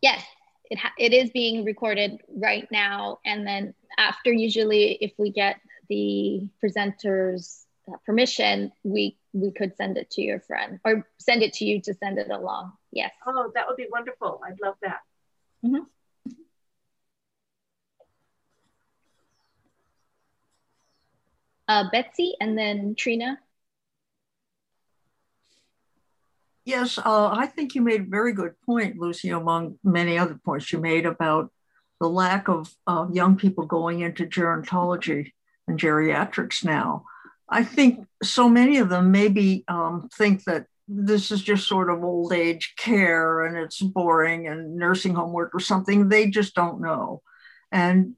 Yes, 0.00 0.22
it, 0.70 0.78
it 0.98 1.12
is 1.12 1.30
being 1.30 1.64
recorded 1.64 2.20
right 2.28 2.66
now. 2.70 3.18
And 3.24 3.46
then 3.46 3.74
after, 3.96 4.32
usually 4.32 4.98
if 5.00 5.12
we 5.18 5.30
get 5.30 5.60
the 5.88 6.48
presenter's 6.60 7.64
uh, 7.88 7.96
permission, 8.04 8.72
we, 8.82 9.16
we 9.32 9.50
could 9.50 9.76
send 9.76 9.96
it 9.96 10.10
to 10.12 10.22
your 10.22 10.40
friend 10.40 10.80
or 10.84 11.06
send 11.18 11.42
it 11.42 11.54
to 11.54 11.64
you 11.64 11.80
to 11.82 11.94
send 11.94 12.18
it 12.18 12.30
along. 12.30 12.72
Yes. 12.92 13.12
Oh, 13.26 13.50
that 13.54 13.66
would 13.66 13.76
be 13.76 13.88
wonderful. 13.90 14.40
I'd 14.46 14.60
love 14.60 14.76
that. 14.82 15.00
Mm 15.64 15.74
-hmm. 15.74 15.93
Uh, 21.68 21.84
Betsy 21.90 22.34
and 22.40 22.56
then 22.56 22.94
Trina. 22.96 23.38
Yes, 26.64 26.98
uh, 26.98 27.28
I 27.30 27.46
think 27.46 27.74
you 27.74 27.82
made 27.82 28.00
a 28.00 28.04
very 28.04 28.32
good 28.32 28.54
point, 28.64 28.98
Lucy, 28.98 29.28
among 29.28 29.78
many 29.84 30.16
other 30.16 30.40
points 30.42 30.72
you 30.72 30.78
made 30.78 31.04
about 31.04 31.52
the 32.00 32.08
lack 32.08 32.48
of 32.48 32.74
uh, 32.86 33.06
young 33.12 33.36
people 33.36 33.66
going 33.66 34.00
into 34.00 34.24
gerontology 34.26 35.32
and 35.68 35.78
geriatrics 35.78 36.64
now. 36.64 37.04
I 37.48 37.64
think 37.64 38.06
so 38.22 38.48
many 38.48 38.78
of 38.78 38.88
them 38.88 39.10
maybe 39.10 39.64
um, 39.68 40.08
think 40.16 40.44
that 40.44 40.66
this 40.88 41.30
is 41.30 41.42
just 41.42 41.68
sort 41.68 41.90
of 41.90 42.02
old 42.02 42.32
age 42.32 42.74
care 42.76 43.44
and 43.44 43.56
it's 43.56 43.80
boring 43.80 44.46
and 44.46 44.76
nursing 44.76 45.14
home 45.14 45.32
work 45.32 45.54
or 45.54 45.60
something. 45.60 46.08
They 46.08 46.28
just 46.30 46.54
don't 46.54 46.80
know. 46.80 47.22
And 47.70 48.14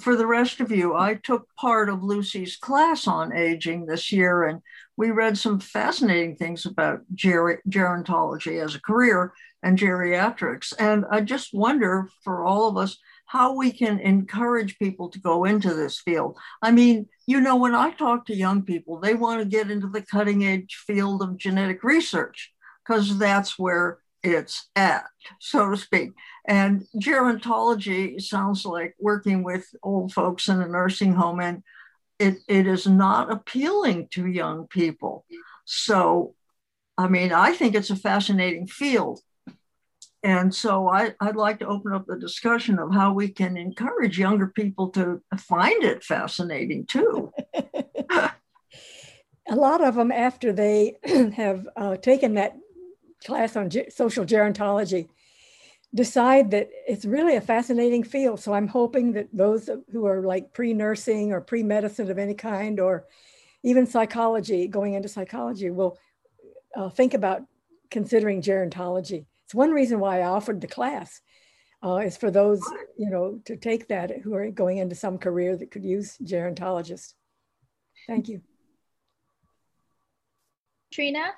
for 0.00 0.16
the 0.16 0.26
rest 0.26 0.60
of 0.60 0.70
you, 0.70 0.94
I 0.94 1.14
took 1.14 1.46
part 1.56 1.88
of 1.88 2.02
Lucy's 2.02 2.56
class 2.56 3.06
on 3.06 3.36
aging 3.36 3.86
this 3.86 4.10
year, 4.10 4.44
and 4.44 4.62
we 4.96 5.10
read 5.10 5.36
some 5.36 5.60
fascinating 5.60 6.36
things 6.36 6.64
about 6.64 7.00
ger- 7.14 7.62
gerontology 7.68 8.62
as 8.62 8.74
a 8.74 8.80
career 8.80 9.32
and 9.62 9.78
geriatrics. 9.78 10.72
And 10.78 11.04
I 11.10 11.20
just 11.20 11.52
wonder 11.52 12.08
for 12.24 12.44
all 12.44 12.68
of 12.68 12.76
us 12.76 12.96
how 13.26 13.54
we 13.54 13.70
can 13.70 13.98
encourage 14.00 14.78
people 14.78 15.10
to 15.10 15.20
go 15.20 15.44
into 15.44 15.74
this 15.74 16.00
field. 16.00 16.38
I 16.62 16.70
mean, 16.70 17.06
you 17.26 17.40
know, 17.40 17.56
when 17.56 17.74
I 17.74 17.90
talk 17.90 18.24
to 18.26 18.34
young 18.34 18.62
people, 18.62 18.98
they 18.98 19.14
want 19.14 19.40
to 19.40 19.44
get 19.44 19.70
into 19.70 19.88
the 19.88 20.00
cutting 20.00 20.46
edge 20.46 20.82
field 20.86 21.20
of 21.20 21.36
genetic 21.36 21.84
research 21.84 22.52
because 22.86 23.18
that's 23.18 23.58
where 23.58 23.98
it's 24.22 24.68
at, 24.76 25.04
so 25.40 25.70
to 25.70 25.76
speak. 25.76 26.12
And 26.46 26.86
gerontology 26.96 28.20
sounds 28.20 28.64
like 28.64 28.94
working 28.98 29.42
with 29.42 29.66
old 29.82 30.12
folks 30.12 30.48
in 30.48 30.60
a 30.60 30.68
nursing 30.68 31.14
home, 31.14 31.40
and 31.40 31.62
it, 32.18 32.38
it 32.48 32.66
is 32.66 32.86
not 32.86 33.30
appealing 33.30 34.08
to 34.12 34.26
young 34.26 34.66
people. 34.66 35.24
So, 35.64 36.34
I 36.96 37.08
mean, 37.08 37.32
I 37.32 37.52
think 37.52 37.74
it's 37.74 37.90
a 37.90 37.96
fascinating 37.96 38.66
field. 38.66 39.20
And 40.24 40.52
so 40.52 40.88
I, 40.88 41.14
I'd 41.20 41.36
like 41.36 41.60
to 41.60 41.68
open 41.68 41.92
up 41.92 42.06
the 42.06 42.18
discussion 42.18 42.80
of 42.80 42.92
how 42.92 43.12
we 43.12 43.28
can 43.28 43.56
encourage 43.56 44.18
younger 44.18 44.48
people 44.48 44.88
to 44.90 45.22
find 45.36 45.84
it 45.84 46.02
fascinating 46.02 46.86
too. 46.86 47.32
a 49.48 49.54
lot 49.54 49.82
of 49.82 49.94
them, 49.94 50.12
after 50.12 50.52
they 50.52 50.96
have 51.36 51.68
uh, 51.76 51.96
taken 51.96 52.34
that 52.34 52.56
class 53.24 53.56
on 53.56 53.70
ge- 53.70 53.90
social 53.90 54.24
gerontology 54.24 55.08
decide 55.94 56.50
that 56.50 56.68
it's 56.86 57.04
really 57.04 57.36
a 57.36 57.40
fascinating 57.40 58.04
field. 58.04 58.40
So 58.40 58.52
I'm 58.52 58.68
hoping 58.68 59.12
that 59.12 59.28
those 59.32 59.70
who 59.90 60.06
are 60.06 60.20
like 60.20 60.52
pre-nursing 60.52 61.32
or 61.32 61.40
pre-medicine 61.40 62.10
of 62.10 62.18
any 62.18 62.34
kind, 62.34 62.78
or 62.78 63.06
even 63.62 63.86
psychology, 63.86 64.68
going 64.68 64.94
into 64.94 65.08
psychology, 65.08 65.70
will 65.70 65.98
uh, 66.76 66.90
think 66.90 67.14
about 67.14 67.42
considering 67.90 68.42
gerontology. 68.42 69.24
It's 69.44 69.54
one 69.54 69.70
reason 69.70 69.98
why 69.98 70.20
I 70.20 70.26
offered 70.26 70.60
the 70.60 70.66
class 70.66 71.22
uh, 71.82 71.96
is 71.96 72.18
for 72.18 72.30
those, 72.30 72.60
you 72.98 73.08
know, 73.08 73.40
to 73.46 73.56
take 73.56 73.88
that 73.88 74.10
who 74.22 74.34
are 74.34 74.50
going 74.50 74.78
into 74.78 74.94
some 74.94 75.16
career 75.16 75.56
that 75.56 75.70
could 75.70 75.84
use 75.84 76.18
gerontologists. 76.22 77.14
Thank 78.06 78.28
you. 78.28 78.42
Trina? 80.92 81.32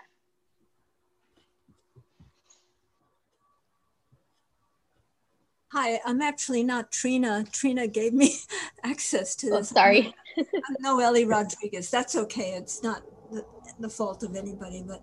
Hi, 5.72 6.00
I'm 6.04 6.20
actually 6.20 6.64
not 6.64 6.90
Trina. 6.90 7.44
Trina 7.52 7.86
gave 7.86 8.12
me 8.12 8.34
access 8.82 9.36
to 9.36 9.50
oh, 9.50 9.58
this. 9.58 9.70
Oh, 9.70 9.74
sorry. 9.76 10.12
I'm 10.36 10.76
Noelle 10.80 11.24
Rodriguez. 11.26 11.90
That's 11.90 12.16
okay. 12.16 12.54
It's 12.54 12.82
not 12.82 13.02
the, 13.30 13.44
the 13.78 13.88
fault 13.88 14.24
of 14.24 14.34
anybody, 14.34 14.82
but 14.84 15.00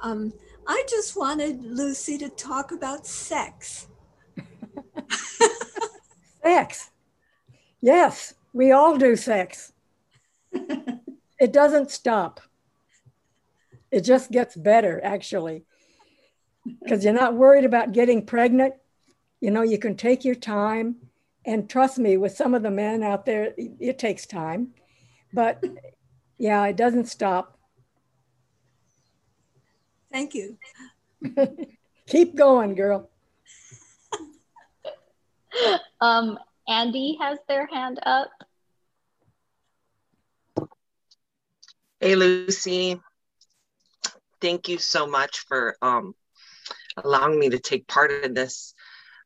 um, 0.00 0.32
I 0.66 0.82
just 0.88 1.16
wanted 1.16 1.64
Lucy 1.64 2.18
to 2.18 2.30
talk 2.30 2.72
about 2.72 3.06
sex. 3.06 3.86
sex. 6.42 6.90
Yes, 7.80 8.34
we 8.52 8.72
all 8.72 8.96
do 8.96 9.14
sex. 9.14 9.72
it 10.52 11.52
doesn't 11.52 11.92
stop. 11.92 12.40
It 13.92 14.00
just 14.00 14.32
gets 14.32 14.56
better, 14.56 15.00
actually, 15.04 15.62
because 16.82 17.04
you're 17.04 17.14
not 17.14 17.34
worried 17.34 17.64
about 17.64 17.92
getting 17.92 18.26
pregnant 18.26 18.74
you 19.40 19.50
know, 19.50 19.62
you 19.62 19.78
can 19.78 19.96
take 19.96 20.24
your 20.24 20.34
time. 20.34 20.96
And 21.44 21.68
trust 21.68 21.98
me, 21.98 22.16
with 22.16 22.32
some 22.32 22.54
of 22.54 22.62
the 22.62 22.70
men 22.70 23.02
out 23.02 23.24
there, 23.24 23.54
it 23.56 23.98
takes 23.98 24.26
time. 24.26 24.74
But 25.32 25.64
yeah, 26.36 26.66
it 26.66 26.76
doesn't 26.76 27.06
stop. 27.06 27.58
Thank 30.12 30.34
you. 30.34 30.58
Keep 32.06 32.36
going, 32.36 32.74
girl. 32.74 33.10
um, 36.00 36.38
Andy 36.68 37.18
has 37.20 37.38
their 37.48 37.66
hand 37.66 38.00
up. 38.04 38.30
Hey, 42.00 42.14
Lucy. 42.14 43.00
Thank 44.40 44.68
you 44.68 44.78
so 44.78 45.06
much 45.06 45.40
for 45.48 45.76
um, 45.82 46.14
allowing 46.96 47.38
me 47.38 47.50
to 47.50 47.58
take 47.58 47.88
part 47.88 48.12
in 48.12 48.34
this. 48.34 48.74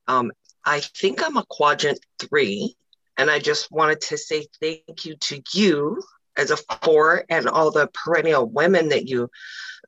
Um, 0.08 0.32
I 0.64 0.80
think 0.80 1.22
I'm 1.24 1.36
a 1.36 1.44
quadrant 1.48 1.98
three, 2.18 2.76
and 3.16 3.30
I 3.30 3.38
just 3.38 3.70
wanted 3.70 4.00
to 4.02 4.18
say 4.18 4.46
thank 4.60 5.04
you 5.04 5.16
to 5.16 5.42
you 5.54 6.02
as 6.36 6.50
a 6.50 6.56
four 6.56 7.24
and 7.28 7.48
all 7.48 7.70
the 7.70 7.88
perennial 7.92 8.46
women 8.46 8.88
that 8.90 9.06
you 9.06 9.30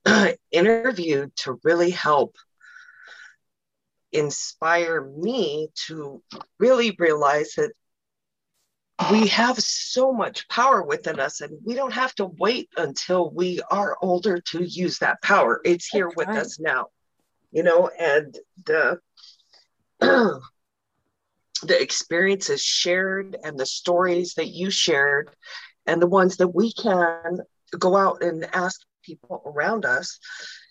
interviewed 0.52 1.34
to 1.36 1.58
really 1.64 1.90
help 1.90 2.36
inspire 4.12 5.02
me 5.02 5.68
to 5.86 6.22
really 6.58 6.94
realize 6.98 7.54
that 7.56 7.72
we 9.10 9.26
have 9.26 9.58
so 9.58 10.12
much 10.12 10.48
power 10.48 10.82
within 10.82 11.18
us 11.18 11.40
and 11.40 11.58
we 11.64 11.74
don't 11.74 11.92
have 11.92 12.14
to 12.14 12.26
wait 12.38 12.68
until 12.76 13.30
we 13.30 13.60
are 13.70 13.96
older 14.00 14.40
to 14.40 14.62
use 14.62 14.98
that 14.98 15.20
power 15.20 15.60
it's 15.64 15.86
here 15.86 16.06
That's 16.06 16.16
with 16.16 16.28
right. 16.28 16.38
us 16.38 16.60
now 16.60 16.86
you 17.50 17.64
know 17.64 17.90
and 17.98 18.38
the 18.66 19.00
the 21.62 21.80
experiences 21.80 22.60
shared 22.60 23.36
and 23.42 23.58
the 23.58 23.66
stories 23.66 24.34
that 24.34 24.48
you 24.48 24.70
shared 24.70 25.30
and 25.86 26.00
the 26.00 26.06
ones 26.06 26.36
that 26.36 26.48
we 26.48 26.72
can 26.72 27.38
go 27.78 27.96
out 27.96 28.22
and 28.22 28.44
ask 28.54 28.80
people 29.02 29.42
around 29.46 29.84
us 29.84 30.18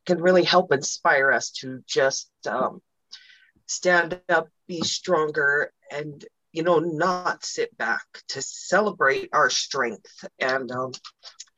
can 0.06 0.22
really 0.22 0.44
help 0.44 0.72
inspire 0.72 1.32
us 1.32 1.52
to 1.52 1.82
just 1.88 2.30
um, 2.48 2.82
stand 3.68 4.20
up 4.30 4.48
be 4.68 4.82
stronger 4.82 5.72
and 5.92 6.26
you 6.52 6.64
know 6.64 6.80
not 6.80 7.44
sit 7.46 7.76
back 7.78 8.04
to 8.28 8.42
celebrate 8.42 9.30
our 9.34 9.50
strength. 9.50 10.26
And 10.40 10.72
um, 10.72 10.92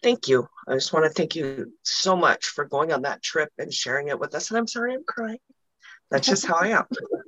thank 0.03 0.27
you. 0.27 0.47
I 0.67 0.73
just 0.73 0.93
want 0.93 1.05
to 1.05 1.11
thank 1.11 1.35
you 1.35 1.73
so 1.83 2.15
much 2.15 2.45
for 2.47 2.65
going 2.65 2.93
on 2.93 3.03
that 3.03 3.23
trip 3.23 3.49
and 3.57 3.73
sharing 3.73 4.09
it 4.09 4.19
with 4.19 4.35
us. 4.35 4.49
And 4.49 4.57
i'm 4.57 4.67
sorry 4.67 4.93
i'm 4.93 5.03
crying. 5.07 5.39
That's 6.11 6.27
just 6.27 6.45
how 6.45 6.55
i 6.55 6.67
am 6.67 6.85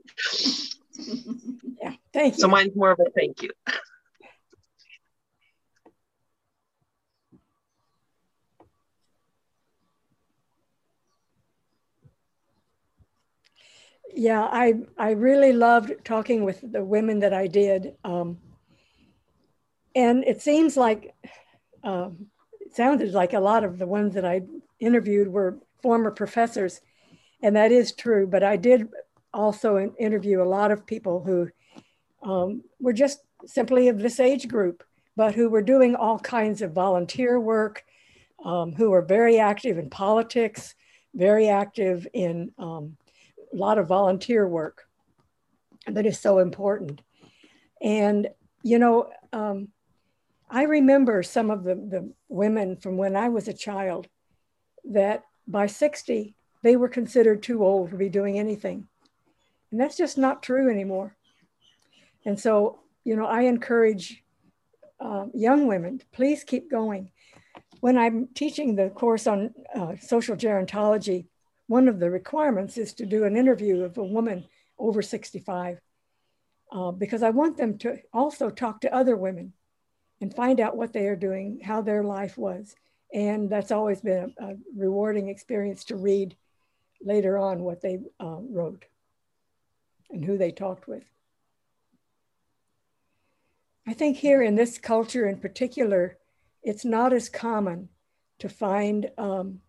yeah, 1.81 1.93
thank 2.13 2.35
you. 2.35 2.39
So 2.39 2.47
mine's 2.47 2.75
more 2.75 2.91
of 2.91 2.99
a 2.99 3.09
thank 3.11 3.41
you. 3.41 3.49
yeah, 14.17 14.47
I 14.51 14.73
I 14.97 15.11
really 15.11 15.53
loved 15.53 15.93
talking 16.03 16.43
with 16.43 16.59
the 16.71 16.83
women 16.83 17.19
that 17.19 17.33
I 17.33 17.47
did, 17.47 17.95
um, 18.03 18.39
and 19.95 20.23
it 20.23 20.41
seems 20.41 20.75
like 20.75 21.13
um, 21.83 22.27
it 22.59 22.75
sounded 22.75 23.13
like 23.13 23.33
a 23.33 23.39
lot 23.39 23.63
of 23.63 23.77
the 23.77 23.87
ones 23.87 24.15
that 24.15 24.25
I 24.25 24.41
interviewed 24.79 25.27
were 25.27 25.59
former 25.81 26.11
professors, 26.11 26.81
and 27.43 27.55
that 27.55 27.71
is 27.71 27.93
true. 27.93 28.25
But 28.27 28.43
I 28.43 28.57
did 28.57 28.87
also 29.37 29.93
interview 29.99 30.41
a 30.41 30.43
lot 30.43 30.71
of 30.71 30.85
people 30.85 31.23
who 31.23 31.49
um, 32.23 32.63
were 32.79 32.93
just 32.93 33.19
simply 33.45 33.87
of 33.87 33.99
this 33.99 34.19
age 34.19 34.47
group, 34.47 34.83
but 35.15 35.35
who 35.35 35.49
were 35.49 35.61
doing 35.61 35.95
all 35.95 36.19
kinds 36.19 36.61
of 36.61 36.73
volunteer 36.73 37.39
work, 37.39 37.85
um, 38.43 38.73
who 38.73 38.89
were 38.89 39.01
very 39.01 39.39
active 39.39 39.77
in 39.77 39.89
politics, 39.89 40.75
very 41.13 41.47
active 41.47 42.07
in 42.13 42.51
um, 42.57 42.97
a 43.53 43.55
lot 43.55 43.77
of 43.77 43.87
volunteer 43.87 44.47
work 44.47 44.87
that 45.85 46.05
is 46.05 46.19
so 46.19 46.39
important. 46.39 47.01
And, 47.81 48.27
you 48.63 48.79
know, 48.79 49.09
um, 49.31 49.69
I 50.49 50.63
remember 50.63 51.23
some 51.23 51.51
of 51.51 51.63
the, 51.63 51.75
the 51.75 52.11
women 52.27 52.75
from 52.77 52.97
when 52.97 53.15
I 53.15 53.29
was 53.29 53.47
a 53.47 53.53
child 53.53 54.07
that 54.85 55.23
by 55.47 55.67
60, 55.67 56.35
they 56.63 56.75
were 56.75 56.89
considered 56.89 57.43
too 57.43 57.63
old 57.63 57.91
to 57.91 57.97
be 57.97 58.09
doing 58.09 58.39
anything. 58.39 58.87
And 59.71 59.79
that's 59.79 59.97
just 59.97 60.17
not 60.17 60.43
true 60.43 60.69
anymore. 60.69 61.15
And 62.25 62.39
so, 62.39 62.79
you 63.03 63.15
know, 63.15 63.25
I 63.25 63.41
encourage 63.41 64.23
uh, 64.99 65.25
young 65.33 65.67
women, 65.67 66.01
please 66.11 66.43
keep 66.43 66.69
going. 66.69 67.11
When 67.79 67.97
I'm 67.97 68.27
teaching 68.33 68.75
the 68.75 68.89
course 68.89 69.27
on 69.27 69.53
uh, 69.75 69.95
social 70.01 70.35
gerontology, 70.35 71.25
one 71.67 71.87
of 71.87 71.99
the 71.99 72.09
requirements 72.09 72.77
is 72.77 72.93
to 72.93 73.05
do 73.05 73.25
an 73.25 73.35
interview 73.35 73.83
of 73.83 73.97
a 73.97 74.03
woman 74.03 74.45
over 74.79 75.01
65 75.01 75.79
uh, 76.71 76.91
because 76.91 77.23
I 77.23 77.29
want 77.29 77.57
them 77.57 77.77
to 77.79 77.97
also 78.13 78.49
talk 78.49 78.81
to 78.81 78.93
other 78.93 79.15
women 79.15 79.53
and 80.21 80.33
find 80.33 80.59
out 80.59 80.75
what 80.75 80.93
they 80.93 81.07
are 81.07 81.15
doing, 81.15 81.59
how 81.63 81.81
their 81.81 82.03
life 82.03 82.37
was. 82.37 82.75
And 83.13 83.49
that's 83.49 83.71
always 83.71 84.01
been 84.01 84.33
a, 84.39 84.45
a 84.45 84.55
rewarding 84.75 85.29
experience 85.29 85.85
to 85.85 85.95
read 85.95 86.35
later 87.01 87.37
on 87.37 87.63
what 87.63 87.81
they 87.81 87.99
uh, 88.19 88.39
wrote 88.41 88.85
and 90.09 90.23
who 90.23 90.37
they 90.37 90.51
talked 90.51 90.87
with. 90.87 91.03
I 93.87 93.93
think 93.93 94.17
here 94.17 94.41
in 94.41 94.55
this 94.55 94.77
culture 94.77 95.27
in 95.27 95.39
particular, 95.39 96.17
it's 96.61 96.83
not 96.83 97.13
as 97.13 97.29
common 97.29 97.89
to 98.39 98.49
find 98.49 99.09
um, 99.17 99.61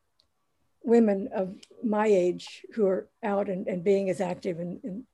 women 0.83 1.29
of 1.35 1.55
my 1.83 2.07
age 2.07 2.67
who 2.75 2.87
are 2.87 3.09
out 3.23 3.49
and, 3.49 3.69
and 3.69 3.85
being 3.85 4.11
as 4.11 4.21
active 4.21 4.59
in, 4.59 4.81
in, 4.83 5.05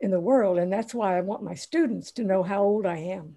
in 0.00 0.10
the 0.10 0.20
world. 0.20 0.58
And 0.58 0.72
that's 0.72 0.94
why 0.94 1.16
I 1.16 1.20
want 1.20 1.42
my 1.42 1.54
students 1.54 2.12
to 2.12 2.24
know 2.24 2.42
how 2.42 2.62
old 2.62 2.86
I 2.86 2.98
am. 2.98 3.36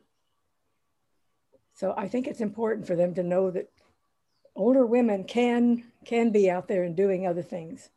So 1.75 1.93
I 1.95 2.07
think 2.07 2.27
it's 2.27 2.41
important 2.41 2.87
for 2.87 2.95
them 2.95 3.13
to 3.15 3.23
know 3.23 3.51
that 3.51 3.69
older 4.55 4.85
women 4.85 5.23
can 5.23 5.83
can 6.03 6.31
be 6.31 6.49
out 6.49 6.67
there 6.67 6.83
and 6.83 6.95
doing 6.95 7.25
other 7.25 7.41
things. 7.41 7.89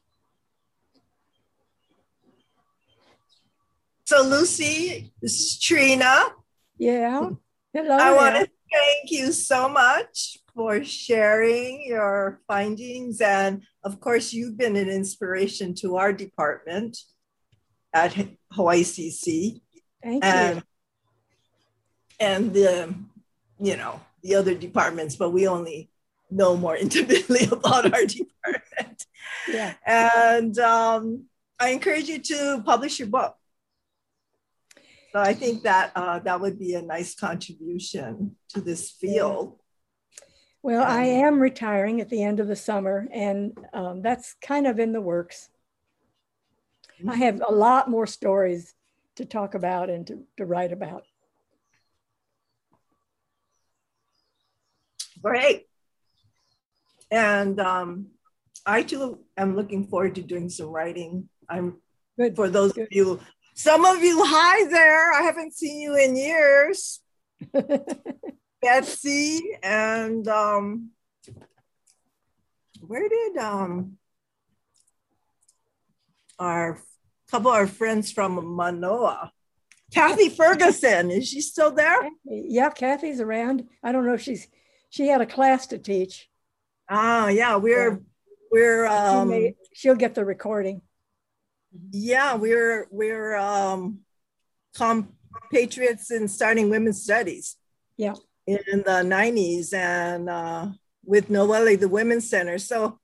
So 4.13 4.23
Lucy, 4.25 5.11
this 5.23 5.41
is 5.41 5.59
Trina. 5.59 6.35
Yeah. 6.77 7.31
Hello. 7.73 7.97
I 7.97 8.13
want 8.13 8.35
to 8.35 8.41
thank 8.71 9.11
you 9.11 9.33
so 9.33 9.71
much 9.71 10.37
for 10.55 10.85
sharing 10.85 11.87
your 11.87 12.43
findings. 12.47 13.23
And 13.23 13.63
of 13.83 14.01
course, 14.01 14.35
you've 14.35 14.59
been 14.59 14.77
an 14.77 14.91
inspiration 14.91 15.75
to 15.77 15.97
our 15.97 16.13
department 16.13 16.99
at 17.95 18.15
Hawaii 18.51 18.85
CC. 18.85 19.63
Thank 20.03 20.23
and, 20.23 20.57
you. 20.57 20.63
And 22.21 22.53
the, 22.53 22.95
you 23.61 23.79
know, 23.79 23.99
the 24.23 24.35
other 24.35 24.55
departments, 24.55 25.17
but 25.17 25.31
we 25.31 25.49
only 25.49 25.89
know 26.31 26.55
more 26.55 26.77
intimately 26.85 27.47
about 27.51 27.91
our 27.91 28.05
department. 28.05 29.07
Yeah. 29.49 29.73
And 29.87 30.59
um, 30.59 31.25
I 31.59 31.71
encourage 31.71 32.09
you 32.09 32.19
to 32.19 32.63
publish 32.67 32.99
your 32.99 33.09
book. 33.09 33.37
So 35.13 35.21
I 35.21 35.35
think 35.35 35.63
that 35.65 35.93
uh, 35.95 36.21
that 36.21 36.41
would 36.41 36.59
be 36.59 36.75
a 36.75 36.81
nice 36.83 37.15
contribution 37.15 38.37
to 38.49 38.63
this 38.63 38.91
field. 38.91 39.59
Well, 40.63 40.85
I 40.85 41.03
am 41.03 41.39
retiring 41.39 42.01
at 42.01 42.09
the 42.09 42.23
end 42.23 42.41
of 42.41 42.49
the 42.49 42.57
summer, 42.57 43.09
and 43.13 43.53
um, 43.75 44.01
that's 44.01 44.37
kind 44.41 44.67
of 44.67 44.79
in 44.79 44.93
the 44.93 45.01
works. 45.01 45.51
I 47.07 47.17
have 47.17 47.43
a 47.47 47.53
lot 47.53 47.91
more 47.91 48.07
stories 48.07 48.75
to 49.17 49.25
talk 49.25 49.55
about 49.55 49.91
and 49.91 50.07
to, 50.07 50.23
to 50.39 50.47
write 50.47 50.73
about. 50.73 51.05
Great. 55.21 55.67
And 57.11 57.61
um, 57.61 58.07
I 58.65 58.83
too 58.83 59.19
am 59.37 59.57
looking 59.57 59.87
forward 59.87 60.15
to 60.15 60.23
doing 60.23 60.49
some 60.49 60.69
writing. 60.69 61.29
I'm 61.49 61.79
Good. 62.19 62.37
for 62.37 62.49
those 62.49 62.73
Good. 62.73 62.85
of 62.85 62.89
you, 62.93 63.21
some 63.55 63.85
of 63.85 64.03
you, 64.03 64.23
hi 64.25 64.69
there. 64.69 65.13
I 65.13 65.23
haven't 65.23 65.55
seen 65.55 65.81
you 65.81 65.97
in 65.97 66.17
years. 66.17 67.01
Betsy 68.63 69.41
and 69.63 70.27
um, 70.29 70.91
where 72.81 73.09
did 73.09 73.37
um, 73.37 73.99
our 76.39 76.79
couple 77.31 77.51
of 77.51 77.57
our 77.57 77.67
friends 77.67 78.13
from 78.13 78.55
Manoa, 78.55 79.33
Kathy 79.93 80.29
Ferguson, 80.29 81.11
is 81.11 81.29
she 81.29 81.41
still 81.41 81.73
there? 81.73 82.09
yeah, 82.25 82.71
Kathy's 82.71 83.21
around. 83.21 83.65
I 83.83 83.91
don't 83.91 84.07
know 84.07 84.15
if 84.15 84.23
she's, 84.23 84.47
she 84.91 85.09
had 85.09 85.21
a 85.21 85.27
class 85.27 85.67
to 85.69 85.79
teach. 85.79 86.29
Ah, 86.89 87.29
yeah, 87.29 87.57
we're 87.57 88.03
we're 88.51 88.87
She 88.87 88.93
um, 88.93 89.29
may, 89.31 89.55
she'll 89.73 89.95
get 89.95 90.15
the 90.15 90.25
recording. 90.25 90.83
Yeah 91.91 92.35
we're 92.35 92.87
we're 92.91 93.37
um, 93.37 94.01
compatriots 94.75 96.11
in 96.11 96.29
starting 96.29 96.71
women's 96.71 97.03
studies. 97.03 97.57
Yeah. 97.97 98.15
in 98.47 98.59
the 98.85 99.03
90s 99.05 99.73
and 99.75 100.29
uh, 100.29 100.69
with 101.05 101.31
Noelle, 101.31 101.77
the 101.77 101.89
Women's 101.89 102.29
Center. 102.29 102.59
So 102.59 102.99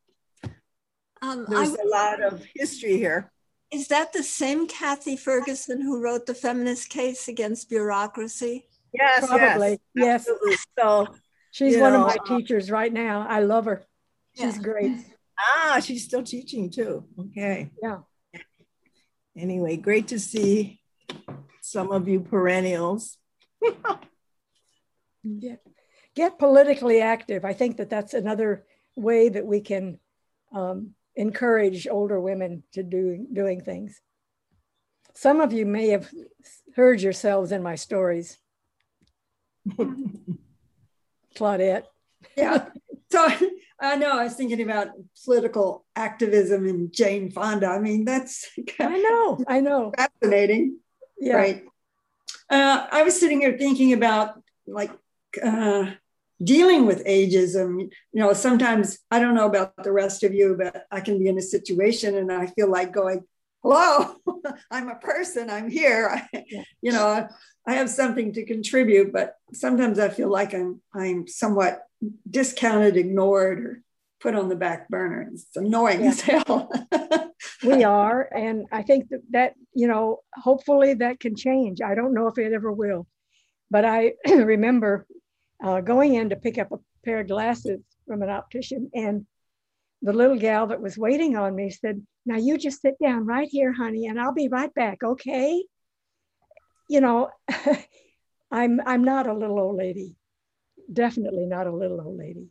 Um, 1.22 1.46
I, 1.48 1.66
there's 1.66 1.74
a 1.74 1.86
lot 1.88 2.22
of 2.22 2.44
history 2.54 2.96
here. 2.96 3.30
is 3.70 3.88
that 3.88 4.12
the 4.12 4.22
same 4.22 4.66
Kathy 4.66 5.16
Ferguson 5.16 5.80
who 5.82 6.00
wrote 6.02 6.26
the 6.26 6.34
feminist 6.34 6.88
case 6.88 7.28
against 7.28 7.68
bureaucracy? 7.68 8.66
Yes, 8.92 9.26
Probably, 9.26 9.78
yes. 9.94 10.20
absolutely. 10.26 10.56
So, 10.78 11.06
She's 11.50 11.76
one 11.76 11.94
of 11.94 12.00
my 12.02 12.16
uh, 12.16 12.24
teachers 12.36 12.70
right 12.70 12.92
now. 12.92 13.26
I 13.28 13.40
love 13.40 13.64
her. 13.66 13.84
She's 14.34 14.56
Yeah. 14.56 14.62
great. 14.62 14.92
ah, 15.38 15.80
she's 15.84 16.04
still 16.04 16.22
teaching 16.22 16.70
too. 16.70 17.04
Okay. 17.18 17.70
Yeah. 17.82 17.98
Anyway, 19.38 19.76
great 19.76 20.08
to 20.08 20.18
see 20.18 20.80
some 21.60 21.92
of 21.92 22.08
you 22.08 22.20
perennials. 22.20 23.16
Get, 25.40 25.60
get 26.14 26.38
politically 26.38 27.02
active. 27.02 27.44
I 27.44 27.52
think 27.52 27.76
that 27.78 27.90
that's 27.90 28.14
another 28.14 28.64
way 28.94 29.28
that 29.28 29.44
we 29.44 29.60
can 29.60 29.98
um, 30.54 30.94
encourage 31.16 31.86
older 31.88 32.20
women 32.20 32.62
to 32.72 32.82
do 32.82 33.26
doing 33.30 33.60
things. 33.60 34.00
Some 35.14 35.40
of 35.40 35.52
you 35.52 35.66
may 35.66 35.88
have 35.88 36.08
heard 36.76 37.02
yourselves 37.02 37.52
in 37.52 37.62
my 37.62 37.74
stories. 37.74 38.38
Claudette. 41.36 41.84
Yeah. 42.36 42.68
So 43.10 43.26
I 43.80 43.96
know 43.96 44.18
I 44.18 44.24
was 44.24 44.34
thinking 44.34 44.60
about 44.62 44.88
political 45.24 45.84
activism 45.96 46.66
and 46.68 46.92
Jane 46.92 47.30
Fonda. 47.30 47.68
I 47.68 47.78
mean, 47.78 48.04
that's 48.04 48.46
I 48.80 48.98
know, 48.98 49.38
I 49.46 49.60
know. 49.60 49.92
fascinating, 49.96 50.78
Yeah. 51.18 51.34
right? 51.36 51.64
Uh, 52.50 52.86
I 52.90 53.02
was 53.02 53.18
sitting 53.18 53.40
here 53.40 53.56
thinking 53.58 53.92
about 53.92 54.42
like 54.66 54.90
uh, 55.42 55.90
dealing 56.42 56.86
with 56.86 57.04
ageism. 57.04 57.80
You 58.12 58.20
know, 58.20 58.32
sometimes 58.32 58.98
I 59.10 59.18
don't 59.20 59.34
know 59.34 59.46
about 59.46 59.82
the 59.82 59.92
rest 59.92 60.22
of 60.24 60.34
you, 60.34 60.56
but 60.58 60.86
I 60.90 61.00
can 61.00 61.18
be 61.18 61.28
in 61.28 61.38
a 61.38 61.42
situation 61.42 62.16
and 62.16 62.32
I 62.32 62.46
feel 62.46 62.70
like 62.70 62.92
going, 62.92 63.24
"Hello, 63.62 64.16
I'm 64.70 64.88
a 64.88 64.96
person. 64.96 65.50
I'm 65.50 65.70
here. 65.70 66.26
Yeah. 66.32 66.62
you 66.80 66.92
know, 66.92 67.28
I 67.66 67.74
have 67.74 67.90
something 67.90 68.32
to 68.34 68.44
contribute." 68.44 69.12
But 69.12 69.34
sometimes 69.52 69.98
I 69.98 70.08
feel 70.08 70.28
like 70.30 70.54
I'm 70.54 70.80
I'm 70.94 71.26
somewhat 71.26 71.82
discounted, 72.28 72.96
ignored, 72.96 73.58
or 73.60 73.82
put 74.20 74.34
on 74.34 74.48
the 74.48 74.56
back 74.56 74.88
burner. 74.88 75.28
It's 75.32 75.56
annoying 75.56 76.02
Yeah. 76.02 76.08
as 76.10 76.20
hell. 76.20 76.70
we 77.64 77.84
are 77.84 78.28
and 78.34 78.66
i 78.72 78.82
think 78.82 79.08
that 79.10 79.20
that 79.30 79.54
you 79.74 79.86
know 79.86 80.20
hopefully 80.34 80.94
that 80.94 81.18
can 81.20 81.34
change 81.36 81.80
i 81.80 81.94
don't 81.94 82.14
know 82.14 82.26
if 82.28 82.36
it 82.38 82.52
ever 82.52 82.72
will 82.72 83.06
but 83.70 83.84
i 83.84 84.12
remember 84.28 85.06
uh, 85.62 85.80
going 85.80 86.14
in 86.14 86.30
to 86.30 86.36
pick 86.36 86.58
up 86.58 86.70
a 86.72 86.78
pair 87.04 87.20
of 87.20 87.28
glasses 87.28 87.80
from 88.06 88.22
an 88.22 88.28
optician 88.28 88.90
and 88.94 89.26
the 90.02 90.12
little 90.12 90.38
gal 90.38 90.66
that 90.68 90.80
was 90.80 90.96
waiting 90.96 91.36
on 91.36 91.54
me 91.54 91.70
said 91.70 92.04
now 92.24 92.36
you 92.36 92.56
just 92.58 92.80
sit 92.80 92.94
down 93.02 93.26
right 93.26 93.48
here 93.50 93.72
honey 93.72 94.06
and 94.06 94.20
i'll 94.20 94.34
be 94.34 94.48
right 94.48 94.72
back 94.74 94.98
okay? 95.02 95.64
You 96.88 97.00
know 97.00 97.30
i'm 98.50 98.80
i'm 98.86 99.04
not 99.04 99.26
a 99.26 99.34
little 99.34 99.58
old 99.58 99.76
lady 99.76 100.16
definitely 100.92 101.46
not 101.46 101.66
a 101.66 101.74
little 101.74 102.00
old 102.00 102.18
lady. 102.18 102.48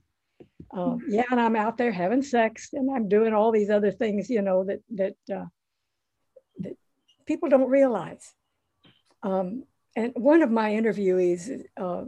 Um, 0.72 1.02
yeah, 1.08 1.24
and 1.32 1.40
I'm 1.40 1.56
out 1.56 1.78
there 1.78 1.92
having 1.92 2.22
sex, 2.22 2.70
and 2.74 2.92
I'm 2.94 3.08
doing 3.08 3.34
all 3.34 3.52
these 3.52 3.70
other 3.70 3.92
things, 3.92 4.30
you 4.30 4.42
know, 4.42 4.66
that 4.66 4.82
that 4.96 5.36
uh, 5.36 5.46
that 6.60 6.78
people 7.26 7.50
don't 7.50 7.70
realize. 7.70 8.34
Um, 9.24 9.64
and 9.96 10.14
one 10.16 10.44
of 10.44 10.52
my 10.52 10.72
interviewees 10.72 11.64
uh, 11.78 12.04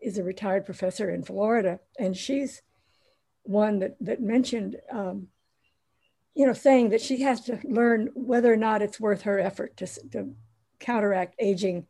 is 0.00 0.18
a 0.18 0.24
retired 0.24 0.66
professor 0.66 1.10
in 1.10 1.22
Florida, 1.22 1.78
and 1.98 2.16
she's 2.16 2.62
one 3.44 3.80
that 3.80 3.96
that 4.00 4.20
mentioned, 4.20 4.76
um, 4.90 5.28
you 6.34 6.46
know, 6.46 6.52
saying 6.52 6.90
that 6.90 7.00
she 7.00 7.22
has 7.22 7.42
to 7.42 7.58
learn 7.64 8.10
whether 8.14 8.52
or 8.52 8.56
not 8.56 8.82
it's 8.82 9.00
worth 9.00 9.22
her 9.22 9.38
effort 9.38 9.76
to 9.78 9.86
to 10.10 10.34
counteract 10.78 11.34
aging 11.38 11.86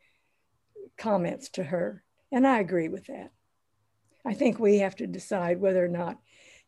comments 0.96 1.48
to 1.50 1.64
her, 1.64 2.02
and 2.30 2.46
I 2.46 2.60
agree 2.60 2.88
with 2.88 3.06
that. 3.06 3.32
I 4.24 4.34
think 4.34 4.58
we 4.58 4.78
have 4.78 4.96
to 4.96 5.06
decide 5.06 5.60
whether 5.60 5.84
or 5.84 5.88
not, 5.88 6.18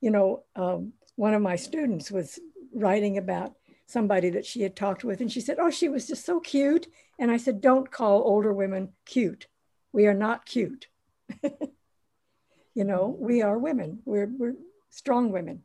you 0.00 0.10
know, 0.10 0.44
um, 0.56 0.92
one 1.16 1.34
of 1.34 1.42
my 1.42 1.56
students 1.56 2.10
was 2.10 2.38
writing 2.74 3.16
about 3.16 3.54
somebody 3.86 4.30
that 4.30 4.46
she 4.46 4.62
had 4.62 4.74
talked 4.74 5.04
with, 5.04 5.20
and 5.20 5.30
she 5.30 5.40
said, 5.40 5.58
"Oh, 5.58 5.70
she 5.70 5.88
was 5.88 6.06
just 6.06 6.24
so 6.24 6.40
cute." 6.40 6.88
And 7.18 7.30
I 7.30 7.36
said, 7.36 7.60
"Don't 7.60 7.90
call 7.90 8.22
older 8.22 8.52
women 8.52 8.92
cute. 9.06 9.46
We 9.92 10.06
are 10.06 10.14
not 10.14 10.46
cute. 10.46 10.88
you 12.74 12.84
know, 12.84 13.16
we 13.18 13.42
are 13.42 13.58
women. 13.58 14.00
We're 14.04 14.26
we're 14.26 14.54
strong 14.94 15.32
women." 15.32 15.62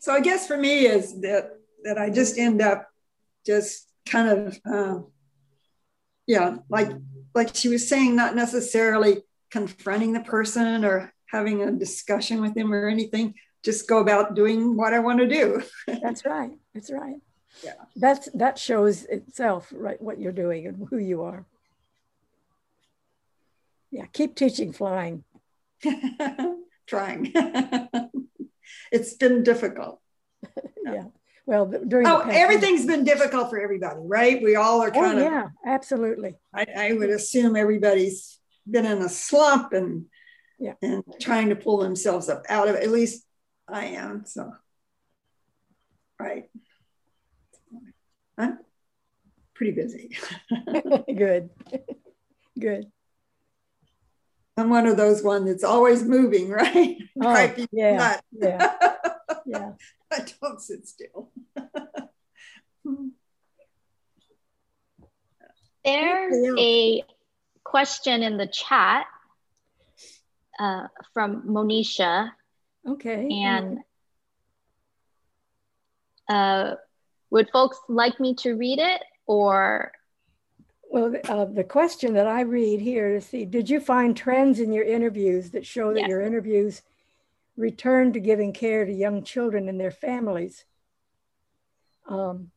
So 0.00 0.12
I 0.12 0.20
guess 0.20 0.46
for 0.46 0.56
me 0.56 0.86
is 0.86 1.20
that 1.22 1.50
that 1.84 1.98
I 1.98 2.10
just 2.10 2.38
end 2.38 2.60
up 2.60 2.88
just 3.46 3.90
kind 4.06 4.28
of 4.28 4.60
uh, 4.70 5.00
yeah 6.26 6.56
like 6.68 6.90
like 7.34 7.54
she 7.54 7.68
was 7.68 7.88
saying 7.88 8.14
not 8.14 8.34
necessarily 8.34 9.22
confronting 9.50 10.12
the 10.12 10.20
person 10.20 10.84
or 10.84 11.12
having 11.26 11.62
a 11.62 11.72
discussion 11.72 12.40
with 12.40 12.56
him 12.56 12.72
or 12.72 12.88
anything 12.88 13.34
just 13.64 13.88
go 13.88 13.98
about 13.98 14.34
doing 14.34 14.76
what 14.76 14.92
i 14.92 14.98
want 14.98 15.18
to 15.18 15.26
do. 15.26 15.62
That's 16.02 16.24
right 16.24 16.52
that's 16.74 16.90
right. 16.90 17.16
Yeah. 17.62 17.74
That's 17.96 18.28
that 18.32 18.58
shows 18.58 19.04
itself 19.04 19.72
right 19.74 20.00
what 20.02 20.18
you're 20.20 20.32
doing 20.32 20.66
and 20.66 20.86
who 20.90 20.98
you 20.98 21.22
are 21.22 21.46
yeah 23.94 24.06
keep 24.12 24.34
teaching 24.34 24.72
flying. 24.72 25.24
Trying. 26.86 27.32
It's 28.90 29.14
been 29.14 29.42
difficult. 29.42 30.00
Yeah. 30.86 31.04
Well 31.46 31.66
during 31.66 32.06
oh 32.06 32.20
everything's 32.20 32.84
been 32.84 33.04
difficult 33.04 33.48
for 33.48 33.58
everybody 33.58 34.00
right? 34.00 34.42
We 34.42 34.56
all 34.56 34.82
are 34.82 34.88
oh, 34.88 35.00
kind 35.00 35.18
oh, 35.18 35.26
of 35.26 35.32
yeah 35.32 35.46
absolutely. 35.64 36.34
I, 36.52 36.66
I 36.76 36.92
would 36.92 37.08
assume 37.08 37.56
everybody's 37.56 38.38
been 38.70 38.84
in 38.84 38.98
a 38.98 39.08
slump 39.08 39.72
and 39.72 40.06
yeah. 40.58 40.74
and 40.82 41.02
trying 41.20 41.48
to 41.48 41.56
pull 41.56 41.78
themselves 41.78 42.28
up 42.28 42.44
out 42.50 42.68
of 42.68 42.74
it 42.74 42.82
at 42.82 42.90
least 42.90 43.24
i 43.66 43.86
am 43.86 44.26
so. 44.26 44.52
Right. 46.20 46.44
I'm 48.36 48.58
pretty 49.54 49.72
busy. 49.72 50.16
Good. 51.06 51.48
Good 52.58 52.90
i'm 54.56 54.70
one 54.70 54.86
of 54.86 54.96
those 54.96 55.22
one 55.22 55.44
that's 55.44 55.64
always 55.64 56.04
moving 56.04 56.48
right 56.62 56.96
oh, 57.22 57.32
right 57.32 57.68
yeah 57.72 58.18
yeah 58.32 58.72
yeah 59.46 59.72
I 60.14 60.24
don't 60.40 60.60
sit 60.60 60.86
still. 60.86 61.30
There's 65.84 66.58
a 66.58 67.02
question 67.64 68.22
in 68.22 68.36
the 68.38 68.46
chat 68.46 69.06
uh, 70.58 70.86
from 71.12 71.42
Monisha. 71.42 72.30
Okay. 72.88 73.28
And 73.44 73.80
uh, 76.28 76.76
would 77.30 77.50
folks 77.50 77.78
like 77.88 78.20
me 78.20 78.34
to 78.36 78.52
read 78.54 78.78
it 78.78 79.02
or? 79.26 79.92
Well, 80.94 81.16
uh, 81.28 81.46
the 81.46 81.64
question 81.64 82.14
that 82.14 82.28
I 82.28 82.42
read 82.42 82.80
here 82.80 83.14
to 83.14 83.20
see, 83.20 83.44
did 83.44 83.68
you 83.68 83.80
find 83.80 84.16
trends 84.16 84.60
in 84.60 84.72
your 84.72 84.84
interviews 84.84 85.50
that 85.50 85.66
show 85.66 85.92
that 85.92 86.02
yes. 86.02 86.08
your 86.08 86.20
interviews 86.20 86.82
return 87.56 88.12
to 88.12 88.20
giving 88.20 88.52
care 88.52 88.84
to 88.84 88.92
young 88.92 89.24
children 89.24 89.68
and 89.68 89.80
their 89.80 89.90
families. 89.90 90.64
Um, 92.08 92.52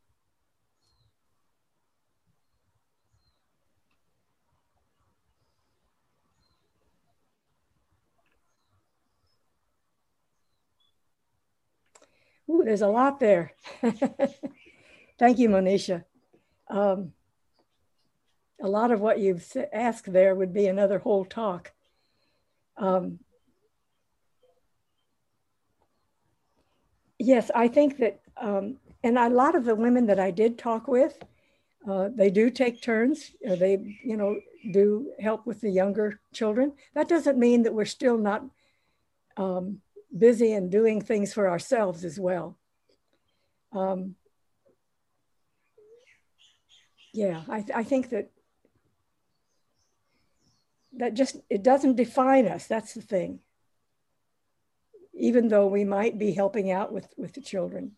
Ooh, 12.47 12.61
there's 12.63 12.83
a 12.83 12.87
lot 12.87 13.19
there. 13.19 13.53
Thank 15.17 15.39
you, 15.39 15.49
Monisha. 15.49 16.05
Um, 16.69 17.13
a 18.61 18.67
lot 18.67 18.91
of 18.91 18.99
what 18.99 19.19
you've 19.19 19.45
asked 19.71 20.11
there 20.11 20.35
would 20.35 20.53
be 20.53 20.67
another 20.67 20.99
whole 20.99 21.25
talk. 21.25 21.71
Um, 22.77 23.19
Yes, 27.19 27.49
I 27.55 27.67
think 27.67 27.97
that, 27.97 28.21
um, 28.39 28.77
and 29.03 29.17
a 29.17 29.29
lot 29.29 29.55
of 29.55 29.65
the 29.65 29.75
women 29.75 30.05
that 30.07 30.19
I 30.19 30.31
did 30.31 30.57
talk 30.57 30.87
with, 30.87 31.17
uh, 31.87 32.09
they 32.13 32.29
do 32.29 32.49
take 32.49 32.81
turns. 32.81 33.31
Uh, 33.47 33.55
they, 33.55 33.97
you 34.03 34.17
know, 34.17 34.39
do 34.71 35.11
help 35.19 35.45
with 35.45 35.61
the 35.61 35.69
younger 35.69 36.19
children. 36.33 36.73
That 36.93 37.07
doesn't 37.07 37.37
mean 37.37 37.63
that 37.63 37.73
we're 37.73 37.85
still 37.85 38.17
not 38.17 38.43
um, 39.35 39.81
busy 40.15 40.53
and 40.53 40.71
doing 40.71 41.01
things 41.01 41.33
for 41.33 41.49
ourselves 41.49 42.05
as 42.05 42.19
well. 42.19 42.57
Um, 43.71 44.15
yeah, 47.13 47.41
I, 47.49 47.63
I 47.73 47.83
think 47.83 48.09
that 48.09 48.29
that 50.93 51.13
just 51.13 51.37
it 51.49 51.63
doesn't 51.63 51.95
define 51.95 52.47
us. 52.47 52.67
That's 52.67 52.93
the 52.93 53.01
thing 53.01 53.39
even 55.17 55.47
though 55.47 55.67
we 55.67 55.83
might 55.83 56.17
be 56.17 56.31
helping 56.31 56.71
out 56.71 56.93
with, 56.93 57.13
with 57.17 57.33
the 57.33 57.41
children. 57.41 57.93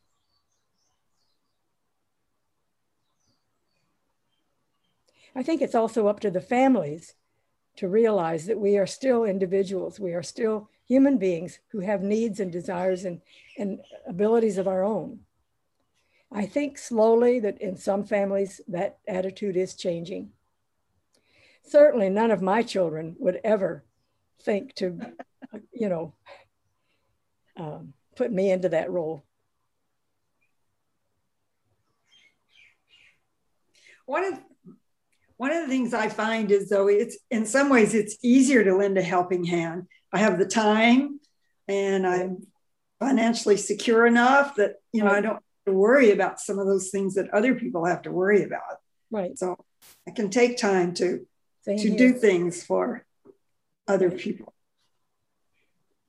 I 5.35 5.43
think 5.43 5.61
it's 5.61 5.75
also 5.75 6.07
up 6.07 6.19
to 6.21 6.31
the 6.31 6.41
families 6.41 7.15
to 7.77 7.87
realize 7.87 8.45
that 8.47 8.59
we 8.59 8.77
are 8.77 8.87
still 8.87 9.25
individuals. 9.25 9.99
We 9.99 10.13
are 10.13 10.23
still 10.23 10.69
human 10.85 11.17
beings 11.17 11.59
who 11.69 11.81
have 11.81 12.01
needs 12.01 12.39
and 12.39 12.51
desires 12.51 13.05
and, 13.05 13.21
and 13.57 13.79
abilities 14.07 14.57
of 14.57 14.67
our 14.67 14.83
own. 14.83 15.19
I 16.31 16.45
think 16.45 16.77
slowly 16.77 17.39
that 17.41 17.61
in 17.61 17.75
some 17.75 18.03
families 18.03 18.61
that 18.67 18.99
attitude 19.07 19.55
is 19.55 19.75
changing. 19.75 20.31
Certainly 21.69 22.09
none 22.09 22.31
of 22.31 22.41
my 22.41 22.63
children 22.63 23.15
would 23.19 23.39
ever 23.43 23.85
think 24.41 24.73
to, 24.75 24.99
you 25.71 25.87
know, 25.87 26.13
um, 27.57 27.93
put 28.15 28.31
me 28.31 28.49
into 28.51 28.69
that 28.69 28.89
role. 28.89 29.23
One 34.07 34.25
of 34.25 34.39
one 35.37 35.51
of 35.51 35.61
the 35.61 35.67
things 35.67 35.93
I 35.93 36.09
find 36.09 36.51
is 36.51 36.69
though 36.69 36.87
it's 36.87 37.17
in 37.29 37.45
some 37.45 37.69
ways 37.69 37.93
it's 37.93 38.17
easier 38.23 38.63
to 38.63 38.75
lend 38.75 38.97
a 38.97 39.03
helping 39.03 39.43
hand. 39.43 39.87
I 40.11 40.17
have 40.17 40.39
the 40.39 40.45
time 40.45 41.19
and 41.67 42.07
I'm 42.07 42.47
financially 42.99 43.55
secure 43.55 44.07
enough 44.07 44.55
that 44.55 44.77
you 44.91 45.03
know 45.03 45.11
I 45.11 45.21
don't 45.21 45.35
have 45.35 45.65
to 45.67 45.73
worry 45.73 46.11
about 46.11 46.39
some 46.39 46.57
of 46.57 46.65
those 46.65 46.89
things 46.89 47.13
that 47.15 47.29
other 47.29 47.53
people 47.53 47.85
have 47.85 48.01
to 48.01 48.11
worry 48.11 48.43
about. 48.43 48.79
Right. 49.11 49.37
So 49.37 49.55
I 50.07 50.11
can 50.11 50.29
take 50.29 50.57
time 50.57 50.95
to 50.95 51.25
Same 51.61 51.77
to 51.77 51.89
here. 51.89 51.97
do 51.97 52.13
things 52.13 52.63
for 52.63 53.05
other 53.87 54.11
people. 54.11 54.53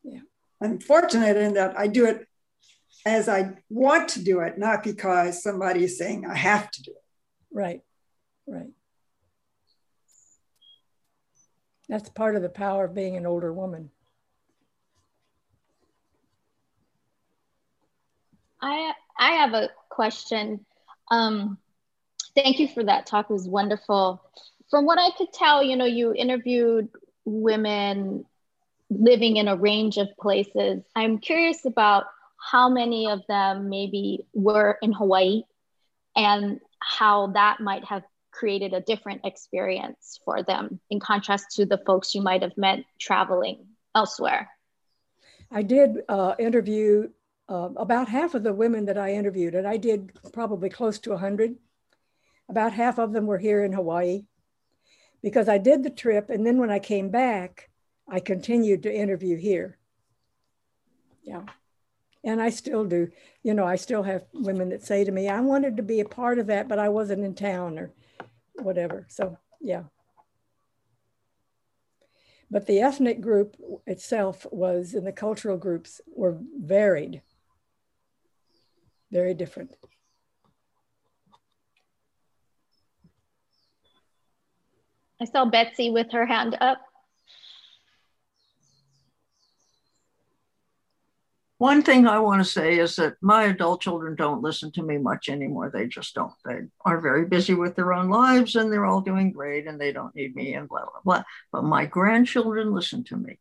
Yeah. 0.03 0.21
I'm 0.61 0.79
fortunate 0.79 1.37
in 1.37 1.55
that 1.55 1.79
I 1.79 1.87
do 1.87 2.07
it 2.07 2.27
as 3.07 3.29
I 3.29 3.53
want 3.69 4.11
to 4.11 4.23
do 4.23 4.41
it, 4.41 4.59
not 4.59 4.83
because 4.83 5.43
somebody 5.43 5.85
is 5.85 5.99
saying 5.99 6.27
I 6.27 6.35
have 6.35 6.71
to 6.71 6.83
do 6.83 6.93
it. 6.93 7.05
Right, 7.53 7.83
right. 8.47 8.71
That's 11.89 12.09
part 12.11 12.37
of 12.37 12.43
the 12.43 12.49
power 12.49 12.85
of 12.85 12.95
being 12.95 13.17
an 13.17 13.27
older 13.27 13.53
woman. 13.53 13.91
I 18.63 18.93
I 19.19 19.33
have 19.33 19.55
a 19.55 19.71
question. 19.89 20.65
Um, 21.11 21.59
thank 22.37 22.61
you 22.61 22.69
for 22.69 22.85
that 22.85 23.07
talk. 23.07 23.27
It 23.29 23.33
was 23.33 23.49
wonderful. 23.49 24.23
From 24.71 24.87
what 24.87 24.99
I 24.99 25.11
could 25.19 25.33
tell, 25.33 25.63
you 25.63 25.77
know, 25.77 25.85
you 25.85 26.15
interviewed 26.15 26.89
women 27.25 28.25
living 28.89 29.37
in 29.37 29.49
a 29.49 29.57
range 29.57 29.97
of 29.97 30.09
places. 30.19 30.83
I'm 30.95 31.19
curious 31.19 31.65
about 31.65 32.05
how 32.39 32.69
many 32.69 33.09
of 33.09 33.21
them 33.29 33.69
maybe 33.69 34.27
were 34.33 34.79
in 34.81 34.93
Hawaii 34.93 35.43
and 36.17 36.61
how 36.81 37.29
that 37.29 37.61
might 37.61 37.85
have 37.85 38.03
created 38.31 38.73
a 38.73 38.81
different 38.81 39.23
experience 39.25 40.21
for 40.25 40.43
them 40.43 40.81
in 40.89 41.01
contrast 41.01 41.57
to 41.57 41.67
the 41.67 41.79
folks 41.85 42.15
you 42.15 42.23
might 42.23 42.43
have 42.43 42.57
met 42.57 42.85
traveling 42.99 43.67
elsewhere? 43.95 44.49
I 45.51 45.63
did 45.63 45.99
uh, 46.09 46.35
interview 46.39 47.11
uh, 47.49 47.71
about 47.77 48.09
half 48.09 48.35
of 48.35 48.45
the 48.45 48.55
women 48.55 48.87
that 48.87 48.97
I 48.97 49.15
interviewed, 49.15 49.57
and 49.57 49.67
I 49.67 49.77
did 49.77 50.13
probably 50.33 50.69
close 50.69 51.01
to 51.01 51.11
100. 51.11 51.57
About 52.49 52.73
half 52.73 52.99
of 52.99 53.13
them 53.13 53.27
were 53.27 53.39
here 53.39 53.65
in 53.65 53.73
Hawaii 53.73 54.25
because 55.23 55.49
I 55.49 55.59
did 55.59 55.83
the 55.83 55.91
trip. 55.91 56.31
And 56.31 56.47
then 56.47 56.59
when 56.59 56.71
I 56.71 56.79
came 56.79 57.11
back, 57.11 57.71
I 58.09 58.21
continued 58.21 58.83
to 58.85 58.95
interview 58.95 59.37
here. 59.37 59.79
Yeah. 61.23 61.43
And 62.25 62.41
I 62.43 62.51
still 62.51 62.85
do. 62.85 63.09
You 63.43 63.55
know, 63.55 63.65
I 63.65 63.77
still 63.77 64.03
have 64.03 64.25
women 64.35 64.71
that 64.71 64.83
say 64.83 65.05
to 65.05 65.13
me, 65.13 65.29
I 65.29 65.41
wanted 65.41 65.77
to 65.77 65.83
be 65.83 66.01
a 66.01 66.05
part 66.05 66.39
of 66.39 66.49
that, 66.49 66.69
but 66.69 66.79
I 66.79 66.89
wasn't 66.89 67.25
in 67.25 67.35
town 67.35 67.79
or 67.79 67.93
whatever. 68.55 69.07
So, 69.09 69.39
yeah. 69.61 69.85
But 72.51 72.67
the 72.67 72.81
ethnic 72.81 73.21
group 73.21 73.57
itself 73.87 74.45
was, 74.51 74.93
and 74.95 75.07
the 75.07 75.13
cultural 75.13 75.57
groups 75.57 76.01
were 76.07 76.37
varied, 76.59 77.23
very 79.13 79.35
different. 79.35 79.73
I 85.21 85.27
saw 85.27 85.45
Betsy 85.45 85.91
with 85.91 86.11
her 86.13 86.25
hand 86.25 86.57
up. 86.61 86.79
One 91.59 91.83
thing 91.83 92.07
I 92.07 92.21
want 92.21 92.43
to 92.43 92.51
say 92.51 92.79
is 92.79 92.97
that 92.97 93.17
my 93.21 93.43
adult 93.45 93.83
children 93.83 94.17
don't 94.17 94.41
listen 94.41 94.73
to 94.73 94.83
me 94.83 94.97
much 94.97 95.29
anymore. 95.29 95.71
They 95.71 95.89
just 95.89 96.15
don't. 96.15 96.33
They 96.43 96.61
are 96.87 97.03
very 97.03 97.27
busy 97.27 97.53
with 97.53 97.77
their 97.77 97.93
own 97.93 98.09
lives 98.09 98.57
and 98.57 98.73
they're 98.73 98.87
all 98.87 99.03
doing 99.03 99.31
great 99.31 99.67
and 99.67 99.79
they 99.79 99.93
don't 99.93 100.15
need 100.15 100.35
me 100.35 100.55
and 100.55 100.67
blah, 100.67 100.85
blah, 100.85 101.01
blah. 101.05 101.23
But 101.53 101.65
my 101.65 101.85
grandchildren 101.85 102.73
listen 102.73 103.05
to 103.05 103.17
me. 103.19 103.39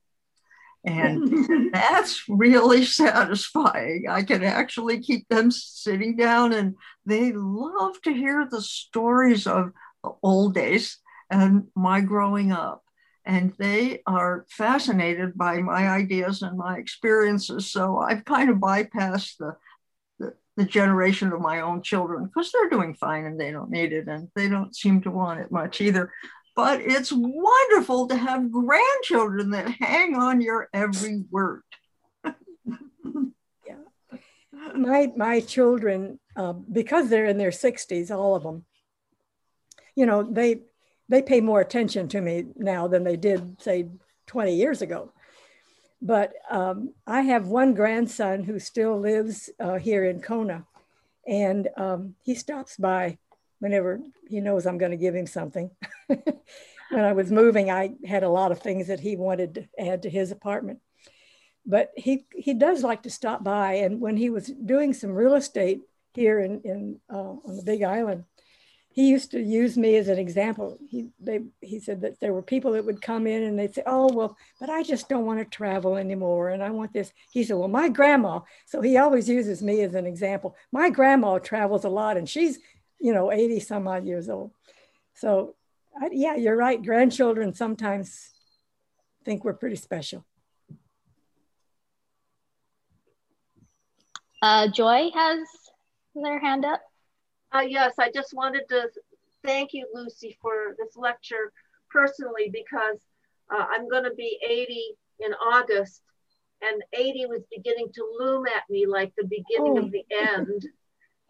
And 0.84 1.72
that's 1.74 2.28
really 2.28 2.84
satisfying. 3.04 4.08
I 4.10 4.24
can 4.24 4.44
actually 4.44 5.00
keep 5.00 5.30
them 5.30 5.50
sitting 5.50 6.18
down 6.18 6.52
and 6.52 6.76
they 7.06 7.32
love 7.32 8.02
to 8.02 8.12
hear 8.12 8.46
the 8.52 8.62
stories 8.62 9.48
of 9.48 9.72
the 10.04 10.12
old 10.22 10.56
days 10.56 10.98
and 11.30 11.68
my 11.76 12.02
growing 12.02 12.52
up 12.52 12.84
and 13.30 13.54
they 13.60 14.02
are 14.08 14.46
fascinated 14.50 15.38
by 15.38 15.60
my 15.60 15.88
ideas 15.88 16.42
and 16.42 16.58
my 16.58 16.78
experiences. 16.78 17.72
So 17.72 18.00
I've 18.00 18.26
kind 18.26 18.50
of 18.50 18.58
bypassed 18.58 19.38
the, 19.38 19.56
the, 20.18 20.34
the 20.58 20.66
generation 20.66 21.32
of 21.32 21.40
my 21.40 21.62
own 21.62 21.84
children 21.84 22.26
because 22.26 22.52
they're 22.52 22.72
doing 22.72 22.96
fine 22.96 23.26
and 23.26 23.40
they 23.40 23.52
don't 23.52 23.70
need 23.70 23.94
it 23.94 24.08
and 24.08 24.30
they 24.36 24.50
don't 24.50 24.76
seem 24.76 25.02
to 25.02 25.12
want 25.12 25.42
it 25.42 25.52
much 25.52 25.80
either. 25.80 26.12
But 26.56 26.82
it's 26.82 27.12
wonderful 27.14 28.08
to 28.08 28.16
have 28.16 28.52
grandchildren 28.52 29.52
that 29.52 29.70
hang 29.80 30.16
on 30.16 30.42
your 30.42 30.68
every 30.74 31.24
word. 31.30 31.62
yeah. 32.26 33.76
My, 34.76 35.12
my 35.16 35.42
children, 35.42 36.20
uh, 36.36 36.54
because 36.54 37.10
they're 37.10 37.26
in 37.26 37.38
their 37.38 37.52
60s, 37.52 38.10
all 38.10 38.36
of 38.36 38.42
them, 38.42 38.66
you 39.96 40.08
know, 40.08 40.24
they 40.24 40.62
they 41.10 41.22
pay 41.22 41.42
more 41.42 41.60
attention 41.60 42.08
to 42.10 42.22
me 42.22 42.46
now 42.56 42.88
than 42.88 43.04
they 43.04 43.18
did, 43.18 43.62
say, 43.62 43.90
20 44.28 44.56
years 44.56 44.82
ago. 44.82 45.12
But 46.02 46.34
um, 46.50 46.94
I 47.06 47.22
have 47.22 47.48
one 47.48 47.74
grandson 47.74 48.44
who 48.44 48.60
still 48.60 48.98
lives 48.98 49.50
uh, 49.60 49.76
here 49.76 50.06
in 50.06 50.22
Kona, 50.22 50.66
and 51.28 51.68
um, 51.76 52.16
he 52.24 52.36
stops 52.36 52.78
by 52.78 53.18
whenever 53.60 54.00
he 54.30 54.40
knows 54.40 54.66
I'm 54.66 54.78
going 54.78 54.92
to 54.92 54.98
give 54.98 55.16
him 55.16 55.28
something. 55.28 55.72
when 56.08 57.04
I 57.06 57.12
was 57.12 57.32
moving, 57.32 57.70
I 57.70 57.96
had 58.06 58.24
a 58.24 58.30
lot 58.30 58.52
of 58.52 58.60
things 58.60 58.88
that 58.88 59.02
he 59.02 59.18
wanted 59.18 59.56
to 59.56 59.68
add 59.78 60.04
to 60.04 60.10
his 60.10 60.32
apartment. 60.32 60.80
But 61.66 61.92
he, 61.98 62.26
he 62.34 62.54
does 62.54 62.84
like 62.84 63.04
to 63.04 63.10
stop 63.10 63.44
by. 63.44 63.74
And 63.74 64.00
when 64.00 64.16
he 64.16 64.30
was 64.30 64.48
doing 64.48 64.94
some 64.94 65.12
real 65.12 65.36
estate 65.36 65.82
here 66.14 66.40
in, 66.40 66.62
in 66.64 67.00
uh, 67.14 67.18
on 67.18 67.58
the 67.58 67.64
Big 67.64 67.84
Island, 67.84 68.24
he 68.92 69.08
used 69.08 69.32
to 69.32 69.40
use 69.40 69.78
me 69.78 69.96
as 69.98 70.08
an 70.08 70.18
example. 70.18 70.78
He, 70.90 71.10
they, 71.20 71.42
he 71.62 71.80
said 71.80 72.02
that 72.02 72.20
there 72.20 72.34
were 72.34 72.42
people 72.42 72.72
that 72.72 72.86
would 72.86 73.02
come 73.02 73.28
in 73.28 73.44
and 73.44 73.58
they'd 73.58 73.74
say, 73.74 73.84
Oh, 73.86 74.12
well, 74.12 74.36
but 74.60 74.70
I 74.70 74.82
just 74.82 75.08
don't 75.08 75.26
want 75.26 75.40
to 75.40 75.46
travel 75.46 75.96
anymore. 75.96 76.50
And 76.50 76.64
I 76.64 76.72
want 76.72 76.92
this. 76.92 77.14
He 77.32 77.44
said, 77.44 77.58
Well, 77.58 77.68
my 77.68 77.90
grandma, 77.90 78.40
so 78.66 78.82
he 78.82 78.98
always 78.98 79.30
uses 79.30 79.62
me 79.62 79.82
as 79.82 79.94
an 79.94 80.08
example. 80.08 80.56
My 80.72 80.90
grandma 80.90 81.38
travels 81.38 81.86
a 81.86 81.90
lot 81.90 82.18
and 82.18 82.28
she's, 82.28 82.60
you 83.00 83.14
know, 83.14 83.32
80 83.32 83.60
some 83.60 83.88
odd 83.88 84.06
years 84.06 84.28
old. 84.28 84.52
So, 85.14 85.56
I, 86.02 86.10
yeah, 86.12 86.36
you're 86.36 86.58
right. 86.58 86.84
Grandchildren 86.84 87.54
sometimes 87.54 88.32
think 89.24 89.44
we're 89.44 89.54
pretty 89.54 89.76
special. 89.76 90.26
Uh, 94.42 94.68
Joy 94.70 95.10
has 95.14 95.40
their 96.16 96.40
hand 96.40 96.66
up. 96.66 96.82
Uh, 97.52 97.66
yes, 97.68 97.94
I 97.98 98.12
just 98.12 98.34
wanted 98.34 98.64
to 98.70 98.90
thank 99.44 99.74
you, 99.74 99.88
Lucy, 99.94 100.38
for 100.42 100.76
this 100.78 100.96
lecture 100.96 101.52
personally 101.90 102.52
because 102.52 103.00
uh, 103.52 103.66
I'm 103.70 103.90
going 103.90 104.04
to 104.04 104.14
be 104.14 104.38
80 104.48 104.96
in 105.22 105.34
August, 105.34 106.02
and 106.62 106.82
80 106.94 107.26
was 107.28 107.42
beginning 107.52 107.90
to 107.94 108.06
loom 108.20 108.46
at 108.48 108.64
me 108.70 108.86
like 108.86 109.14
the 109.18 109.26
beginning 109.26 109.80
oh. 109.80 109.86
of 109.86 109.92
the 109.92 110.04
end. 110.12 110.64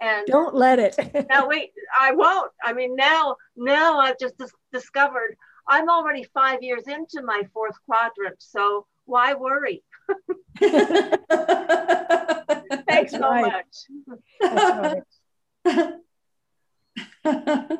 And 0.01 0.25
don't 0.27 0.55
let 0.55 0.79
it. 0.79 0.95
now 1.29 1.45
wait, 1.45 1.71
I 1.99 2.13
won't. 2.13 2.49
I 2.63 2.71
mean, 2.71 2.95
now 2.95 3.35
now 3.57 3.99
I've 3.99 4.17
just 4.17 4.37
dis- 4.37 4.53
discovered 4.71 5.35
I'm 5.67 5.89
already 5.89 6.23
five 6.33 6.63
years 6.63 6.83
into 6.87 7.21
my 7.21 7.43
fourth 7.53 7.75
quadrant, 7.85 8.37
so 8.39 8.87
why 9.03 9.33
worry? 9.33 9.83
Thanks 12.87 13.11
so 13.11 13.19
right. 13.19 13.65
much. 15.65 15.95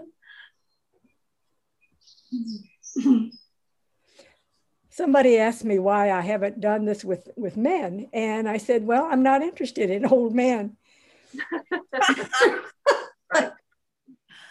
Somebody 4.90 5.38
asked 5.38 5.64
me 5.64 5.80
why 5.80 6.12
I 6.12 6.22
haven't 6.22 6.60
done 6.60 6.86
this 6.86 7.06
with, 7.06 7.30
with 7.38 7.56
men. 7.56 8.10
And 8.12 8.50
I 8.50 8.58
said, 8.58 8.86
well, 8.86 9.06
I'm 9.10 9.24
not 9.24 9.42
interested 9.42 9.90
in 9.90 10.06
old 10.06 10.36
men. 10.36 10.76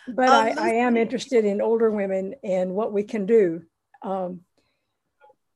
But 0.08 0.28
I, 0.30 0.54
I, 0.58 0.68
am 0.70 0.96
interested 0.96 1.44
in 1.44 1.60
older 1.60 1.90
women 1.90 2.34
and 2.42 2.74
what 2.74 2.92
we 2.92 3.02
can 3.02 3.26
do. 3.26 3.62
Um, 4.02 4.40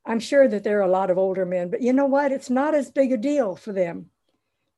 I'm 0.05 0.19
sure 0.19 0.47
that 0.47 0.63
there 0.63 0.79
are 0.79 0.87
a 0.87 0.91
lot 0.91 1.09
of 1.09 1.17
older 1.17 1.45
men, 1.45 1.69
but 1.69 1.81
you 1.81 1.93
know 1.93 2.05
what? 2.05 2.31
It's 2.31 2.49
not 2.49 2.75
as 2.75 2.91
big 2.91 3.11
a 3.11 3.17
deal 3.17 3.55
for 3.55 3.71
them 3.73 4.11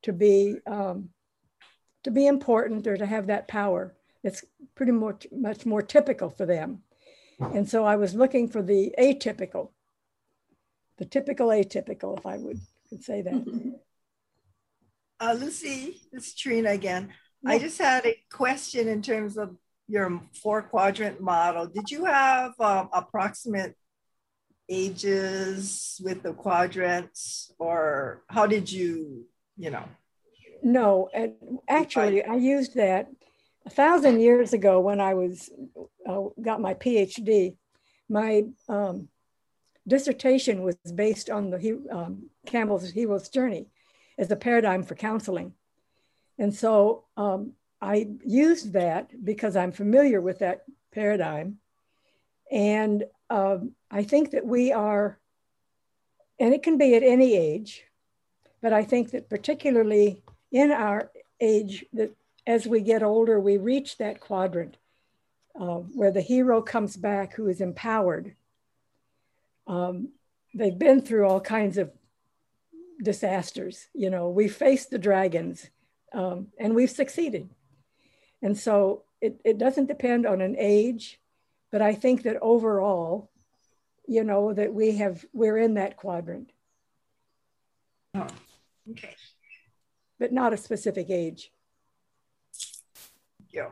to 0.03 0.13
be 0.13 0.57
um, 0.67 1.09
to 2.03 2.11
be 2.11 2.27
important 2.27 2.85
or 2.85 2.95
to 2.95 3.05
have 3.05 3.27
that 3.27 3.47
power. 3.47 3.95
It's 4.25 4.43
pretty 4.73 4.91
much, 4.91 5.27
much 5.31 5.67
more 5.67 5.83
typical 5.83 6.29
for 6.31 6.47
them. 6.47 6.81
And 7.39 7.69
so 7.69 7.85
I 7.85 7.95
was 7.95 8.15
looking 8.15 8.49
for 8.49 8.63
the 8.63 8.93
atypical, 8.97 9.69
the 10.97 11.05
typical 11.05 11.49
atypical, 11.49 12.17
if 12.17 12.25
I 12.25 12.37
would 12.37 12.59
could 12.89 13.03
say 13.03 13.21
that. 13.21 13.79
Uh, 15.17 15.33
Lucy, 15.39 16.01
it's 16.11 16.35
Trina 16.35 16.71
again. 16.71 17.13
Yeah. 17.41 17.51
I 17.51 17.59
just 17.59 17.77
had 17.77 18.05
a 18.05 18.17
question 18.29 18.89
in 18.89 19.01
terms 19.01 19.37
of 19.37 19.55
your 19.87 20.21
four 20.41 20.61
quadrant 20.63 21.21
model. 21.21 21.67
Did 21.67 21.89
you 21.89 22.03
have 22.03 22.51
um, 22.59 22.89
approximate 22.91 23.75
ages 24.67 26.01
with 26.03 26.21
the 26.21 26.33
quadrants 26.33 27.51
or 27.59 28.23
how 28.27 28.45
did 28.45 28.71
you, 28.71 29.25
you 29.55 29.69
know? 29.69 29.85
No, 30.63 31.09
actually 31.69 32.23
I 32.23 32.35
used 32.35 32.75
that 32.75 33.07
a 33.65 33.69
thousand 33.69 34.19
years 34.19 34.53
ago 34.53 34.79
when 34.79 35.01
I 35.01 35.13
was 35.13 35.49
uh, 36.07 36.21
got 36.41 36.61
my 36.61 36.73
PhD, 36.73 37.55
my 38.09 38.43
um, 38.69 39.07
dissertation 39.87 40.61
was 40.61 40.75
based 40.93 41.29
on 41.29 41.49
the 41.49 41.81
um, 41.91 42.29
Campbell's 42.45 42.89
hero's 42.91 43.29
journey 43.29 43.67
as 44.17 44.29
a 44.31 44.35
paradigm 44.35 44.83
for 44.83 44.95
counseling. 44.95 45.53
And 46.37 46.53
so 46.53 47.05
um, 47.17 47.53
I 47.81 48.07
used 48.23 48.73
that 48.73 49.11
because 49.23 49.55
I'm 49.55 49.71
familiar 49.71 50.21
with 50.21 50.39
that 50.39 50.63
paradigm. 50.93 51.57
And 52.51 53.05
um, 53.29 53.71
I 53.89 54.03
think 54.03 54.31
that 54.31 54.45
we 54.45 54.71
are, 54.71 55.19
and 56.39 56.53
it 56.53 56.61
can 56.61 56.77
be 56.77 56.95
at 56.95 57.03
any 57.03 57.35
age, 57.35 57.83
but 58.61 58.73
I 58.73 58.83
think 58.83 59.11
that 59.11 59.29
particularly 59.29 60.21
in 60.51 60.71
our 60.71 61.11
age, 61.39 61.85
that 61.93 62.11
as 62.47 62.67
we 62.67 62.81
get 62.81 63.03
older, 63.03 63.39
we 63.39 63.57
reach 63.57 63.97
that 63.97 64.19
quadrant 64.19 64.77
uh, 65.59 65.77
where 65.77 66.11
the 66.11 66.21
hero 66.21 66.61
comes 66.61 66.95
back 66.95 67.33
who 67.33 67.47
is 67.47 67.61
empowered. 67.61 68.35
Um, 69.67 70.09
they've 70.53 70.77
been 70.77 71.01
through 71.01 71.27
all 71.27 71.41
kinds 71.41 71.77
of 71.77 71.91
disasters. 73.01 73.87
You 73.93 74.09
know, 74.09 74.29
we 74.29 74.47
faced 74.47 74.89
the 74.89 74.97
dragons 74.97 75.69
um, 76.13 76.47
and 76.59 76.75
we've 76.75 76.89
succeeded. 76.89 77.49
And 78.41 78.57
so 78.57 79.03
it, 79.21 79.41
it 79.43 79.57
doesn't 79.57 79.87
depend 79.87 80.25
on 80.25 80.41
an 80.41 80.55
age, 80.57 81.19
but 81.71 81.81
I 81.81 81.93
think 81.93 82.23
that 82.23 82.37
overall, 82.41 83.31
you 84.07 84.23
know, 84.23 84.53
that 84.53 84.73
we 84.73 84.97
have, 84.97 85.25
we're 85.33 85.57
in 85.57 85.75
that 85.75 85.97
quadrant. 85.97 86.51
Oh, 88.13 88.27
okay. 88.91 89.15
But 90.19 90.31
not 90.31 90.53
a 90.53 90.57
specific 90.57 91.09
age. 91.09 91.51
Yeah. 93.55 93.69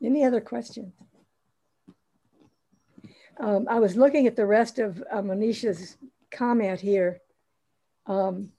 Any 0.00 0.24
other 0.24 0.40
questions? 0.40 0.92
Um, 3.40 3.66
I 3.68 3.80
was 3.80 3.96
looking 3.96 4.28
at 4.28 4.36
the 4.36 4.46
rest 4.46 4.78
of 4.78 5.02
uh, 5.10 5.16
Manisha's 5.16 5.96
comment 6.30 6.80
here. 6.80 7.20
Um, 8.06 8.50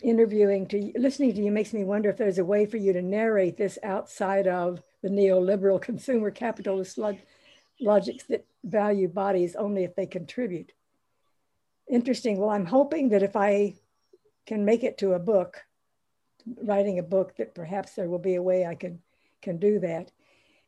interviewing 0.00 0.68
to 0.68 0.92
listening 0.96 1.34
to 1.34 1.42
you 1.42 1.50
makes 1.50 1.72
me 1.72 1.82
wonder 1.82 2.08
if 2.10 2.16
there's 2.16 2.38
a 2.38 2.44
way 2.44 2.64
for 2.64 2.76
you 2.76 2.92
to 2.92 3.02
narrate 3.02 3.56
this 3.56 3.76
outside 3.82 4.46
of 4.46 4.80
the 5.02 5.08
neoliberal 5.08 5.82
consumer 5.82 6.30
capitalist 6.30 6.96
log 6.96 7.16
logics 7.80 8.24
that 8.24 8.44
value 8.68 9.08
bodies 9.08 9.56
only 9.56 9.84
if 9.84 9.94
they 9.94 10.06
contribute. 10.06 10.72
Interesting. 11.88 12.38
Well, 12.38 12.50
I'm 12.50 12.66
hoping 12.66 13.08
that 13.10 13.22
if 13.22 13.34
I 13.34 13.74
can 14.46 14.64
make 14.64 14.84
it 14.84 14.98
to 14.98 15.12
a 15.12 15.18
book, 15.18 15.62
writing 16.62 16.98
a 16.98 17.02
book, 17.02 17.36
that 17.36 17.54
perhaps 17.54 17.92
there 17.92 18.08
will 18.08 18.18
be 18.18 18.34
a 18.34 18.42
way 18.42 18.66
I 18.66 18.74
can 18.74 19.00
can 19.40 19.58
do 19.58 19.78
that. 19.78 20.10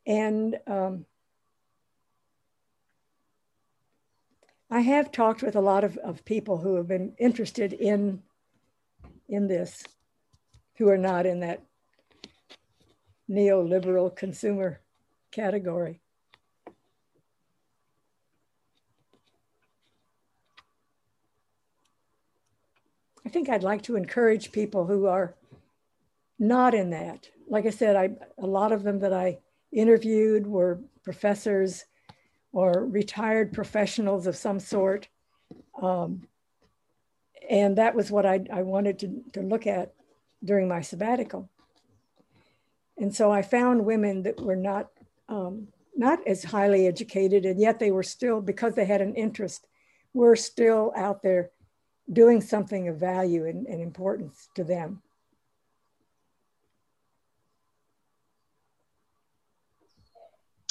And 0.07 0.57
um, 0.65 1.05
I 4.69 4.79
have 4.79 5.11
talked 5.11 5.43
with 5.43 5.55
a 5.55 5.61
lot 5.61 5.83
of, 5.83 5.97
of 5.97 6.23
people 6.23 6.57
who 6.57 6.75
have 6.75 6.87
been 6.87 7.13
interested 7.19 7.73
in 7.73 8.23
in 9.27 9.47
this, 9.47 9.83
who 10.77 10.89
are 10.89 10.97
not 10.97 11.25
in 11.25 11.41
that 11.41 11.61
neoliberal 13.29 14.13
consumer 14.15 14.81
category. 15.31 16.00
Think 23.31 23.49
I'd 23.49 23.63
like 23.63 23.83
to 23.83 23.95
encourage 23.95 24.51
people 24.51 24.85
who 24.85 25.07
are 25.07 25.35
not 26.37 26.73
in 26.73 26.89
that. 26.91 27.29
Like 27.47 27.65
I 27.65 27.69
said, 27.69 27.95
I, 27.95 28.11
a 28.37 28.47
lot 28.47 28.71
of 28.71 28.83
them 28.83 28.99
that 28.99 29.13
I 29.13 29.39
interviewed 29.71 30.47
were 30.47 30.81
professors 31.03 31.85
or 32.51 32.85
retired 32.85 33.53
professionals 33.53 34.27
of 34.27 34.35
some 34.35 34.59
sort. 34.59 35.07
Um, 35.81 36.27
and 37.49 37.77
that 37.77 37.95
was 37.95 38.11
what 38.11 38.25
I, 38.25 38.45
I 38.51 38.61
wanted 38.61 38.99
to, 38.99 39.23
to 39.33 39.41
look 39.41 39.67
at 39.67 39.93
during 40.43 40.67
my 40.67 40.81
sabbatical. 40.81 41.49
And 42.97 43.15
so 43.15 43.31
I 43.31 43.41
found 43.41 43.85
women 43.85 44.23
that 44.23 44.39
were 44.39 44.55
not, 44.55 44.89
um, 45.29 45.67
not 45.95 46.25
as 46.27 46.43
highly 46.43 46.87
educated, 46.87 47.45
and 47.45 47.59
yet 47.59 47.79
they 47.79 47.91
were 47.91 48.03
still, 48.03 48.41
because 48.41 48.75
they 48.75 48.85
had 48.85 49.01
an 49.01 49.15
interest, 49.15 49.67
were 50.13 50.35
still 50.35 50.93
out 50.95 51.21
there 51.23 51.51
doing 52.11 52.41
something 52.41 52.87
of 52.87 52.97
value 52.97 53.45
and, 53.45 53.67
and 53.67 53.81
importance 53.81 54.49
to 54.55 54.63
them. 54.63 55.01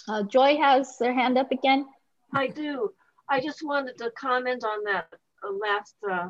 Uh, 0.08 0.22
Joy 0.24 0.56
has 0.56 0.98
their 0.98 1.14
hand 1.14 1.38
up 1.38 1.52
again. 1.52 1.86
I 2.34 2.48
do. 2.48 2.90
I 3.28 3.40
just 3.40 3.62
wanted 3.62 3.96
to 3.98 4.10
comment 4.18 4.64
on 4.64 4.84
that 4.84 5.06
uh, 5.44 5.52
last 5.52 5.94
uh, 6.10 6.28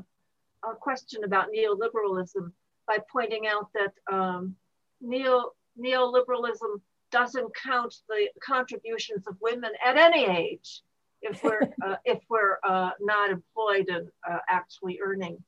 uh, 0.67 0.75
question 0.75 1.25
about 1.25 1.49
neoliberalism 1.49 2.53
by 2.87 2.99
pointing 3.11 3.47
out 3.47 3.69
that 3.75 3.93
um, 4.13 4.55
neo 5.01 5.53
neoliberalism 5.79 6.81
doesn't 7.11 7.51
count 7.55 7.95
the 8.09 8.29
contributions 8.45 9.27
of 9.27 9.37
women 9.41 9.71
at 9.85 9.97
any 9.97 10.27
age 10.27 10.83
if 11.23 11.43
we're 11.43 11.63
uh, 11.85 11.97
if 12.05 12.19
we're 12.29 12.59
uh, 12.67 12.91
not 13.01 13.31
employed 13.31 13.89
and 13.89 14.09
uh, 14.29 14.39
actually 14.49 14.99
earning 15.03 15.39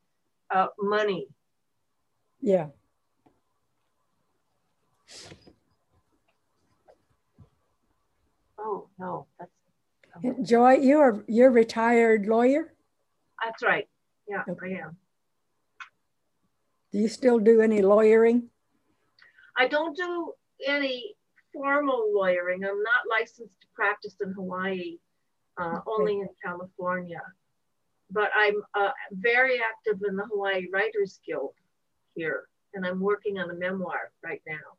uh, 0.50 0.66
money. 0.78 1.26
Yeah. 2.40 2.68
Oh 8.58 8.88
no, 8.98 9.26
that's. 9.38 9.50
Um, 10.24 10.44
Joy, 10.44 10.74
you 10.74 10.98
are 11.00 11.24
you're 11.26 11.48
a 11.48 11.52
retired 11.52 12.26
lawyer. 12.26 12.74
That's 13.44 13.62
right. 13.62 13.88
Yeah, 14.28 14.42
okay. 14.48 14.76
I 14.76 14.86
am. 14.86 14.96
Do 16.92 16.98
you 16.98 17.08
still 17.08 17.38
do 17.38 17.60
any 17.62 17.80
lawyering? 17.80 18.50
I 19.56 19.66
don't 19.66 19.96
do 19.96 20.32
any 20.66 21.14
formal 21.52 22.12
lawyering. 22.14 22.64
I'm 22.64 22.82
not 22.82 23.08
licensed 23.10 23.60
to 23.62 23.66
practice 23.74 24.16
in 24.22 24.32
Hawaii 24.32 24.98
uh, 25.58 25.64
okay. 25.64 25.80
only 25.86 26.20
in 26.20 26.28
California. 26.44 27.20
But 28.10 28.30
I'm 28.36 28.62
uh, 28.74 28.90
very 29.12 29.58
active 29.58 30.02
in 30.06 30.16
the 30.16 30.24
Hawaii 30.24 30.66
Writers 30.72 31.18
Guild 31.26 31.54
here, 32.14 32.44
and 32.74 32.86
I'm 32.86 33.00
working 33.00 33.38
on 33.38 33.50
a 33.50 33.54
memoir 33.54 34.12
right 34.22 34.42
now. 34.46 34.76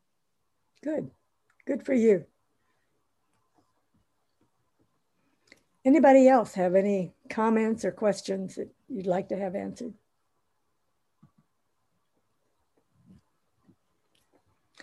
Good, 0.82 1.10
good 1.66 1.84
for 1.84 1.94
you. 1.94 2.24
Anybody 5.84 6.28
else 6.28 6.54
have 6.54 6.74
any 6.74 7.12
comments 7.28 7.84
or 7.84 7.92
questions 7.92 8.54
that 8.54 8.70
you'd 8.88 9.06
like 9.06 9.28
to 9.28 9.36
have 9.36 9.54
answered? 9.54 9.92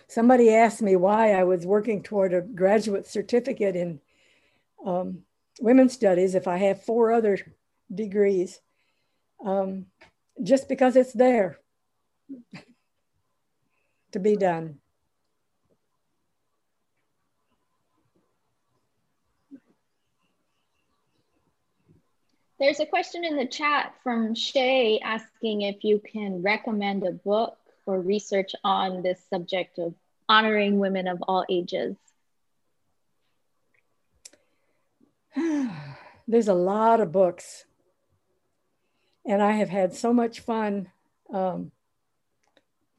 Somebody 0.06 0.54
asked 0.54 0.82
me 0.82 0.94
why 0.94 1.32
I 1.32 1.42
was 1.44 1.66
working 1.66 2.02
toward 2.02 2.34
a 2.34 2.42
graduate 2.42 3.06
certificate 3.06 3.74
in 3.74 3.98
um, 4.84 5.22
women's 5.60 5.92
studies 5.92 6.34
if 6.34 6.48
I 6.48 6.56
have 6.58 6.84
four 6.84 7.12
other 7.12 7.38
degrees, 7.92 8.60
um, 9.44 9.86
just 10.42 10.68
because 10.68 10.96
it's 10.96 11.12
there 11.12 11.58
to 14.12 14.18
be 14.18 14.36
done. 14.36 14.78
There's 22.58 22.78
a 22.78 22.86
question 22.86 23.24
in 23.24 23.36
the 23.36 23.46
chat 23.46 23.92
from 24.04 24.36
Shay 24.36 25.00
asking 25.00 25.62
if 25.62 25.82
you 25.82 25.98
can 26.00 26.42
recommend 26.42 27.02
a 27.02 27.10
book 27.10 27.58
or 27.86 28.00
research 28.00 28.52
on 28.62 29.02
this 29.02 29.20
subject 29.28 29.80
of 29.80 29.94
honoring 30.28 30.78
women 30.78 31.08
of 31.08 31.20
all 31.26 31.44
ages. 31.48 31.96
There's 36.28 36.48
a 36.48 36.54
lot 36.54 37.00
of 37.00 37.12
books. 37.12 37.64
And 39.24 39.42
I 39.42 39.52
have 39.52 39.68
had 39.68 39.94
so 39.94 40.12
much 40.12 40.40
fun 40.40 40.90
um, 41.32 41.70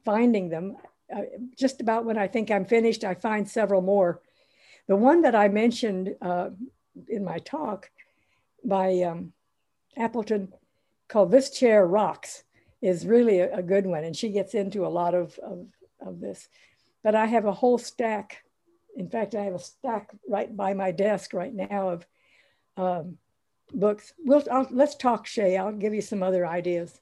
finding 0.04 0.48
them. 0.48 0.76
Uh, 1.14 1.22
just 1.56 1.80
about 1.80 2.04
when 2.04 2.18
I 2.18 2.28
think 2.28 2.50
I'm 2.50 2.64
finished, 2.64 3.04
I 3.04 3.14
find 3.14 3.48
several 3.48 3.82
more. 3.82 4.20
The 4.86 4.96
one 4.96 5.22
that 5.22 5.34
I 5.34 5.48
mentioned 5.48 6.14
uh, 6.20 6.50
in 7.08 7.24
my 7.24 7.38
talk 7.38 7.90
by 8.64 9.02
um, 9.02 9.32
Appleton 9.96 10.52
called 11.08 11.30
This 11.30 11.50
Chair 11.50 11.86
Rocks 11.86 12.44
is 12.80 13.06
really 13.06 13.40
a, 13.40 13.58
a, 13.58 13.62
good 13.62 13.86
one. 13.86 14.04
And 14.04 14.16
she 14.16 14.30
gets 14.30 14.54
into 14.54 14.86
a 14.86 14.88
lot 14.88 15.14
of, 15.14 15.38
of, 15.38 15.66
of 16.00 16.20
this. 16.20 16.48
But 17.02 17.14
I 17.14 17.26
have 17.26 17.44
a 17.44 17.52
whole 17.52 17.78
stack. 17.78 18.42
In 18.96 19.08
fact, 19.08 19.34
I 19.34 19.44
have 19.44 19.54
a 19.54 19.58
stack 19.58 20.10
right 20.28 20.54
by 20.54 20.74
my 20.74 20.90
desk 20.90 21.32
right 21.32 21.54
now 21.54 21.90
of 21.90 22.06
um, 22.76 23.18
books. 23.72 24.12
We'll, 24.24 24.42
I'll, 24.50 24.68
let's 24.70 24.96
talk, 24.96 25.26
Shay. 25.26 25.56
I'll 25.56 25.72
give 25.72 25.94
you 25.94 26.02
some 26.02 26.22
other 26.22 26.46
ideas. 26.46 27.00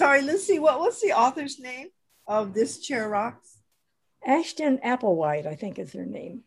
Sorry, 0.00 0.22
Lucy, 0.22 0.58
what 0.58 0.80
was 0.80 0.98
the 1.02 1.12
author's 1.12 1.58
name 1.58 1.88
of 2.26 2.54
This 2.54 2.78
Chair 2.78 3.06
Rocks? 3.10 3.58
Ashton 4.26 4.78
Applewhite, 4.78 5.46
I 5.46 5.54
think 5.54 5.78
is 5.78 5.92
her 5.92 6.06
name. 6.06 6.44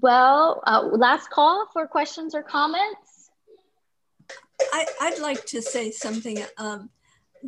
Well, 0.00 0.62
uh, 0.66 0.82
last 0.92 1.30
call 1.30 1.66
for 1.72 1.86
questions 1.86 2.34
or 2.34 2.42
comments. 2.42 3.30
I, 4.72 4.86
would 5.10 5.20
like 5.20 5.44
to 5.46 5.62
say 5.62 5.90
something. 5.90 6.38
Um, 6.58 6.90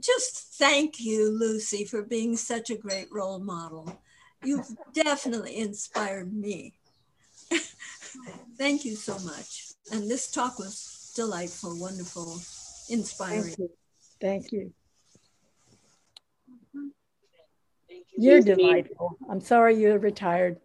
just 0.01 0.55
thank 0.59 1.01
you, 1.01 1.31
Lucy, 1.31 1.85
for 1.85 2.03
being 2.03 2.37
such 2.37 2.71
a 2.71 2.77
great 2.77 3.09
role 3.11 3.39
model. 3.39 4.01
You've 4.45 4.69
definitely 4.93 5.59
inspired 5.59 6.33
me. 6.33 6.75
thank 8.59 8.85
you 8.85 8.95
so 8.95 9.19
much. 9.21 9.73
And 9.93 10.09
this 10.09 10.31
talk 10.31 10.59
was 10.59 11.13
delightful, 11.17 11.79
wonderful, 11.79 12.41
inspiring. 12.89 13.43
Thank 13.43 13.59
you. 13.59 13.71
Thank 14.21 14.53
you. 14.53 14.73
You're 18.17 18.41
delightful. 18.41 19.17
I'm 19.31 19.41
sorry 19.41 19.77
you're 19.77 19.99
retired. 19.99 20.59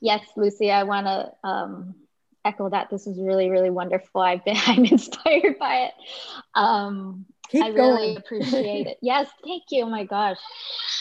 Yes, 0.00 0.24
Lucy, 0.36 0.70
I 0.70 0.84
want 0.84 1.06
to 1.06 1.48
um, 1.48 1.94
echo 2.44 2.68
that. 2.68 2.90
This 2.90 3.06
was 3.06 3.18
really, 3.20 3.50
really 3.50 3.70
wonderful. 3.70 4.20
I've 4.20 4.44
been, 4.44 4.56
I'm 4.66 4.84
inspired 4.84 5.58
by 5.58 5.88
it. 5.88 5.92
Um, 6.54 7.26
Keep 7.50 7.64
I 7.64 7.72
going. 7.72 7.78
really 7.78 8.16
appreciate 8.16 8.86
it. 8.86 8.98
Yes, 9.02 9.28
thank 9.44 9.64
you. 9.70 9.84
Oh 9.84 9.90
my 9.90 10.04
gosh. 10.04 10.38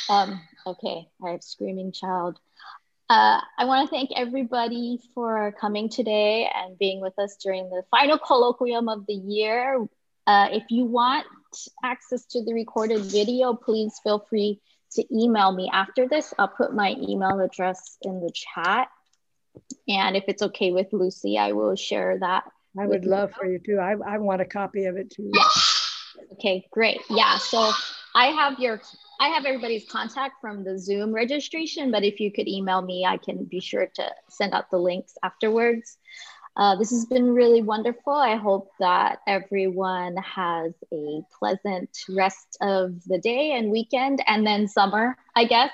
Um, 0.09 0.41
okay, 0.65 1.07
I 1.25 1.31
have 1.31 1.43
screaming 1.43 1.91
child. 1.91 2.39
Uh, 3.09 3.39
I 3.57 3.65
want 3.65 3.89
to 3.89 3.95
thank 3.95 4.09
everybody 4.15 4.99
for 5.13 5.53
coming 5.59 5.87
today 5.87 6.49
and 6.53 6.77
being 6.77 6.99
with 6.99 7.17
us 7.17 7.37
during 7.41 7.69
the 7.69 7.83
final 7.89 8.17
colloquium 8.17 8.91
of 8.91 9.05
the 9.07 9.13
year. 9.13 9.87
Uh, 10.25 10.49
if 10.51 10.63
you 10.69 10.83
want 10.83 11.25
access 11.83 12.25
to 12.25 12.43
the 12.43 12.53
recorded 12.53 13.01
video, 13.03 13.53
please 13.53 13.97
feel 14.03 14.19
free 14.29 14.59
to 14.91 15.05
email 15.15 15.51
me 15.51 15.69
after 15.71 16.07
this. 16.07 16.33
I'll 16.37 16.47
put 16.47 16.73
my 16.73 16.95
email 16.99 17.39
address 17.39 17.97
in 18.01 18.19
the 18.19 18.31
chat. 18.33 18.89
And 19.87 20.15
if 20.15 20.25
it's 20.27 20.41
okay 20.41 20.71
with 20.71 20.87
Lucy, 20.91 21.37
I 21.37 21.53
will 21.53 21.75
share 21.75 22.19
that. 22.19 22.43
I 22.79 22.85
would 22.85 23.05
love 23.05 23.31
for 23.33 23.45
you 23.45 23.59
to. 23.59 23.77
I, 23.77 23.95
I 24.05 24.17
want 24.19 24.41
a 24.41 24.45
copy 24.45 24.85
of 24.85 24.97
it 24.97 25.09
too. 25.09 25.31
Yeah. 25.33 25.43
Okay, 26.33 26.67
great. 26.71 27.01
Yeah, 27.09 27.37
so 27.37 27.71
I 28.15 28.27
have 28.27 28.59
your 28.59 28.81
I 29.19 29.29
have 29.29 29.45
everybody's 29.45 29.89
contact 29.89 30.35
from 30.41 30.63
the 30.63 30.77
Zoom 30.77 31.13
registration, 31.13 31.91
but 31.91 32.03
if 32.03 32.19
you 32.19 32.31
could 32.31 32.47
email 32.47 32.81
me, 32.81 33.05
I 33.05 33.17
can 33.17 33.45
be 33.45 33.59
sure 33.59 33.87
to 33.95 34.11
send 34.29 34.53
out 34.53 34.69
the 34.69 34.77
links 34.77 35.13
afterwards. 35.23 35.97
Uh, 36.57 36.75
this 36.75 36.89
has 36.89 37.05
been 37.05 37.35
really 37.35 37.61
wonderful. 37.61 38.13
I 38.13 38.35
hope 38.35 38.71
that 38.79 39.19
everyone 39.27 40.17
has 40.17 40.73
a 40.91 41.21
pleasant 41.37 41.95
rest 42.09 42.57
of 42.61 42.95
the 43.05 43.19
day 43.19 43.51
and 43.51 43.69
weekend 43.69 44.23
and 44.25 44.45
then 44.45 44.67
summer, 44.67 45.15
I 45.35 45.45
guess. 45.45 45.71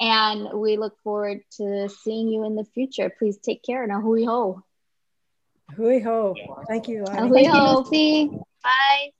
And 0.00 0.58
we 0.58 0.78
look 0.78 0.96
forward 1.04 1.40
to 1.58 1.90
seeing 1.90 2.28
you 2.28 2.44
in 2.46 2.56
the 2.56 2.64
future. 2.64 3.12
Please 3.18 3.36
take 3.38 3.62
care. 3.62 3.86
Now, 3.86 4.00
hui 4.00 4.24
hou. 4.24 4.62
Hui 5.74 6.00
ho. 6.00 6.34
Thank 6.66 6.88
you. 6.88 7.04
Hui 7.04 7.44
ho. 7.44 7.82
Bye. 8.62 9.10